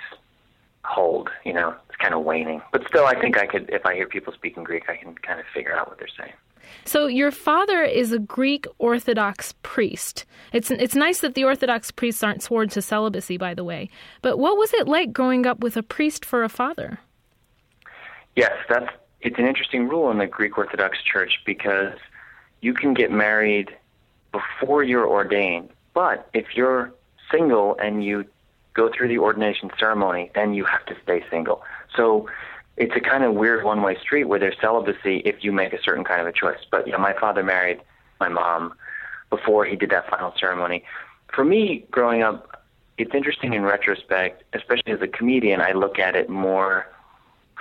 hold. 0.84 1.30
You 1.44 1.52
know, 1.52 1.74
it's 1.88 1.96
kind 1.96 2.14
of 2.14 2.22
waning. 2.22 2.62
But 2.72 2.86
still, 2.88 3.06
I 3.06 3.18
think 3.20 3.38
I 3.38 3.46
could, 3.46 3.70
if 3.70 3.86
I 3.86 3.94
hear 3.94 4.06
people 4.06 4.32
speaking 4.32 4.64
Greek, 4.64 4.88
I 4.88 4.96
can 4.96 5.14
kind 5.14 5.40
of 5.40 5.46
figure 5.54 5.76
out 5.76 5.88
what 5.88 5.98
they're 5.98 6.08
saying. 6.18 6.32
So 6.84 7.06
your 7.06 7.30
father 7.30 7.82
is 7.82 8.12
a 8.12 8.18
Greek 8.18 8.66
Orthodox 8.78 9.54
priest. 9.62 10.24
It's 10.52 10.70
it's 10.70 10.94
nice 10.94 11.20
that 11.20 11.34
the 11.34 11.44
Orthodox 11.44 11.90
priests 11.90 12.22
aren't 12.22 12.42
sworn 12.42 12.68
to 12.70 12.82
celibacy, 12.82 13.36
by 13.36 13.54
the 13.54 13.64
way. 13.64 13.90
But 14.22 14.38
what 14.38 14.56
was 14.56 14.72
it 14.74 14.88
like 14.88 15.12
growing 15.12 15.46
up 15.46 15.60
with 15.60 15.76
a 15.76 15.82
priest 15.82 16.24
for 16.24 16.42
a 16.42 16.48
father? 16.48 16.98
Yes, 18.36 18.52
that's 18.68 18.90
it's 19.20 19.38
an 19.38 19.46
interesting 19.46 19.88
rule 19.88 20.10
in 20.10 20.18
the 20.18 20.26
Greek 20.26 20.58
Orthodox 20.58 20.98
Church 21.02 21.40
because 21.44 21.96
you 22.60 22.74
can 22.74 22.94
get 22.94 23.10
married 23.10 23.76
before 24.32 24.82
you're 24.82 25.06
ordained, 25.06 25.68
but 25.94 26.28
if 26.32 26.56
you're 26.56 26.92
single 27.30 27.76
and 27.80 28.04
you 28.04 28.24
go 28.74 28.90
through 28.90 29.08
the 29.08 29.18
ordination 29.18 29.70
ceremony, 29.78 30.30
then 30.34 30.54
you 30.54 30.64
have 30.64 30.84
to 30.86 30.96
stay 31.02 31.24
single. 31.30 31.62
So 31.94 32.28
it's 32.76 32.94
a 32.96 33.00
kind 33.00 33.24
of 33.24 33.34
weird 33.34 33.64
one 33.64 33.82
way 33.82 33.98
street 33.98 34.24
where 34.24 34.38
there's 34.38 34.56
celibacy 34.60 35.18
if 35.24 35.44
you 35.44 35.52
make 35.52 35.72
a 35.72 35.82
certain 35.82 36.04
kind 36.04 36.20
of 36.20 36.26
a 36.26 36.32
choice. 36.32 36.60
But 36.70 36.86
yeah, 36.86 36.96
my 36.96 37.12
father 37.12 37.42
married 37.42 37.80
my 38.18 38.28
mom 38.28 38.74
before 39.30 39.64
he 39.64 39.76
did 39.76 39.90
that 39.90 40.08
final 40.08 40.32
ceremony. 40.38 40.84
For 41.34 41.44
me, 41.44 41.86
growing 41.90 42.22
up, 42.22 42.64
it's 42.98 43.14
interesting 43.14 43.54
in 43.54 43.62
retrospect, 43.62 44.44
especially 44.52 44.92
as 44.92 45.00
a 45.00 45.08
comedian, 45.08 45.60
I 45.60 45.72
look 45.72 45.98
at 45.98 46.14
it 46.14 46.28
more 46.28 46.86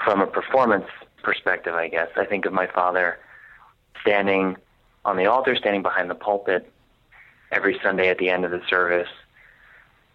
from 0.03 0.21
a 0.21 0.27
performance 0.27 0.87
perspective, 1.23 1.73
I 1.73 1.87
guess. 1.87 2.09
I 2.15 2.25
think 2.25 2.45
of 2.45 2.53
my 2.53 2.67
father 2.67 3.19
standing 4.01 4.57
on 5.05 5.17
the 5.17 5.25
altar, 5.25 5.55
standing 5.55 5.81
behind 5.81 6.09
the 6.09 6.15
pulpit 6.15 6.69
every 7.51 7.79
Sunday 7.83 8.09
at 8.09 8.17
the 8.17 8.29
end 8.29 8.45
of 8.45 8.51
the 8.51 8.61
service 8.69 9.09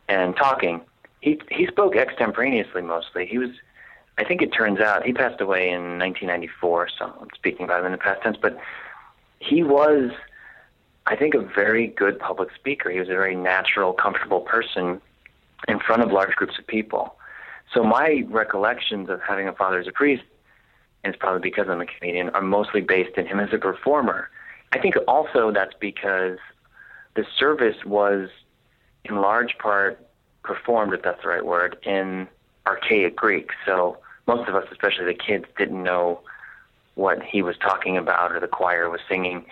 and 0.08 0.36
talking. 0.36 0.80
He 1.20 1.40
he 1.50 1.66
spoke 1.66 1.96
extemporaneously 1.96 2.82
mostly. 2.82 3.26
He 3.26 3.38
was 3.38 3.50
I 4.18 4.24
think 4.24 4.42
it 4.42 4.52
turns 4.52 4.80
out 4.80 5.04
he 5.04 5.12
passed 5.12 5.40
away 5.40 5.68
in 5.68 5.98
1994, 5.98 6.88
so 6.98 7.12
I'm 7.20 7.28
speaking 7.34 7.64
about 7.64 7.80
him 7.80 7.86
in 7.86 7.92
the 7.92 7.98
past 7.98 8.22
tense, 8.22 8.36
but 8.40 8.58
he 9.40 9.62
was 9.62 10.12
I 11.06 11.14
think 11.16 11.34
a 11.34 11.40
very 11.40 11.86
good 11.86 12.18
public 12.18 12.48
speaker. 12.54 12.90
He 12.90 12.98
was 12.98 13.08
a 13.08 13.12
very 13.12 13.36
natural, 13.36 13.92
comfortable 13.92 14.40
person 14.40 15.00
in 15.68 15.78
front 15.78 16.02
of 16.02 16.10
large 16.10 16.34
groups 16.34 16.58
of 16.58 16.66
people. 16.66 17.16
So 17.72 17.84
my 17.84 18.24
recollections 18.28 19.08
of 19.08 19.20
having 19.22 19.48
a 19.48 19.52
father 19.52 19.78
as 19.78 19.86
a 19.86 19.92
priest, 19.92 20.24
and 21.04 21.14
it's 21.14 21.20
probably 21.20 21.40
because 21.40 21.68
I'm 21.68 21.80
a 21.80 21.86
comedian, 21.86 22.30
are 22.30 22.42
mostly 22.42 22.80
based 22.80 23.16
in 23.16 23.26
him 23.26 23.38
as 23.38 23.52
a 23.52 23.58
performer. 23.58 24.30
I 24.72 24.78
think 24.78 24.96
also 25.06 25.52
that's 25.52 25.74
because 25.78 26.38
the 27.14 27.24
service 27.38 27.84
was 27.84 28.28
in 29.08 29.16
large 29.16 29.58
part 29.58 30.00
performed, 30.42 30.94
if 30.94 31.02
that's 31.02 31.22
the 31.22 31.28
right 31.28 31.44
word, 31.44 31.76
in 31.82 32.28
archaic 32.66 33.16
Greek. 33.16 33.50
So 33.64 33.98
most 34.26 34.48
of 34.48 34.54
us, 34.54 34.66
especially 34.70 35.06
the 35.06 35.14
kids, 35.14 35.44
didn't 35.58 35.82
know 35.82 36.20
what 36.94 37.22
he 37.22 37.42
was 37.42 37.56
talking 37.58 37.96
about 37.96 38.32
or 38.32 38.40
the 38.40 38.48
choir 38.48 38.88
was 38.88 39.00
singing. 39.08 39.44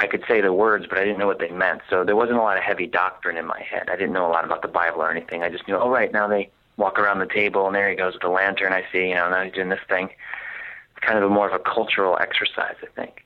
I 0.00 0.06
could 0.06 0.24
say 0.26 0.40
the 0.40 0.52
words, 0.52 0.86
but 0.88 0.98
I 0.98 1.04
didn't 1.04 1.18
know 1.18 1.26
what 1.26 1.38
they 1.38 1.50
meant. 1.50 1.82
So 1.88 2.04
there 2.04 2.16
wasn't 2.16 2.38
a 2.38 2.42
lot 2.42 2.56
of 2.56 2.62
heavy 2.62 2.86
doctrine 2.86 3.36
in 3.36 3.46
my 3.46 3.60
head. 3.60 3.88
I 3.88 3.96
didn't 3.96 4.12
know 4.12 4.26
a 4.26 4.32
lot 4.32 4.44
about 4.44 4.62
the 4.62 4.68
Bible 4.68 5.02
or 5.02 5.10
anything. 5.10 5.42
I 5.42 5.50
just 5.50 5.66
knew, 5.68 5.76
oh, 5.76 5.88
right, 5.88 6.12
now 6.12 6.26
they 6.26 6.50
walk 6.76 6.98
around 6.98 7.20
the 7.20 7.26
table, 7.26 7.66
and 7.66 7.74
there 7.74 7.88
he 7.88 7.96
goes 7.96 8.14
with 8.14 8.22
the 8.22 8.28
lantern. 8.28 8.72
I 8.72 8.84
see, 8.92 9.08
you 9.08 9.14
know, 9.14 9.30
now 9.30 9.44
he's 9.44 9.52
doing 9.52 9.68
this 9.68 9.80
thing. 9.88 10.06
It's 10.06 11.06
kind 11.06 11.18
of 11.18 11.24
a 11.24 11.32
more 11.32 11.48
of 11.48 11.52
a 11.52 11.58
cultural 11.58 12.16
exercise, 12.20 12.76
I 12.82 12.86
think. 12.96 13.24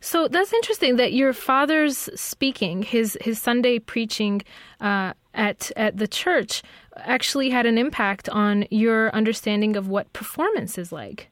So 0.00 0.28
that's 0.28 0.52
interesting 0.52 0.96
that 0.96 1.12
your 1.12 1.32
father's 1.32 2.08
speaking, 2.14 2.82
his 2.82 3.16
his 3.20 3.40
Sunday 3.40 3.78
preaching 3.78 4.42
uh, 4.80 5.12
at 5.34 5.70
at 5.76 5.96
the 5.96 6.08
church, 6.08 6.62
actually 6.96 7.50
had 7.50 7.66
an 7.66 7.78
impact 7.78 8.28
on 8.28 8.66
your 8.70 9.14
understanding 9.14 9.76
of 9.76 9.88
what 9.88 10.12
performance 10.12 10.78
is 10.78 10.92
like. 10.92 11.28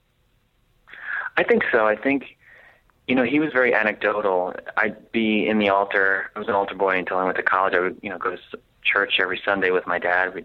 I 1.37 1.43
think 1.43 1.65
so. 1.71 1.87
I 1.87 1.97
think 1.97 2.37
you 3.07 3.15
know, 3.15 3.23
he 3.23 3.39
was 3.39 3.53
very 3.53 3.73
anecdotal. 3.73 4.55
I'd 4.77 5.13
be 5.13 5.49
in 5.49 5.59
the 5.59 5.69
altar. 5.69 6.31
I 6.35 6.39
was 6.39 6.49
an 6.49 6.55
altar 6.55 6.75
boy 6.75 6.99
until 6.99 7.19
I 7.19 7.25
went 7.25 7.37
to 7.37 7.43
college. 7.43 7.75
I 7.75 7.81
would, 7.81 7.99
you 8.03 8.11
know, 8.11 8.19
go 8.19 8.31
to 8.31 8.39
church 8.83 9.21
every 9.21 9.41
Sunday 9.45 9.71
with 9.71 9.87
my 9.87 9.99
dad. 9.99 10.35
We'd 10.35 10.45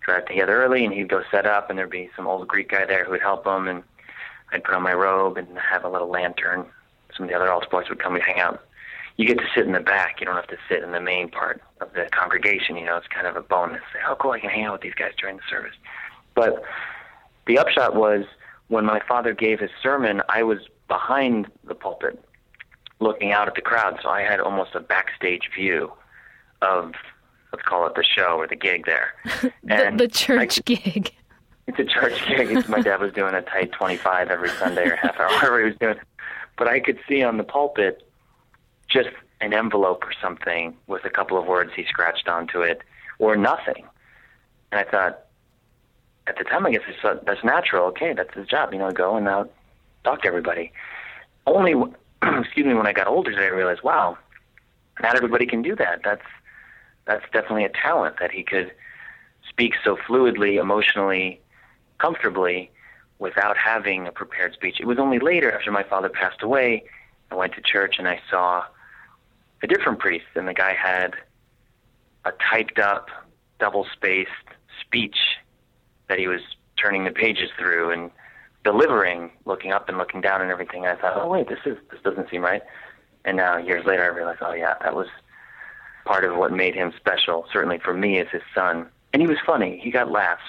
drive 0.00 0.24
together 0.24 0.62
early, 0.62 0.84
and 0.84 0.94
he'd 0.94 1.08
go 1.08 1.22
set 1.30 1.46
up, 1.46 1.68
and 1.68 1.78
there'd 1.78 1.90
be 1.90 2.10
some 2.16 2.26
old 2.26 2.48
Greek 2.48 2.70
guy 2.70 2.86
there 2.86 3.04
who 3.04 3.10
would 3.10 3.20
help 3.20 3.46
him, 3.46 3.68
and 3.68 3.82
I'd 4.50 4.64
put 4.64 4.74
on 4.74 4.82
my 4.82 4.94
robe 4.94 5.36
and 5.36 5.46
have 5.58 5.84
a 5.84 5.90
little 5.90 6.08
lantern. 6.08 6.64
Some 7.16 7.24
of 7.24 7.30
the 7.30 7.36
other 7.36 7.50
altar 7.50 7.68
boys 7.70 7.88
would 7.88 8.02
come 8.02 8.14
and 8.14 8.24
hang 8.24 8.40
out. 8.40 8.64
You 9.16 9.26
get 9.26 9.38
to 9.38 9.44
sit 9.54 9.66
in 9.66 9.72
the 9.72 9.80
back. 9.80 10.20
You 10.20 10.26
don't 10.26 10.36
have 10.36 10.46
to 10.48 10.56
sit 10.68 10.82
in 10.82 10.92
the 10.92 11.00
main 11.00 11.28
part 11.28 11.62
of 11.80 11.92
the 11.92 12.08
congregation. 12.10 12.76
You 12.76 12.86
know, 12.86 12.96
it's 12.96 13.08
kind 13.08 13.26
of 13.26 13.36
a 13.36 13.42
bonus. 13.42 13.82
Oh, 14.08 14.16
cool! 14.18 14.30
I 14.30 14.40
can 14.40 14.50
hang 14.50 14.64
out 14.64 14.72
with 14.72 14.80
these 14.82 14.94
guys 14.94 15.12
during 15.18 15.36
the 15.36 15.42
service. 15.50 15.74
But 16.34 16.62
the 17.46 17.58
upshot 17.58 17.94
was 17.94 18.24
when 18.68 18.84
my 18.84 19.00
father 19.06 19.34
gave 19.34 19.60
his 19.60 19.70
sermon, 19.82 20.22
I 20.28 20.42
was 20.42 20.58
behind 20.88 21.50
the 21.64 21.74
pulpit 21.74 22.22
looking 23.00 23.32
out 23.32 23.48
at 23.48 23.54
the 23.54 23.60
crowd. 23.60 23.98
So 24.02 24.08
I 24.08 24.22
had 24.22 24.40
almost 24.40 24.74
a 24.74 24.80
backstage 24.80 25.50
view 25.54 25.92
of, 26.62 26.92
let's 27.52 27.64
call 27.66 27.86
it 27.86 27.94
the 27.94 28.04
show 28.04 28.36
or 28.36 28.46
the 28.46 28.56
gig 28.56 28.86
there. 28.86 29.14
the, 29.64 29.94
the 29.96 30.08
church 30.08 30.58
I, 30.58 30.62
gig. 30.64 31.12
It's 31.66 31.78
a 31.78 31.84
church 31.84 32.26
gig. 32.28 32.68
my 32.68 32.80
dad 32.80 33.00
was 33.00 33.12
doing 33.12 33.34
a 33.34 33.42
tight 33.42 33.72
25 33.72 34.28
every 34.28 34.50
Sunday 34.50 34.88
or 34.88 34.96
half 34.96 35.18
hour, 35.18 35.28
whatever 35.28 35.58
he 35.64 35.64
was 35.66 35.76
doing. 35.80 35.96
But 36.60 36.68
I 36.68 36.78
could 36.78 36.98
see 37.08 37.22
on 37.22 37.38
the 37.38 37.42
pulpit 37.42 38.06
just 38.86 39.08
an 39.40 39.54
envelope 39.54 40.04
or 40.04 40.12
something 40.20 40.76
with 40.88 41.06
a 41.06 41.08
couple 41.08 41.38
of 41.38 41.46
words 41.46 41.70
he 41.74 41.86
scratched 41.86 42.28
onto 42.28 42.60
it 42.60 42.82
or 43.18 43.34
nothing. 43.34 43.86
And 44.70 44.78
I 44.78 44.84
thought, 44.84 45.20
at 46.26 46.36
the 46.36 46.44
time, 46.44 46.66
I 46.66 46.72
guess 46.72 46.82
I 46.86 47.00
thought 47.00 47.24
that's 47.24 47.42
natural. 47.42 47.86
Okay, 47.86 48.12
that's 48.12 48.34
his 48.34 48.46
job. 48.46 48.74
You 48.74 48.78
know, 48.78 48.90
go 48.90 49.16
and 49.16 49.24
now 49.24 49.48
talk 50.04 50.20
to 50.20 50.28
everybody. 50.28 50.70
Only, 51.46 51.72
excuse 52.22 52.66
me, 52.66 52.74
when 52.74 52.86
I 52.86 52.92
got 52.92 53.06
older 53.06 53.30
did 53.30 53.40
I 53.40 53.46
realize, 53.46 53.82
wow, 53.82 54.18
not 55.00 55.16
everybody 55.16 55.46
can 55.46 55.62
do 55.62 55.74
that. 55.76 56.02
That's 56.04 56.26
that's 57.06 57.24
definitely 57.32 57.64
a 57.64 57.70
talent 57.70 58.16
that 58.20 58.32
he 58.32 58.42
could 58.42 58.70
speak 59.48 59.76
so 59.82 59.96
fluidly, 59.96 60.60
emotionally, 60.60 61.40
comfortably, 61.96 62.70
without 63.20 63.56
having 63.56 64.08
a 64.08 64.12
prepared 64.12 64.54
speech. 64.54 64.80
It 64.80 64.86
was 64.86 64.98
only 64.98 65.20
later, 65.20 65.52
after 65.52 65.70
my 65.70 65.84
father 65.84 66.08
passed 66.08 66.42
away, 66.42 66.84
I 67.30 67.36
went 67.36 67.54
to 67.54 67.60
church 67.60 67.96
and 67.98 68.08
I 68.08 68.20
saw 68.28 68.64
a 69.62 69.66
different 69.66 70.00
priest, 70.00 70.24
and 70.34 70.48
the 70.48 70.54
guy 70.54 70.72
had 70.74 71.14
a 72.24 72.32
typed 72.50 72.78
up, 72.78 73.08
double 73.58 73.86
spaced 73.92 74.30
speech 74.80 75.16
that 76.08 76.18
he 76.18 76.26
was 76.26 76.40
turning 76.76 77.04
the 77.04 77.10
pages 77.10 77.50
through 77.58 77.90
and 77.90 78.10
delivering, 78.64 79.30
looking 79.44 79.70
up 79.70 79.88
and 79.88 79.98
looking 79.98 80.22
down 80.22 80.40
and 80.40 80.50
everything. 80.50 80.86
I 80.86 80.96
thought, 80.96 81.16
oh 81.16 81.28
wait, 81.28 81.48
this 81.48 81.60
is 81.66 81.76
this 81.90 82.00
doesn't 82.02 82.30
seem 82.30 82.42
right. 82.42 82.62
And 83.26 83.36
now 83.36 83.58
years 83.58 83.84
later, 83.84 84.02
I 84.02 84.06
realized, 84.06 84.40
oh 84.42 84.54
yeah, 84.54 84.74
that 84.80 84.96
was 84.96 85.08
part 86.06 86.24
of 86.24 86.36
what 86.36 86.52
made 86.52 86.74
him 86.74 86.92
special. 86.96 87.46
Certainly 87.52 87.80
for 87.84 87.92
me 87.92 88.18
as 88.18 88.28
his 88.32 88.42
son. 88.54 88.88
And 89.12 89.20
he 89.20 89.28
was 89.28 89.38
funny. 89.44 89.78
He 89.82 89.90
got 89.90 90.10
laughs. 90.10 90.42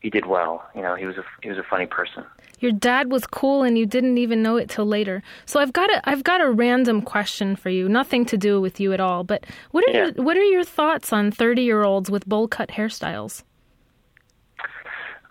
He 0.00 0.10
did 0.10 0.26
well. 0.26 0.68
You 0.74 0.82
know, 0.82 0.94
he 0.94 1.06
was 1.06 1.16
a 1.16 1.24
he 1.42 1.48
was 1.48 1.58
a 1.58 1.64
funny 1.64 1.86
person. 1.86 2.24
Your 2.60 2.72
dad 2.72 3.10
was 3.10 3.26
cool, 3.26 3.62
and 3.62 3.78
you 3.78 3.86
didn't 3.86 4.18
even 4.18 4.42
know 4.42 4.56
it 4.56 4.68
till 4.68 4.86
later. 4.86 5.22
So 5.46 5.60
I've 5.60 5.72
got 5.72 5.90
a 5.90 6.08
I've 6.08 6.24
got 6.24 6.40
a 6.40 6.50
random 6.50 7.02
question 7.02 7.56
for 7.56 7.70
you. 7.70 7.88
Nothing 7.88 8.24
to 8.26 8.36
do 8.36 8.60
with 8.60 8.78
you 8.80 8.92
at 8.92 9.00
all. 9.00 9.24
But 9.24 9.44
what 9.72 9.86
are 9.88 9.92
yeah. 9.92 10.10
your, 10.14 10.24
what 10.24 10.36
are 10.36 10.44
your 10.44 10.64
thoughts 10.64 11.12
on 11.12 11.30
thirty 11.30 11.62
year 11.62 11.82
olds 11.82 12.10
with 12.10 12.26
bowl 12.26 12.46
cut 12.46 12.70
hairstyles? 12.70 13.42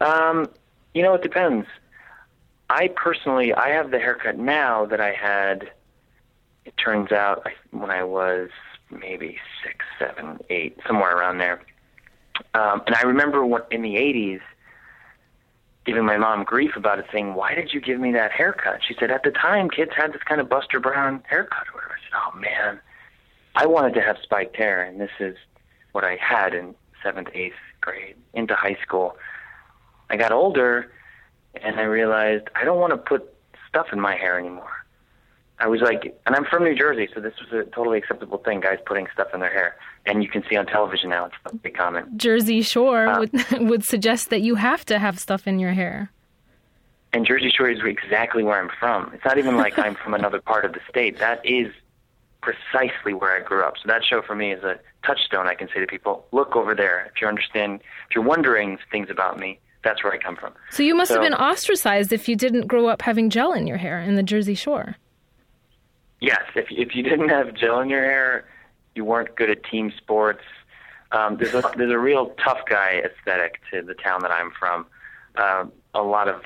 Um, 0.02 0.50
you 0.94 1.02
know, 1.02 1.14
it 1.14 1.22
depends. 1.22 1.66
I 2.70 2.90
personally, 2.90 3.54
I 3.54 3.70
have 3.70 3.92
the 3.92 4.00
haircut 4.00 4.38
now 4.38 4.86
that 4.86 5.00
I 5.00 5.14
had. 5.14 5.72
It 6.66 6.76
turns 6.76 7.14
out 7.14 7.48
when 7.72 7.90
I 7.90 8.04
was 8.04 8.50
maybe 8.92 9.38
six, 9.64 9.86
seven, 9.98 10.40
eight, 10.50 10.78
somewhere 10.86 11.16
around 11.16 11.38
there. 11.38 11.62
Um, 12.54 12.82
and 12.86 12.96
I 12.96 13.04
remember 13.04 13.46
what, 13.46 13.68
in 13.72 13.82
the 13.82 13.96
'80s, 13.96 14.42
giving 15.88 16.06
my 16.06 16.18
mom 16.18 16.44
grief 16.44 16.76
about 16.76 17.00
it, 17.00 17.06
saying, 17.12 17.34
"Why 17.34 17.56
did 17.56 17.74
you 17.74 17.82
give 17.82 18.00
me 18.00 18.12
that 18.12 18.32
haircut?" 18.32 18.84
She 18.84 18.94
said, 19.00 19.10
"At 19.10 19.24
the 19.24 19.32
time, 19.32 19.70
kids 19.70 19.94
had 19.96 20.14
this 20.14 20.22
kind 20.22 20.40
of 20.40 20.50
Buster 20.50 20.80
Brown 20.80 21.24
haircut." 21.28 21.68
Or 21.70 21.76
whatever. 21.76 21.94
I 21.94 22.04
said, 22.04 22.20
"Oh 22.24 22.38
man, 22.38 22.80
I 23.56 23.66
wanted 23.66 23.96
to 23.96 24.02
have 24.02 24.18
spiked 24.22 24.56
hair, 24.56 24.84
and 24.84 25.02
this 25.02 25.12
is 25.20 25.36
what 25.94 26.04
I 26.04 26.18
had 26.18 26.54
in 26.54 26.76
seventh, 27.02 27.30
eighth 27.34 27.56
grade 27.82 28.18
into 28.34 28.54
high 28.54 28.78
school." 28.84 29.18
I 30.10 30.18
got 30.18 30.32
older 30.32 30.92
and 31.64 31.80
I 31.80 31.84
realized 31.84 32.48
I 32.56 32.64
don't 32.64 32.80
want 32.80 32.92
to 32.92 32.98
put 32.98 33.34
stuff 33.68 33.88
in 33.92 34.00
my 34.00 34.16
hair 34.16 34.40
anymore. 34.40 34.86
I 35.60 35.68
was 35.68 35.82
like, 35.82 36.16
and 36.26 36.36
I'm 36.36 36.46
from 36.46 36.64
New 36.64 36.76
Jersey, 36.76 37.10
so 37.14 37.20
this 37.20 37.34
was 37.40 37.52
a 37.52 37.70
totally 37.72 37.98
acceptable 37.98 38.38
thing, 38.38 38.60
guys 38.60 38.78
putting 38.86 39.08
stuff 39.12 39.30
in 39.34 39.40
their 39.40 39.52
hair. 39.52 39.76
And 40.06 40.24
you 40.24 40.30
can 40.30 40.44
see 40.48 40.56
on 40.56 40.68
television 40.68 41.10
now, 41.10 41.26
it's 41.26 41.36
a 41.46 41.56
big 41.56 41.76
common. 41.76 42.18
Jersey 42.18 42.62
Shore 42.62 43.08
uh, 43.08 43.20
would, 43.20 43.32
would 43.70 43.84
suggest 43.84 44.30
that 44.30 44.42
you 44.42 44.56
have 44.56 44.86
to 44.86 45.00
have 45.00 45.20
stuff 45.20 45.48
in 45.48 45.60
your 45.60 45.74
hair. 45.74 46.12
And 47.14 47.26
Jersey 47.26 47.50
Shore 47.50 47.70
is 47.70 47.80
exactly 47.84 48.44
where 48.44 48.62
I'm 48.62 48.70
from. 48.80 49.12
It's 49.14 49.26
not 49.26 49.38
even 49.38 49.58
like 49.58 49.80
I'm 49.80 49.96
from 49.96 50.14
another 50.14 50.40
part 50.40 50.66
of 50.66 50.74
the 50.74 50.80
state. 50.90 51.18
That 51.20 51.44
is 51.44 51.74
precisely 52.42 53.14
where 53.14 53.36
I 53.36 53.42
grew 53.42 53.64
up. 53.64 53.76
So 53.82 53.88
that 53.88 54.04
show 54.06 54.22
for 54.22 54.36
me 54.36 54.52
is 54.52 54.64
a 54.64 54.80
touchstone. 55.04 55.48
I 55.48 55.56
can 55.56 55.68
say 55.74 55.80
to 55.80 55.88
people, 55.88 56.28
look 56.32 56.56
over 56.56 56.76
there. 56.76 57.10
If 57.14 57.20
you 57.22 57.28
understand, 57.28 57.82
if 58.10 58.16
you're 58.16 58.24
wondering 58.24 58.78
things 58.92 59.10
about 59.10 59.40
me, 59.40 59.60
that's 59.84 60.04
where 60.04 60.14
I 60.14 60.18
come 60.18 60.36
from. 60.36 60.54
So 60.70 60.84
you 60.84 60.96
must 60.96 61.10
so, 61.10 61.16
have 61.16 61.24
been 61.24 61.34
ostracized 61.34 62.14
if 62.14 62.30
you 62.30 62.36
didn't 62.36 62.68
grow 62.68 62.88
up 62.88 63.02
having 63.02 63.30
gel 63.30 63.54
in 63.54 63.68
your 63.68 63.78
hair 63.78 64.00
in 64.00 64.16
the 64.16 64.24
Jersey 64.24 64.56
Shore. 64.56 64.98
Yes, 66.20 66.42
if 66.56 66.68
if 66.72 66.96
you 66.96 67.04
didn't 67.04 67.30
have 67.30 67.54
gel 67.54 67.80
in 67.80 67.90
your 67.90 68.04
hair, 68.04 68.48
you 68.96 69.06
weren't 69.06 69.36
good 69.36 69.50
at 69.50 69.64
team 69.64 69.94
sports. 69.96 70.44
Um, 71.12 71.38
there's 71.38 71.54
a 71.54 71.64
there's 71.78 71.92
a 71.92 72.00
real 72.00 72.36
tough 72.44 72.60
guy 72.68 73.02
aesthetic 73.06 73.60
to 73.72 73.82
the 73.82 73.94
town 73.94 74.22
that 74.24 74.32
I'm 74.32 74.52
from. 74.52 74.88
Uh, 75.36 75.66
a 75.94 76.02
lot 76.02 76.28
of 76.28 76.42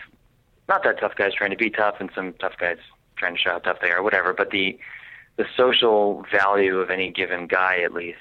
not 0.67 0.83
that 0.83 0.99
tough 0.99 1.15
guys 1.15 1.33
trying 1.33 1.51
to 1.51 1.57
be 1.57 1.69
tough, 1.69 1.95
and 1.99 2.09
some 2.13 2.33
tough 2.33 2.53
guys 2.59 2.77
trying 3.15 3.35
to 3.35 3.41
show 3.41 3.51
how 3.51 3.59
tough 3.59 3.77
they 3.81 3.91
are, 3.91 4.03
whatever. 4.03 4.33
But 4.33 4.51
the 4.51 4.77
the 5.37 5.45
social 5.55 6.25
value 6.31 6.79
of 6.79 6.89
any 6.89 7.09
given 7.09 7.47
guy, 7.47 7.79
at 7.79 7.93
least 7.93 8.19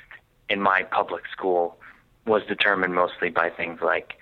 in 0.49 0.61
my 0.61 0.85
public 0.85 1.25
school, 1.31 1.79
was 2.27 2.43
determined 2.47 2.95
mostly 2.95 3.31
by 3.31 3.51
things 3.51 3.81
like 3.83 4.15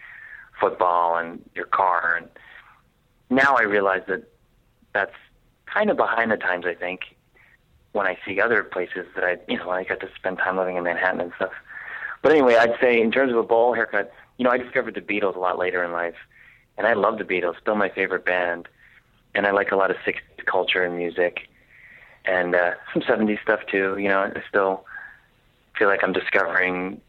football 0.59 1.17
and 1.17 1.43
your 1.55 1.67
car. 1.67 2.17
And 2.17 2.29
now 3.31 3.55
I 3.57 3.63
realize 3.63 4.03
that 4.09 4.25
that's 4.95 5.15
kind 5.67 5.91
of 5.91 5.97
behind 5.97 6.31
the 6.31 6.37
times. 6.37 6.65
I 6.67 6.75
think 6.75 7.01
when 7.93 8.07
I 8.07 8.19
see 8.27 8.41
other 8.41 8.63
places 8.63 9.07
that 9.15 9.25
I, 9.25 9.37
you 9.49 9.59
know, 9.59 9.71
I 9.71 9.85
got 9.85 10.01
to 10.01 10.09
spend 10.17 10.39
time 10.39 10.57
living 10.57 10.77
in 10.77 10.85
Manhattan 10.85 11.21
and 11.21 11.33
stuff. 11.37 11.53
But 12.23 12.33
anyway, 12.33 12.57
I'd 12.57 12.77
say 12.81 13.01
in 13.01 13.11
terms 13.11 13.33
of 13.33 13.39
a 13.39 13.43
bowl 13.43 13.75
haircut, 13.75 14.13
you 14.37 14.45
know, 14.45 14.51
I 14.51 14.59
discovered 14.59 14.95
the 14.95 15.01
Beatles 15.01 15.37
a 15.37 15.39
lot 15.39 15.59
later 15.59 15.83
in 15.85 15.93
life, 15.93 16.17
and 16.77 16.87
I 16.87 16.95
love 16.95 17.19
the 17.19 17.25
Beatles, 17.25 17.61
still 17.61 17.75
my 17.75 17.89
favorite 17.89 18.25
band, 18.25 18.69
and 19.35 19.47
I 19.47 19.51
like 19.51 19.73
a 19.73 19.77
lot 19.77 19.91
of 19.91 19.97
'60s 19.99 20.45
culture 20.47 20.83
and 20.83 20.97
music, 20.97 21.49
and 22.25 22.55
uh, 22.55 22.73
some 22.93 23.03
'70s 23.03 23.41
stuff 23.43 23.61
too. 23.71 23.97
You 23.99 24.09
know, 24.09 24.21
I 24.21 24.43
still 24.49 24.85
feel 25.79 25.89
like 25.89 26.03
I'm 26.03 26.13
discovering 26.13 27.01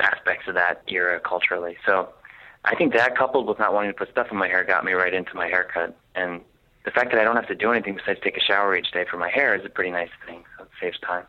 aspects 0.00 0.48
of 0.48 0.54
that 0.54 0.82
era 0.88 1.20
culturally. 1.20 1.76
So 1.86 2.08
I 2.64 2.74
think 2.74 2.94
that 2.94 3.16
coupled 3.16 3.46
with 3.46 3.58
not 3.58 3.72
wanting 3.72 3.90
to 3.90 3.96
put 3.96 4.10
stuff 4.10 4.28
in 4.30 4.36
my 4.36 4.48
hair 4.48 4.64
got 4.64 4.84
me 4.84 4.92
right 4.92 5.12
into 5.12 5.34
my 5.34 5.46
haircut, 5.46 5.96
and 6.14 6.40
the 6.84 6.90
fact 6.90 7.12
that 7.12 7.20
I 7.20 7.24
don't 7.24 7.36
have 7.36 7.48
to 7.48 7.54
do 7.54 7.72
anything 7.72 7.96
besides 7.96 8.20
take 8.22 8.36
a 8.36 8.40
shower 8.40 8.76
each 8.76 8.90
day 8.92 9.04
for 9.10 9.16
my 9.16 9.30
hair 9.30 9.54
is 9.54 9.64
a 9.64 9.70
pretty 9.70 9.90
nice 9.90 10.10
thing. 10.26 10.44
So 10.58 10.64
it 10.64 10.70
saves 10.80 10.98
time. 11.00 11.24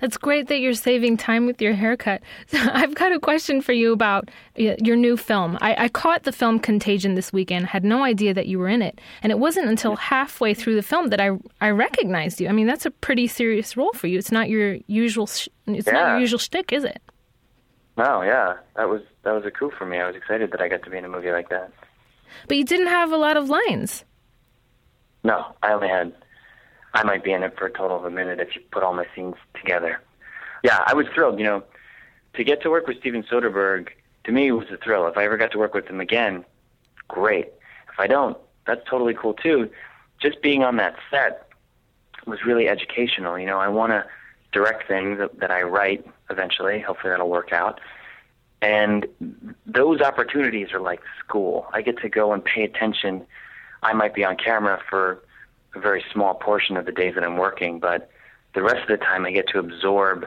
It's 0.00 0.16
great 0.16 0.48
that 0.48 0.58
you're 0.58 0.74
saving 0.74 1.16
time 1.16 1.46
with 1.46 1.60
your 1.60 1.74
haircut. 1.74 2.22
I've 2.52 2.94
got 2.94 3.12
a 3.12 3.20
question 3.20 3.60
for 3.60 3.72
you 3.72 3.92
about 3.92 4.30
your 4.56 4.96
new 4.96 5.16
film. 5.16 5.58
I, 5.60 5.84
I, 5.84 5.88
caught 5.88 6.22
the 6.22 6.32
film 6.32 6.58
Contagion 6.58 7.14
this 7.14 7.32
weekend, 7.32 7.66
had 7.66 7.84
no 7.84 8.04
idea 8.04 8.34
that 8.34 8.46
you 8.46 8.58
were 8.58 8.68
in 8.68 8.82
it, 8.82 9.00
and 9.22 9.30
it 9.32 9.38
wasn't 9.38 9.68
until 9.68 9.96
halfway 9.96 10.54
through 10.54 10.76
the 10.76 10.82
film 10.82 11.08
that 11.08 11.20
I 11.20 11.30
I 11.60 11.70
recognized 11.70 12.40
you. 12.40 12.48
I 12.48 12.52
mean, 12.52 12.66
that's 12.66 12.86
a 12.86 12.90
pretty 12.90 13.26
serious 13.26 13.76
role 13.76 13.92
for 13.92 14.06
you. 14.06 14.18
It's 14.18 14.32
not 14.32 14.48
your 14.48 14.78
usual. 14.86 15.26
Sh- 15.26 15.48
it's 15.66 15.86
yeah. 15.86 15.92
not 15.92 16.08
your 16.10 16.20
usual 16.20 16.38
shtick, 16.38 16.72
is 16.72 16.84
it? 16.84 17.02
No, 17.96 18.22
yeah, 18.22 18.54
that 18.76 18.88
was 18.88 19.02
that 19.24 19.32
was 19.32 19.44
a 19.44 19.50
coup 19.50 19.70
for 19.76 19.86
me. 19.86 19.98
I 19.98 20.06
was 20.06 20.16
excited 20.16 20.52
that 20.52 20.60
I 20.60 20.68
got 20.68 20.82
to 20.84 20.90
be 20.90 20.98
in 20.98 21.04
a 21.04 21.08
movie 21.08 21.30
like 21.30 21.48
that. 21.50 21.72
But 22.48 22.56
you 22.56 22.64
didn't 22.64 22.88
have 22.88 23.12
a 23.12 23.16
lot 23.16 23.36
of 23.36 23.48
lines. 23.48 24.04
No, 25.24 25.46
I 25.62 25.72
only 25.72 25.88
had 25.88 26.12
I 26.92 27.02
might 27.02 27.24
be 27.24 27.32
in 27.32 27.42
it 27.42 27.58
for 27.58 27.66
a 27.66 27.70
total 27.70 27.96
of 27.96 28.04
a 28.04 28.10
minute 28.10 28.38
if 28.38 28.54
you 28.54 28.62
put 28.70 28.84
all 28.84 28.94
my 28.94 29.06
scenes 29.14 29.34
together. 29.54 30.00
Yeah, 30.62 30.80
I 30.86 30.94
was 30.94 31.06
thrilled. 31.12 31.38
You 31.38 31.44
know, 31.44 31.64
to 32.34 32.44
get 32.44 32.62
to 32.62 32.70
work 32.70 32.86
with 32.86 32.98
Steven 33.00 33.24
Soderbergh 33.24 33.88
to 34.24 34.32
me 34.32 34.52
was 34.52 34.68
a 34.70 34.76
thrill. 34.76 35.06
If 35.08 35.16
I 35.16 35.24
ever 35.24 35.36
got 35.36 35.50
to 35.52 35.58
work 35.58 35.74
with 35.74 35.86
him 35.86 36.00
again, 36.00 36.44
great. 37.08 37.46
If 37.92 37.98
I 37.98 38.06
don't, 38.06 38.36
that's 38.66 38.82
totally 38.88 39.14
cool 39.14 39.34
too. 39.34 39.70
Just 40.20 40.40
being 40.40 40.62
on 40.62 40.76
that 40.76 40.96
set 41.10 41.48
was 42.26 42.44
really 42.44 42.68
educational. 42.68 43.38
You 43.38 43.46
know, 43.46 43.58
I 43.58 43.68
want 43.68 43.90
to 43.90 44.06
direct 44.52 44.86
things 44.86 45.18
that, 45.18 45.40
that 45.40 45.50
I 45.50 45.62
write 45.62 46.06
eventually. 46.30 46.80
Hopefully 46.80 47.10
that'll 47.10 47.28
work 47.28 47.52
out. 47.52 47.80
And 48.62 49.06
those 49.66 50.00
opportunities 50.00 50.72
are 50.72 50.80
like 50.80 51.00
school. 51.18 51.66
I 51.72 51.82
get 51.82 51.98
to 51.98 52.08
go 52.08 52.32
and 52.32 52.42
pay 52.42 52.62
attention. 52.62 53.26
I 53.84 53.92
might 53.92 54.14
be 54.14 54.24
on 54.24 54.36
camera 54.36 54.80
for 54.88 55.22
a 55.74 55.80
very 55.80 56.02
small 56.12 56.34
portion 56.34 56.76
of 56.76 56.86
the 56.86 56.92
days 56.92 57.14
that 57.14 57.22
I'm 57.22 57.36
working, 57.36 57.78
but 57.78 58.10
the 58.54 58.62
rest 58.62 58.82
of 58.82 58.88
the 58.88 58.96
time 58.96 59.26
I 59.26 59.30
get 59.30 59.46
to 59.48 59.58
absorb 59.58 60.26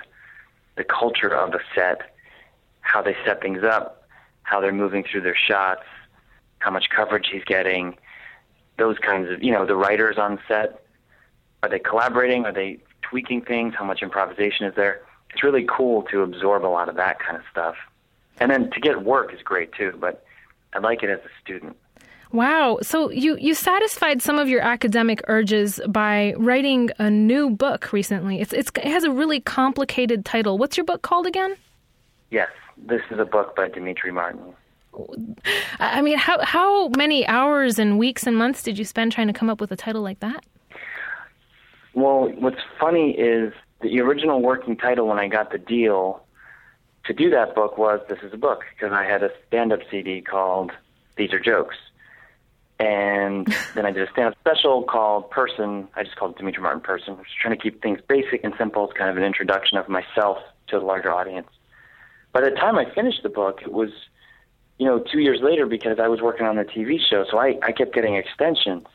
the 0.75 0.83
culture 0.83 1.33
of 1.33 1.51
the 1.51 1.59
set, 1.73 2.15
how 2.81 3.01
they 3.01 3.15
set 3.25 3.41
things 3.41 3.63
up, 3.63 4.07
how 4.43 4.61
they're 4.61 4.71
moving 4.71 5.03
through 5.03 5.21
their 5.21 5.35
shots, 5.35 5.83
how 6.59 6.69
much 6.69 6.89
coverage 6.95 7.29
he's 7.31 7.43
getting, 7.43 7.97
those 8.77 8.97
kinds 8.99 9.31
of, 9.31 9.41
you 9.41 9.51
know, 9.51 9.65
the 9.65 9.75
writers 9.75 10.17
on 10.17 10.39
set. 10.47 10.83
Are 11.63 11.69
they 11.69 11.79
collaborating? 11.79 12.45
Are 12.45 12.53
they 12.53 12.77
tweaking 13.01 13.41
things? 13.41 13.73
How 13.75 13.85
much 13.85 14.03
improvisation 14.03 14.67
is 14.67 14.75
there? 14.75 15.01
It's 15.31 15.43
really 15.43 15.65
cool 15.67 16.03
to 16.03 16.21
absorb 16.21 16.63
a 16.63 16.67
lot 16.67 16.89
of 16.89 16.95
that 16.95 17.19
kind 17.19 17.37
of 17.37 17.43
stuff. 17.51 17.75
And 18.39 18.51
then 18.51 18.69
to 18.69 18.79
get 18.79 19.03
work 19.03 19.33
is 19.33 19.41
great 19.41 19.73
too, 19.73 19.97
but 19.99 20.23
I 20.73 20.79
like 20.79 21.01
it 21.01 21.09
as 21.09 21.19
a 21.19 21.29
student. 21.43 21.75
Wow. 22.31 22.79
So 22.81 23.09
you, 23.09 23.37
you 23.39 23.53
satisfied 23.53 24.21
some 24.21 24.37
of 24.37 24.49
your 24.49 24.61
academic 24.61 25.21
urges 25.27 25.79
by 25.87 26.33
writing 26.37 26.89
a 26.99 27.09
new 27.09 27.49
book 27.49 27.91
recently. 27.93 28.41
It's, 28.41 28.53
it's, 28.53 28.69
it 28.75 28.85
has 28.85 29.03
a 29.03 29.11
really 29.11 29.39
complicated 29.39 30.25
title. 30.25 30.57
What's 30.57 30.77
your 30.77 30.85
book 30.85 31.01
called 31.01 31.25
again? 31.25 31.55
Yes, 32.29 32.49
this 32.77 33.01
is 33.09 33.19
a 33.19 33.25
book 33.25 33.55
by 33.55 33.69
Demetri 33.69 34.11
Martin. 34.11 34.53
I 35.79 36.01
mean, 36.01 36.17
how, 36.17 36.43
how 36.43 36.89
many 36.97 37.25
hours 37.27 37.79
and 37.79 37.99
weeks 37.99 38.25
and 38.25 38.35
months 38.35 38.63
did 38.63 38.77
you 38.77 38.83
spend 38.83 39.11
trying 39.11 39.27
to 39.27 39.33
come 39.33 39.49
up 39.49 39.61
with 39.61 39.71
a 39.71 39.75
title 39.75 40.01
like 40.01 40.19
that? 40.19 40.43
Well, 41.93 42.29
what's 42.39 42.61
funny 42.79 43.11
is 43.11 43.53
the 43.81 43.99
original 44.01 44.41
working 44.41 44.75
title 44.75 45.07
when 45.07 45.19
I 45.19 45.27
got 45.27 45.51
the 45.51 45.57
deal 45.57 46.23
to 47.05 47.13
do 47.13 47.29
that 47.29 47.55
book 47.55 47.77
was 47.77 48.01
This 48.09 48.19
is 48.21 48.33
a 48.33 48.37
Book, 48.37 48.63
because 48.75 48.91
I 48.91 49.03
had 49.05 49.23
a 49.23 49.29
stand 49.47 49.71
up 49.71 49.79
CD 49.89 50.21
called 50.21 50.71
These 51.15 51.31
Are 51.31 51.39
Jokes 51.39 51.77
and 52.79 53.47
then 53.75 53.85
I 53.85 53.91
did 53.91 54.07
a 54.07 54.11
stand-up 54.11 54.35
special 54.39 54.83
called 54.83 55.29
Person. 55.31 55.87
I 55.95 56.03
just 56.03 56.15
called 56.15 56.31
it 56.31 56.37
Demetri 56.37 56.61
Martin 56.61 56.81
Person. 56.81 57.15
I 57.15 57.17
was 57.17 57.25
trying 57.41 57.55
to 57.55 57.61
keep 57.61 57.81
things 57.81 57.99
basic 58.07 58.43
and 58.43 58.53
simple. 58.57 58.85
It's 58.85 58.97
kind 58.97 59.09
of 59.09 59.17
an 59.17 59.23
introduction 59.23 59.77
of 59.77 59.89
myself 59.89 60.37
to 60.67 60.77
a 60.77 60.79
larger 60.79 61.11
audience. 61.11 61.47
By 62.33 62.41
the 62.41 62.51
time 62.51 62.77
I 62.77 62.85
finished 62.93 63.23
the 63.23 63.29
book, 63.29 63.61
it 63.61 63.71
was, 63.71 63.89
you 64.77 64.85
know, 64.85 64.99
two 64.99 65.19
years 65.19 65.39
later 65.41 65.65
because 65.65 65.99
I 65.99 66.07
was 66.07 66.21
working 66.21 66.45
on 66.45 66.55
the 66.55 66.65
TV 66.65 66.99
show. 66.99 67.25
So 67.29 67.39
I, 67.39 67.57
I 67.63 67.71
kept 67.71 67.93
getting 67.95 68.15
extensions. 68.15 68.85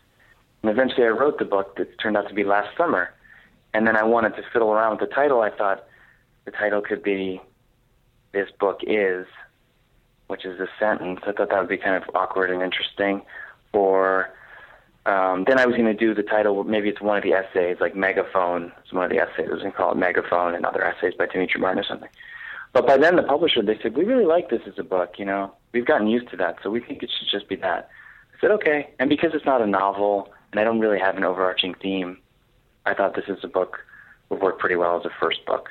And 0.62 0.70
eventually 0.70 1.05
I 1.05 1.11
wrote 1.11 1.39
the 1.39 1.45
book 1.45 1.76
that 1.76 1.99
turned 1.99 2.16
out 2.16 2.28
to 2.28 2.35
be 2.35 2.45
last 2.45 2.76
summer. 2.76 3.12
And 3.74 3.87
then 3.87 3.97
I 3.97 4.05
wanted 4.05 4.37
to 4.37 4.43
fiddle 4.53 4.70
around 4.70 5.01
with 5.01 5.09
the 5.09 5.14
title. 5.14 5.41
I 5.41 5.51
thought 5.51 5.85
the 6.45 6.53
title 6.53 6.83
could 6.83 7.03
be 7.03 7.41
This 8.33 8.49
Book 8.61 8.80
Is, 8.87 9.26
which 10.28 10.45
is 10.45 10.61
a 10.61 10.68
sentence. 10.78 11.20
I 11.26 11.33
thought 11.33 11.49
that 11.49 11.59
would 11.59 11.68
be 11.68 11.78
kind 11.78 11.97
of 11.97 12.09
awkward 12.14 12.51
and 12.51 12.62
interesting 12.62 13.22
or 13.73 14.31
um, 15.05 15.45
then 15.49 15.59
I 15.59 15.66
was 15.66 15.75
going 15.75 15.87
to 15.87 15.95
do 15.95 16.14
the 16.14 16.23
title. 16.23 16.62
Maybe 16.64 16.89
it's 16.89 17.01
one 17.01 17.16
of 17.16 17.25
the 17.25 17.33
essays, 17.33 17.79
like 17.81 17.97
Megaphone. 17.97 18.73
It's 18.83 18.93
one 18.93 19.05
of 19.05 19.11
the 19.11 19.18
essays. 19.18 19.49
I 19.49 19.53
was 19.53 19.61
going 19.61 19.73
to 19.73 19.77
call 19.77 19.93
it 19.93 19.97
Megaphone 19.97 20.55
and 20.55 20.64
other 20.64 20.85
essays 20.85 21.14
by 21.18 21.27
Demetri 21.27 21.61
Martin 21.61 21.81
or 21.81 21.85
something. 21.85 22.09
But 22.73 22.87
by 22.87 22.97
then, 22.97 23.16
the 23.16 23.23
publisher 23.23 23.62
they 23.62 23.79
said 23.83 23.97
we 23.97 24.05
really 24.05 24.25
like 24.25 24.49
this 24.49 24.62
as 24.66 24.79
a 24.79 24.83
book. 24.83 25.14
You 25.18 25.25
know, 25.25 25.53
we've 25.73 25.87
gotten 25.87 26.07
used 26.07 26.31
to 26.31 26.37
that, 26.39 26.57
so 26.62 26.70
we 26.70 26.81
think 26.81 27.03
it 27.03 27.11
should 27.18 27.29
just 27.29 27.49
be 27.49 27.57
that. 27.57 27.89
I 28.35 28.41
said 28.41 28.51
okay, 28.53 28.91
and 28.99 29.11
because 29.11 29.33
it's 29.35 29.45
not 29.45 29.61
a 29.61 29.66
novel 29.66 30.33
and 30.53 30.61
I 30.61 30.64
don't 30.64 30.81
really 30.81 30.99
have 30.99 31.16
an 31.16 31.25
overarching 31.25 31.75
theme, 31.75 32.18
I 32.87 32.95
thought 32.95 33.14
this 33.14 33.29
is 33.29 33.43
a 33.43 33.49
book 33.49 33.79
would 34.29 34.41
work 34.41 34.59
pretty 34.59 34.77
well 34.77 34.99
as 34.99 35.05
a 35.05 35.11
first 35.20 35.45
book. 35.47 35.68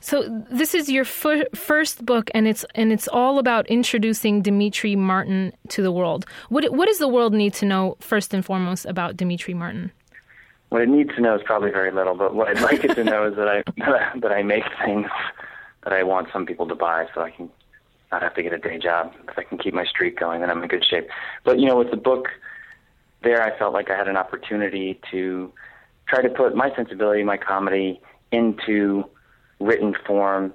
So 0.00 0.44
this 0.50 0.74
is 0.74 0.88
your 0.88 1.04
fir- 1.04 1.48
first 1.54 2.04
book, 2.04 2.30
and 2.34 2.46
it's 2.46 2.64
and 2.74 2.92
it's 2.92 3.08
all 3.08 3.38
about 3.38 3.66
introducing 3.68 4.42
Demetri 4.42 4.96
Martin 4.96 5.52
to 5.68 5.82
the 5.82 5.92
world. 5.92 6.26
What 6.48 6.72
what 6.72 6.86
does 6.86 6.98
the 6.98 7.08
world 7.08 7.32
need 7.32 7.54
to 7.54 7.66
know 7.66 7.96
first 8.00 8.34
and 8.34 8.44
foremost 8.44 8.86
about 8.86 9.16
Demetri 9.16 9.54
Martin? 9.54 9.92
What 10.68 10.82
it 10.82 10.88
needs 10.88 11.14
to 11.16 11.20
know 11.20 11.34
is 11.34 11.42
probably 11.44 11.70
very 11.70 11.90
little, 11.90 12.14
but 12.14 12.34
what 12.34 12.48
I'd 12.48 12.62
like 12.62 12.84
it 12.84 12.94
to 12.94 13.04
know 13.04 13.26
is 13.26 13.36
that 13.36 13.48
I 13.48 13.62
that 14.20 14.32
I 14.32 14.42
make 14.42 14.64
things 14.84 15.08
that 15.84 15.92
I 15.92 16.02
want 16.02 16.28
some 16.32 16.46
people 16.46 16.66
to 16.68 16.74
buy, 16.74 17.06
so 17.14 17.22
I 17.22 17.30
can 17.30 17.50
not 18.10 18.22
have 18.22 18.34
to 18.34 18.42
get 18.42 18.52
a 18.52 18.58
day 18.58 18.78
job. 18.78 19.12
If 19.28 19.38
I 19.38 19.42
can 19.42 19.58
keep 19.58 19.74
my 19.74 19.84
streak 19.84 20.18
going, 20.18 20.40
then 20.40 20.50
I'm 20.50 20.62
in 20.62 20.68
good 20.68 20.84
shape. 20.84 21.08
But 21.44 21.58
you 21.58 21.66
know, 21.66 21.76
with 21.76 21.90
the 21.90 21.96
book, 21.96 22.28
there 23.22 23.42
I 23.42 23.56
felt 23.58 23.72
like 23.72 23.90
I 23.90 23.96
had 23.96 24.08
an 24.08 24.16
opportunity 24.16 25.00
to 25.10 25.52
try 26.06 26.22
to 26.22 26.28
put 26.28 26.54
my 26.54 26.74
sensibility, 26.74 27.22
my 27.22 27.36
comedy 27.36 28.00
into 28.30 29.04
written 29.62 29.94
form 30.06 30.52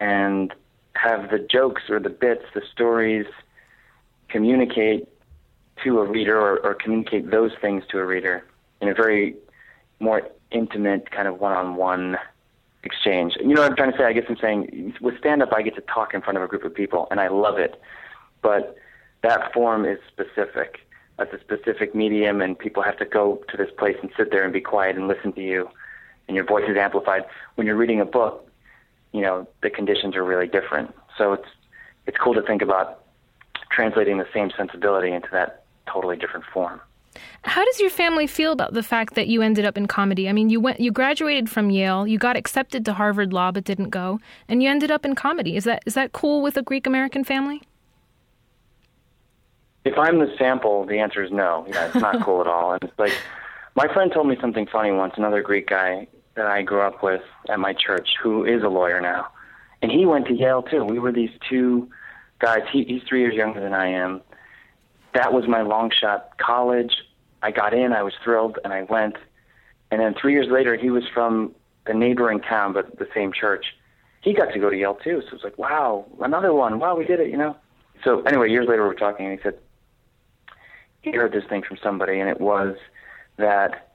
and 0.00 0.52
have 0.94 1.30
the 1.30 1.38
jokes 1.38 1.82
or 1.88 1.98
the 2.00 2.10
bits, 2.10 2.44
the 2.54 2.62
stories 2.72 3.26
communicate 4.28 5.08
to 5.82 6.00
a 6.00 6.04
reader 6.04 6.38
or, 6.38 6.58
or 6.58 6.74
communicate 6.74 7.30
those 7.30 7.52
things 7.60 7.84
to 7.90 7.98
a 7.98 8.04
reader 8.04 8.44
in 8.80 8.88
a 8.88 8.94
very 8.94 9.36
more 10.00 10.22
intimate 10.50 11.10
kind 11.10 11.28
of 11.28 11.40
one-on-one 11.40 12.18
exchange. 12.84 13.34
You 13.40 13.54
know 13.54 13.62
what 13.62 13.70
I'm 13.70 13.76
trying 13.76 13.92
to 13.92 13.98
say? 13.98 14.04
I 14.04 14.12
guess 14.12 14.24
I'm 14.28 14.36
saying 14.36 14.94
with 15.00 15.18
stand-up, 15.18 15.52
I 15.52 15.62
get 15.62 15.74
to 15.76 15.82
talk 15.82 16.14
in 16.14 16.20
front 16.20 16.36
of 16.36 16.42
a 16.42 16.48
group 16.48 16.64
of 16.64 16.74
people, 16.74 17.06
and 17.10 17.20
I 17.20 17.28
love 17.28 17.58
it. 17.58 17.80
But 18.42 18.76
that 19.22 19.52
form 19.52 19.84
is 19.84 19.98
specific. 20.08 20.80
That's 21.16 21.32
a 21.32 21.40
specific 21.40 21.94
medium, 21.94 22.40
and 22.40 22.58
people 22.58 22.82
have 22.82 22.96
to 22.98 23.04
go 23.04 23.42
to 23.48 23.56
this 23.56 23.70
place 23.78 23.96
and 24.02 24.10
sit 24.16 24.30
there 24.30 24.44
and 24.44 24.52
be 24.52 24.60
quiet 24.60 24.96
and 24.96 25.06
listen 25.06 25.32
to 25.34 25.42
you 25.42 25.68
and 26.32 26.36
your 26.36 26.46
voice 26.46 26.64
is 26.66 26.78
amplified. 26.78 27.26
When 27.56 27.66
you're 27.66 27.76
reading 27.76 28.00
a 28.00 28.06
book, 28.06 28.48
you 29.12 29.20
know 29.20 29.46
the 29.62 29.68
conditions 29.68 30.16
are 30.16 30.24
really 30.24 30.46
different. 30.46 30.94
So 31.18 31.34
it's 31.34 31.48
it's 32.06 32.16
cool 32.16 32.32
to 32.32 32.40
think 32.40 32.62
about 32.62 33.04
translating 33.70 34.16
the 34.16 34.26
same 34.32 34.50
sensibility 34.56 35.12
into 35.12 35.28
that 35.32 35.64
totally 35.86 36.16
different 36.16 36.46
form. 36.46 36.80
How 37.42 37.62
does 37.66 37.80
your 37.80 37.90
family 37.90 38.26
feel 38.26 38.50
about 38.52 38.72
the 38.72 38.82
fact 38.82 39.14
that 39.14 39.28
you 39.28 39.42
ended 39.42 39.66
up 39.66 39.76
in 39.76 39.86
comedy? 39.86 40.26
I 40.26 40.32
mean, 40.32 40.48
you 40.48 40.58
went, 40.58 40.80
you 40.80 40.90
graduated 40.90 41.50
from 41.50 41.68
Yale, 41.68 42.06
you 42.06 42.16
got 42.16 42.34
accepted 42.34 42.86
to 42.86 42.94
Harvard 42.94 43.34
Law, 43.34 43.52
but 43.52 43.64
didn't 43.64 43.90
go, 43.90 44.18
and 44.48 44.62
you 44.62 44.70
ended 44.70 44.90
up 44.90 45.04
in 45.04 45.14
comedy. 45.14 45.54
Is 45.54 45.64
that 45.64 45.82
is 45.84 45.92
that 45.92 46.12
cool 46.12 46.40
with 46.40 46.56
a 46.56 46.62
Greek 46.62 46.86
American 46.86 47.24
family? 47.24 47.60
If 49.84 49.98
I'm 49.98 50.18
the 50.18 50.32
sample, 50.38 50.86
the 50.86 50.98
answer 50.98 51.22
is 51.22 51.30
no. 51.30 51.66
Yeah, 51.68 51.88
it's 51.88 51.96
not 51.96 52.22
cool 52.24 52.40
at 52.40 52.46
all. 52.46 52.72
And 52.72 52.82
it's 52.84 52.98
like 52.98 53.12
my 53.74 53.92
friend 53.92 54.10
told 54.10 54.28
me 54.28 54.36
something 54.40 54.66
funny 54.66 54.92
once. 54.92 55.14
Another 55.16 55.42
Greek 55.42 55.68
guy 55.68 56.06
that 56.34 56.46
I 56.46 56.62
grew 56.62 56.80
up 56.80 57.02
with 57.02 57.22
at 57.48 57.58
my 57.58 57.72
church, 57.72 58.08
who 58.22 58.44
is 58.44 58.62
a 58.62 58.68
lawyer 58.68 59.00
now, 59.00 59.28
and 59.80 59.90
he 59.90 60.06
went 60.06 60.26
to 60.26 60.34
Yale 60.34 60.62
too. 60.62 60.84
We 60.84 60.98
were 60.98 61.12
these 61.12 61.30
two 61.48 61.88
guys. 62.38 62.62
He, 62.72 62.84
he's 62.84 63.02
three 63.08 63.20
years 63.20 63.34
younger 63.34 63.60
than 63.60 63.74
I 63.74 63.88
am. 63.88 64.22
That 65.14 65.32
was 65.32 65.46
my 65.46 65.62
long 65.62 65.90
shot 65.90 66.38
college. 66.38 66.94
I 67.42 67.50
got 67.50 67.74
in. 67.74 67.92
I 67.92 68.02
was 68.02 68.14
thrilled, 68.22 68.58
and 68.64 68.72
I 68.72 68.82
went. 68.82 69.16
And 69.90 70.00
then 70.00 70.14
three 70.14 70.32
years 70.32 70.48
later, 70.50 70.76
he 70.76 70.90
was 70.90 71.04
from 71.12 71.54
the 71.86 71.94
neighboring 71.94 72.40
town, 72.40 72.72
but 72.72 72.98
the 72.98 73.08
same 73.14 73.32
church. 73.32 73.66
he 74.22 74.32
got 74.32 74.52
to 74.52 74.58
go 74.58 74.70
to 74.70 74.76
Yale 74.76 74.94
too. 74.94 75.20
So 75.22 75.26
it 75.28 75.32
was 75.32 75.44
like, 75.44 75.58
wow, 75.58 76.06
another 76.20 76.54
one. 76.54 76.78
Wow, 76.78 76.96
we 76.96 77.04
did 77.04 77.20
it, 77.20 77.28
you 77.28 77.36
know. 77.36 77.56
So 78.04 78.22
anyway, 78.22 78.50
years 78.50 78.68
later, 78.68 78.82
we 78.82 78.88
were 78.88 78.94
talking, 78.94 79.26
and 79.26 79.36
he 79.36 79.42
said 79.42 79.58
he 81.02 81.10
heard 81.10 81.32
this 81.32 81.44
thing 81.48 81.62
from 81.62 81.76
somebody, 81.82 82.20
and 82.20 82.30
it 82.30 82.40
was 82.40 82.76
that 83.36 83.91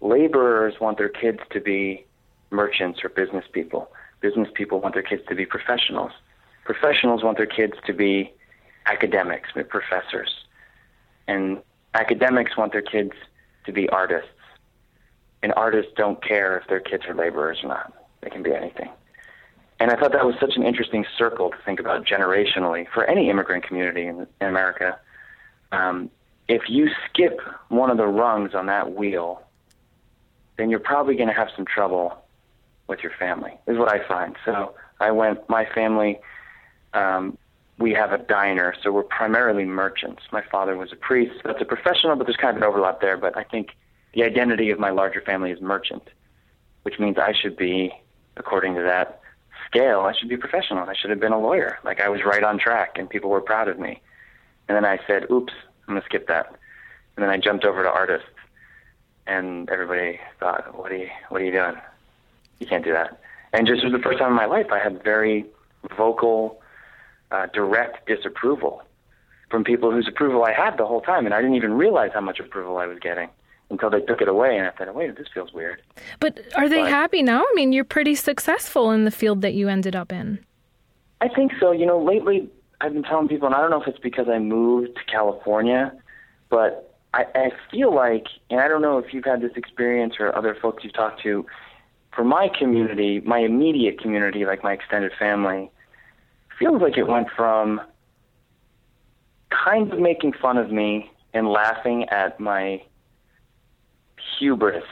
laborers 0.00 0.74
want 0.80 0.98
their 0.98 1.08
kids 1.08 1.40
to 1.50 1.60
be 1.60 2.04
merchants 2.50 3.00
or 3.04 3.08
business 3.08 3.44
people. 3.52 3.90
Business 4.20 4.48
people 4.54 4.80
want 4.80 4.94
their 4.94 5.02
kids 5.02 5.22
to 5.28 5.34
be 5.34 5.46
professionals. 5.46 6.12
Professionals 6.64 7.22
want 7.22 7.36
their 7.36 7.46
kids 7.46 7.74
to 7.86 7.92
be 7.92 8.32
academics, 8.86 9.50
professors. 9.68 10.44
And 11.26 11.58
academics 11.94 12.56
want 12.56 12.72
their 12.72 12.82
kids 12.82 13.12
to 13.66 13.72
be 13.72 13.88
artists. 13.90 14.30
And 15.42 15.52
artists 15.54 15.92
don't 15.96 16.22
care 16.22 16.58
if 16.58 16.66
their 16.68 16.80
kids 16.80 17.04
are 17.06 17.14
laborers 17.14 17.58
or 17.62 17.68
not. 17.68 17.92
They 18.22 18.30
can 18.30 18.42
be 18.42 18.52
anything. 18.52 18.90
And 19.80 19.92
I 19.92 19.96
thought 19.96 20.12
that 20.12 20.26
was 20.26 20.34
such 20.40 20.56
an 20.56 20.64
interesting 20.64 21.06
circle 21.16 21.50
to 21.50 21.56
think 21.64 21.78
about 21.78 22.04
generationally 22.04 22.86
for 22.92 23.04
any 23.04 23.30
immigrant 23.30 23.64
community 23.64 24.06
in, 24.06 24.26
in 24.40 24.48
America. 24.48 24.98
Um, 25.70 26.10
if 26.48 26.62
you 26.68 26.88
skip 27.06 27.40
one 27.68 27.90
of 27.90 27.96
the 27.96 28.06
rungs 28.06 28.54
on 28.54 28.66
that 28.66 28.94
wheel, 28.94 29.42
then 30.58 30.68
you're 30.68 30.80
probably 30.80 31.14
going 31.14 31.28
to 31.28 31.34
have 31.34 31.48
some 31.56 31.64
trouble 31.64 32.18
with 32.88 33.00
your 33.00 33.12
family, 33.18 33.52
is 33.66 33.78
what 33.78 33.88
I 33.88 34.06
find. 34.06 34.36
So 34.44 34.74
I 35.00 35.10
went, 35.12 35.48
my 35.48 35.66
family, 35.74 36.20
um, 36.92 37.38
we 37.78 37.92
have 37.92 38.12
a 38.12 38.18
diner, 38.18 38.74
so 38.82 38.90
we're 38.90 39.04
primarily 39.04 39.64
merchants. 39.64 40.22
My 40.32 40.42
father 40.42 40.76
was 40.76 40.92
a 40.92 40.96
priest, 40.96 41.40
that's 41.44 41.62
a 41.62 41.64
professional, 41.64 42.16
but 42.16 42.26
there's 42.26 42.36
kind 42.36 42.56
of 42.56 42.62
an 42.62 42.68
overlap 42.68 43.00
there. 43.00 43.16
But 43.16 43.36
I 43.36 43.44
think 43.44 43.76
the 44.14 44.24
identity 44.24 44.70
of 44.70 44.80
my 44.80 44.90
larger 44.90 45.20
family 45.20 45.52
is 45.52 45.60
merchant, 45.60 46.02
which 46.82 46.98
means 46.98 47.18
I 47.18 47.32
should 47.40 47.56
be, 47.56 47.92
according 48.36 48.74
to 48.74 48.82
that 48.82 49.20
scale, 49.66 50.00
I 50.00 50.12
should 50.18 50.28
be 50.28 50.36
professional. 50.36 50.88
I 50.88 50.94
should 50.94 51.10
have 51.10 51.20
been 51.20 51.32
a 51.32 51.40
lawyer. 51.40 51.78
Like 51.84 52.00
I 52.00 52.08
was 52.08 52.24
right 52.24 52.42
on 52.42 52.58
track, 52.58 52.96
and 52.96 53.08
people 53.08 53.30
were 53.30 53.40
proud 53.40 53.68
of 53.68 53.78
me. 53.78 54.02
And 54.68 54.76
then 54.76 54.84
I 54.84 54.98
said, 55.06 55.30
"Oops, 55.30 55.52
I'm 55.86 55.94
gonna 55.94 56.04
skip 56.04 56.26
that." 56.28 56.46
And 57.16 57.22
then 57.22 57.30
I 57.30 57.36
jumped 57.36 57.64
over 57.64 57.82
to 57.82 57.90
artists, 57.90 58.28
and 59.28 59.68
everybody 59.70 60.18
thought, 60.40 60.76
"What 60.76 60.90
are 60.90 60.96
you, 60.96 61.10
what 61.28 61.40
are 61.40 61.44
you 61.44 61.52
doing? 61.52 61.76
You 62.58 62.66
can't 62.66 62.84
do 62.84 62.92
that." 62.92 63.20
And 63.52 63.66
just 63.66 63.84
was 63.84 63.92
the 63.92 63.98
first 63.98 64.18
time 64.18 64.30
in 64.30 64.36
my 64.36 64.46
life 64.46 64.66
I 64.72 64.78
had 64.78 65.02
very 65.04 65.46
vocal, 65.96 66.60
uh, 67.30 67.46
direct 67.46 68.06
disapproval 68.06 68.82
from 69.50 69.64
people 69.64 69.90
whose 69.90 70.08
approval 70.08 70.44
I 70.44 70.52
had 70.52 70.76
the 70.76 70.86
whole 70.86 71.00
time, 71.00 71.24
and 71.24 71.34
I 71.34 71.40
didn't 71.40 71.56
even 71.56 71.74
realize 71.74 72.10
how 72.12 72.20
much 72.20 72.40
approval 72.40 72.78
I 72.78 72.86
was 72.86 72.98
getting 72.98 73.28
until 73.70 73.90
they 73.90 74.00
took 74.00 74.20
it 74.20 74.28
away, 74.28 74.56
and 74.56 74.66
I 74.66 74.70
thought, 74.70 74.94
wait, 74.94 75.16
this 75.16 75.28
feels 75.32 75.52
weird. 75.52 75.82
But 76.20 76.40
are 76.56 76.68
they 76.68 76.82
but, 76.82 76.90
happy 76.90 77.22
now? 77.22 77.40
I 77.40 77.52
mean, 77.54 77.72
you're 77.72 77.84
pretty 77.84 78.14
successful 78.14 78.90
in 78.90 79.04
the 79.04 79.10
field 79.10 79.42
that 79.42 79.54
you 79.54 79.68
ended 79.68 79.94
up 79.94 80.10
in. 80.10 80.38
I 81.20 81.28
think 81.28 81.52
so. 81.60 81.72
You 81.72 81.86
know, 81.86 82.02
lately 82.02 82.48
I've 82.80 82.92
been 82.92 83.02
telling 83.02 83.28
people, 83.28 83.46
and 83.46 83.54
I 83.54 83.60
don't 83.60 83.70
know 83.70 83.80
if 83.80 83.88
it's 83.88 83.98
because 83.98 84.28
I 84.28 84.38
moved 84.38 84.96
to 84.96 85.04
California, 85.04 85.92
but 86.48 86.87
I, 87.14 87.24
I 87.34 87.50
feel 87.70 87.94
like, 87.94 88.26
and 88.50 88.60
I 88.60 88.68
don't 88.68 88.82
know 88.82 88.98
if 88.98 89.14
you've 89.14 89.24
had 89.24 89.40
this 89.40 89.52
experience 89.56 90.14
or 90.20 90.34
other 90.36 90.54
folks 90.60 90.84
you've 90.84 90.92
talked 90.92 91.22
to, 91.22 91.46
for 92.14 92.24
my 92.24 92.48
community, 92.48 93.20
my 93.20 93.38
immediate 93.38 94.00
community, 94.00 94.44
like 94.44 94.62
my 94.62 94.72
extended 94.72 95.12
family, 95.18 95.70
feels 96.58 96.82
like 96.82 96.98
it 96.98 97.06
went 97.06 97.28
from 97.36 97.80
kind 99.50 99.92
of 99.92 99.98
making 99.98 100.32
fun 100.32 100.58
of 100.58 100.70
me 100.70 101.10
and 101.32 101.48
laughing 101.48 102.04
at 102.08 102.38
my 102.40 102.82
hubris, 104.38 104.84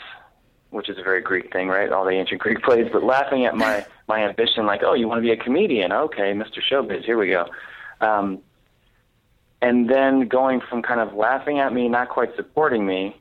which 0.71 0.89
is 0.89 0.99
a 0.99 1.03
very 1.03 1.21
Greek 1.21 1.53
thing, 1.53 1.69
right? 1.69 1.91
All 1.91 2.05
the 2.05 2.13
ancient 2.13 2.41
Greek 2.41 2.63
plays, 2.63 2.89
but 2.93 3.03
laughing 3.03 3.45
at 3.45 3.57
my 3.57 3.85
my 4.09 4.23
ambition, 4.23 4.67
like, 4.67 4.83
oh, 4.85 4.95
you 4.95 5.09
want 5.09 5.19
to 5.19 5.23
be 5.23 5.33
a 5.33 5.37
comedian? 5.37 5.91
Okay, 5.91 6.33
Mr. 6.33 6.61
Showbiz, 6.63 7.05
here 7.05 7.19
we 7.19 7.29
go. 7.29 7.47
Um, 8.01 8.41
and 9.63 9.89
then 9.89 10.29
going 10.29 10.61
from 10.61 10.83
kind 10.83 11.01
of 11.01 11.15
laughing 11.15 11.59
at 11.59 11.73
me, 11.73 11.89
not 11.89 12.09
quite 12.09 12.35
supporting 12.37 12.87
me, 12.87 13.21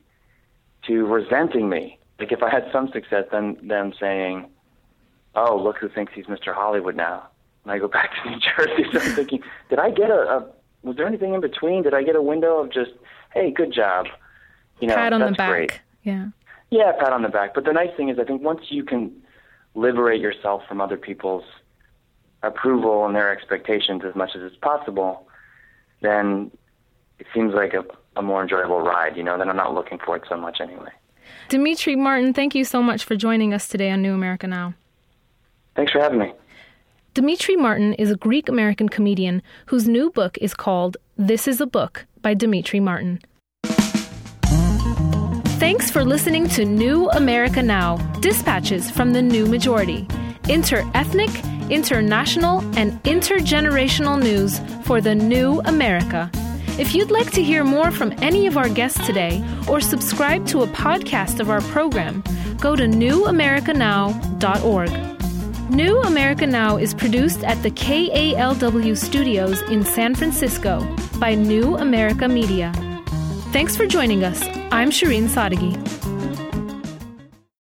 to 0.86 1.06
resenting 1.06 1.68
me. 1.68 1.98
Like 2.18 2.32
if 2.32 2.42
I 2.42 2.50
had 2.50 2.68
some 2.72 2.90
success, 2.92 3.24
then 3.30 3.56
them 3.62 3.92
saying, 3.98 4.46
"Oh, 5.34 5.56
look 5.56 5.78
who 5.78 5.88
thinks 5.88 6.12
he's 6.14 6.26
Mr. 6.26 6.54
Hollywood 6.54 6.96
now." 6.96 7.28
And 7.64 7.72
I 7.72 7.78
go 7.78 7.88
back 7.98 8.12
to 8.22 8.30
New 8.30 8.38
Jersey, 8.38 8.84
so 8.92 9.00
I'm 9.00 9.14
thinking, 9.14 9.42
did 9.68 9.78
I 9.78 9.90
get 9.90 10.10
a, 10.10 10.14
a 10.14 10.46
was 10.82 10.96
there 10.96 11.06
anything 11.06 11.34
in 11.34 11.40
between? 11.40 11.82
Did 11.82 11.94
I 11.94 12.02
get 12.02 12.14
a 12.14 12.22
window 12.22 12.58
of 12.58 12.72
just, 12.72 12.92
hey, 13.34 13.50
good 13.50 13.72
job? 13.72 14.06
You 14.80 14.88
know, 14.88 14.94
pat 14.94 15.12
on 15.12 15.20
that's 15.20 15.32
the 15.32 15.36
back. 15.36 15.50
Great. 15.50 15.80
Yeah. 16.04 16.26
Yeah, 16.70 16.92
pat 16.92 17.12
on 17.12 17.22
the 17.22 17.28
back. 17.28 17.54
But 17.54 17.64
the 17.64 17.72
nice 17.72 17.90
thing 17.96 18.08
is, 18.08 18.18
I 18.18 18.24
think 18.24 18.42
once 18.42 18.60
you 18.68 18.84
can 18.84 19.12
liberate 19.74 20.20
yourself 20.20 20.62
from 20.68 20.80
other 20.80 20.96
people's 20.96 21.44
approval 22.42 23.04
and 23.04 23.14
their 23.14 23.32
expectations 23.32 24.02
as 24.06 24.14
much 24.14 24.30
as 24.36 24.42
it's 24.42 24.56
possible, 24.56 25.25
then 26.00 26.50
it 27.18 27.26
seems 27.34 27.54
like 27.54 27.74
a, 27.74 27.84
a 28.18 28.22
more 28.22 28.42
enjoyable 28.42 28.80
ride, 28.80 29.16
you 29.16 29.22
know, 29.22 29.38
then 29.38 29.48
I'm 29.48 29.56
not 29.56 29.74
looking 29.74 29.98
for 30.04 30.16
it 30.16 30.24
so 30.28 30.36
much 30.36 30.60
anyway. 30.60 30.90
Demetri 31.48 31.96
Martin, 31.96 32.32
thank 32.32 32.54
you 32.54 32.64
so 32.64 32.82
much 32.82 33.04
for 33.04 33.16
joining 33.16 33.54
us 33.54 33.68
today 33.68 33.90
on 33.90 34.02
New 34.02 34.14
America 34.14 34.46
Now. 34.46 34.74
Thanks 35.74 35.92
for 35.92 36.00
having 36.00 36.18
me. 36.18 36.32
Demetri 37.14 37.56
Martin 37.56 37.94
is 37.94 38.10
a 38.10 38.16
Greek 38.16 38.48
American 38.48 38.88
comedian 38.88 39.42
whose 39.66 39.88
new 39.88 40.10
book 40.10 40.36
is 40.38 40.54
called 40.54 40.96
This 41.16 41.48
is 41.48 41.60
a 41.60 41.66
Book 41.66 42.06
by 42.20 42.34
Demetri 42.34 42.80
Martin. 42.80 43.20
Thanks 45.58 45.90
for 45.90 46.04
listening 46.04 46.48
to 46.50 46.64
New 46.64 47.08
America 47.10 47.62
Now, 47.62 47.96
dispatches 48.20 48.90
from 48.90 49.12
the 49.14 49.22
new 49.22 49.46
majority. 49.46 50.06
Inter-ethnic, 50.48 51.30
international, 51.70 52.60
and 52.78 53.02
intergenerational 53.04 54.22
news 54.22 54.60
for 54.86 55.00
the 55.00 55.14
new 55.14 55.62
America. 55.64 56.30
If 56.78 56.94
you'd 56.94 57.10
like 57.10 57.30
to 57.32 57.42
hear 57.42 57.64
more 57.64 57.90
from 57.90 58.12
any 58.18 58.46
of 58.46 58.56
our 58.56 58.68
guests 58.68 59.04
today 59.06 59.44
or 59.68 59.80
subscribe 59.80 60.46
to 60.48 60.62
a 60.62 60.66
podcast 60.68 61.40
of 61.40 61.50
our 61.50 61.62
program, 61.62 62.22
go 62.60 62.76
to 62.76 62.84
newamericanow.org. 62.84 65.70
New 65.70 66.00
America 66.02 66.46
Now 66.46 66.76
is 66.76 66.92
produced 66.94 67.42
at 67.44 67.62
the 67.62 67.70
KALW 67.70 68.96
studios 68.96 69.62
in 69.62 69.84
San 69.84 70.14
Francisco 70.14 70.86
by 71.18 71.34
New 71.34 71.76
America 71.76 72.28
Media. 72.28 72.72
Thanks 73.52 73.76
for 73.76 73.86
joining 73.86 74.22
us. 74.22 74.40
I'm 74.70 74.90
Shireen 74.90 75.28
Sadeghi. 75.28 76.05